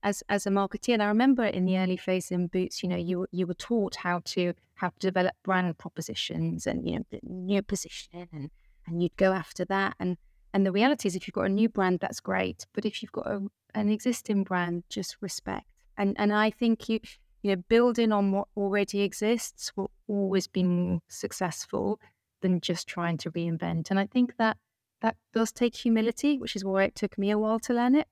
as 0.03 0.23
as 0.29 0.47
a 0.47 0.51
marketeer, 0.51 0.95
and 0.95 1.03
I 1.03 1.07
remember 1.07 1.45
in 1.45 1.67
the 1.67 1.79
early 1.79 1.97
phase 1.97 2.31
in 2.31 2.47
Boots, 2.47 2.83
you 2.83 2.89
know, 2.89 2.97
you 2.97 3.27
you 3.33 3.47
were 3.47 3.55
taught 3.55 3.97
how 3.97 4.21
to 4.27 4.55
how 4.77 4.89
to 4.89 4.99
develop 4.99 5.35
brand 5.43 5.77
propositions 5.77 6.67
and 6.67 6.89
you 6.89 6.99
know 6.99 7.19
new 7.23 7.63
positioning 7.63 8.29
and 8.33 8.51
and 8.87 9.03
you'd 9.03 9.17
go 9.17 9.33
after 9.33 9.65
that. 9.67 9.97
And 9.99 10.17
and 10.55 10.65
the 10.65 10.73
reality 10.73 11.09
is, 11.09 11.17
if 11.17 11.27
you've 11.27 11.35
got 11.35 11.47
a 11.47 11.51
new 11.51 11.69
brand, 11.69 12.01
that's 12.01 12.21
great. 12.21 12.67
But 12.73 12.85
if 12.87 13.03
you've 13.03 13.13
got 13.13 13.27
a, 13.27 13.43
an 13.77 13.91
existing 13.91 14.43
brand, 14.43 14.85
just 14.89 15.17
respect. 15.21 15.67
And 15.97 16.17
and 16.19 16.33
I 16.33 16.51
think 16.51 16.89
you 16.89 17.01
you 17.43 17.55
know 17.55 17.63
building 17.69 18.11
on 18.13 18.33
what 18.33 18.49
already 18.57 19.03
exists 19.03 19.73
will 19.77 19.91
always 20.09 20.47
be 20.47 20.63
more 20.65 21.01
successful 21.09 22.01
than 22.41 22.61
just 22.61 22.87
trying 22.89 23.19
to 23.19 23.31
reinvent. 23.31 23.91
And 23.91 23.99
I 23.99 24.07
think 24.07 24.37
that 24.39 24.57
that 25.03 25.17
does 25.33 25.53
take 25.53 25.77
humility, 25.77 26.39
which 26.39 26.57
is 26.57 26.65
why 26.65 26.85
it 26.85 26.95
took 26.95 27.19
me 27.19 27.31
a 27.31 27.39
while 27.39 27.61
to 27.61 27.75
learn 27.75 27.95
it. 27.95 28.09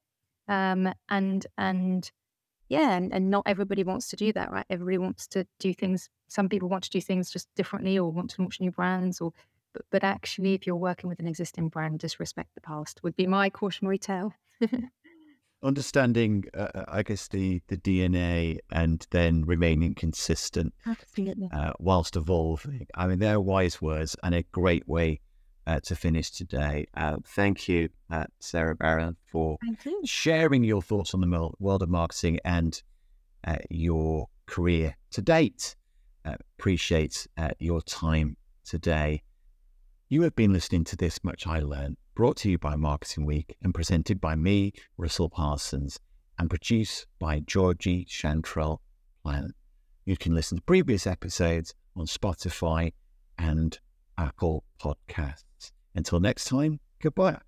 Um, 0.48 0.92
and 1.08 1.46
and 1.58 2.10
yeah, 2.68 2.96
and, 2.96 3.12
and 3.12 3.30
not 3.30 3.44
everybody 3.46 3.84
wants 3.84 4.08
to 4.08 4.16
do 4.16 4.32
that, 4.32 4.50
right? 4.50 4.66
Everybody 4.70 4.98
wants 4.98 5.26
to 5.28 5.46
do 5.58 5.74
things. 5.74 6.08
Some 6.28 6.48
people 6.48 6.68
want 6.68 6.84
to 6.84 6.90
do 6.90 7.00
things 7.00 7.30
just 7.30 7.48
differently, 7.54 7.98
or 7.98 8.10
want 8.10 8.30
to 8.30 8.42
launch 8.42 8.60
new 8.60 8.70
brands, 8.70 9.20
or 9.20 9.32
but, 9.72 9.84
but 9.90 10.04
actually, 10.04 10.54
if 10.54 10.66
you're 10.66 10.76
working 10.76 11.08
with 11.08 11.20
an 11.20 11.26
existing 11.26 11.68
brand, 11.68 12.00
just 12.00 12.20
respect 12.20 12.54
the 12.54 12.60
past 12.60 13.02
would 13.02 13.16
be 13.16 13.26
my 13.26 13.50
cautionary 13.50 13.98
tale. 13.98 14.34
Understanding, 15.64 16.44
uh, 16.52 16.68
uh, 16.74 16.84
I 16.88 17.02
guess 17.02 17.26
the 17.28 17.62
the 17.68 17.76
DNA, 17.78 18.58
and 18.70 19.06
then 19.10 19.44
remaining 19.46 19.94
consistent, 19.94 20.74
uh, 21.52 21.72
whilst 21.78 22.16
evolving. 22.16 22.86
I 22.94 23.06
mean, 23.06 23.18
they're 23.18 23.40
wise 23.40 23.80
words 23.80 24.14
and 24.22 24.34
a 24.34 24.42
great 24.42 24.86
way 24.86 25.20
uh, 25.66 25.80
to 25.84 25.96
finish 25.96 26.30
today. 26.30 26.86
Uh, 26.94 27.16
thank 27.24 27.68
you, 27.68 27.88
uh, 28.10 28.24
Sarah 28.40 28.76
Barron, 28.76 29.16
for 29.32 29.56
sharing 30.04 30.64
your 30.64 30.82
thoughts 30.82 31.14
on 31.14 31.20
the 31.22 31.50
world 31.58 31.82
of 31.82 31.88
marketing 31.88 32.40
and 32.44 32.82
uh, 33.46 33.56
your 33.70 34.28
career 34.46 34.96
to 35.12 35.22
date. 35.22 35.76
Uh, 36.24 36.36
appreciate 36.58 37.26
uh, 37.36 37.50
your 37.58 37.82
time 37.82 38.36
today. 38.64 39.22
You 40.08 40.22
have 40.22 40.36
been 40.36 40.52
listening 40.52 40.84
to 40.84 40.96
This 40.96 41.22
Much 41.24 41.46
I 41.46 41.60
Learned, 41.60 41.96
brought 42.14 42.36
to 42.38 42.50
you 42.50 42.58
by 42.58 42.76
Marketing 42.76 43.26
Week 43.26 43.56
and 43.62 43.74
presented 43.74 44.20
by 44.20 44.34
me, 44.34 44.72
Russell 44.96 45.28
Parsons, 45.28 45.98
and 46.38 46.48
produced 46.48 47.06
by 47.18 47.40
Georgie 47.40 48.06
Chantrell 48.08 48.80
Plant. 49.22 49.52
You 50.04 50.16
can 50.16 50.34
listen 50.34 50.58
to 50.58 50.62
previous 50.64 51.06
episodes 51.06 51.74
on 51.96 52.06
Spotify 52.06 52.92
and 53.38 53.78
Apple 54.18 54.64
Podcasts. 54.80 55.72
Until 55.94 56.20
next 56.20 56.46
time, 56.46 56.80
goodbye. 57.00 57.38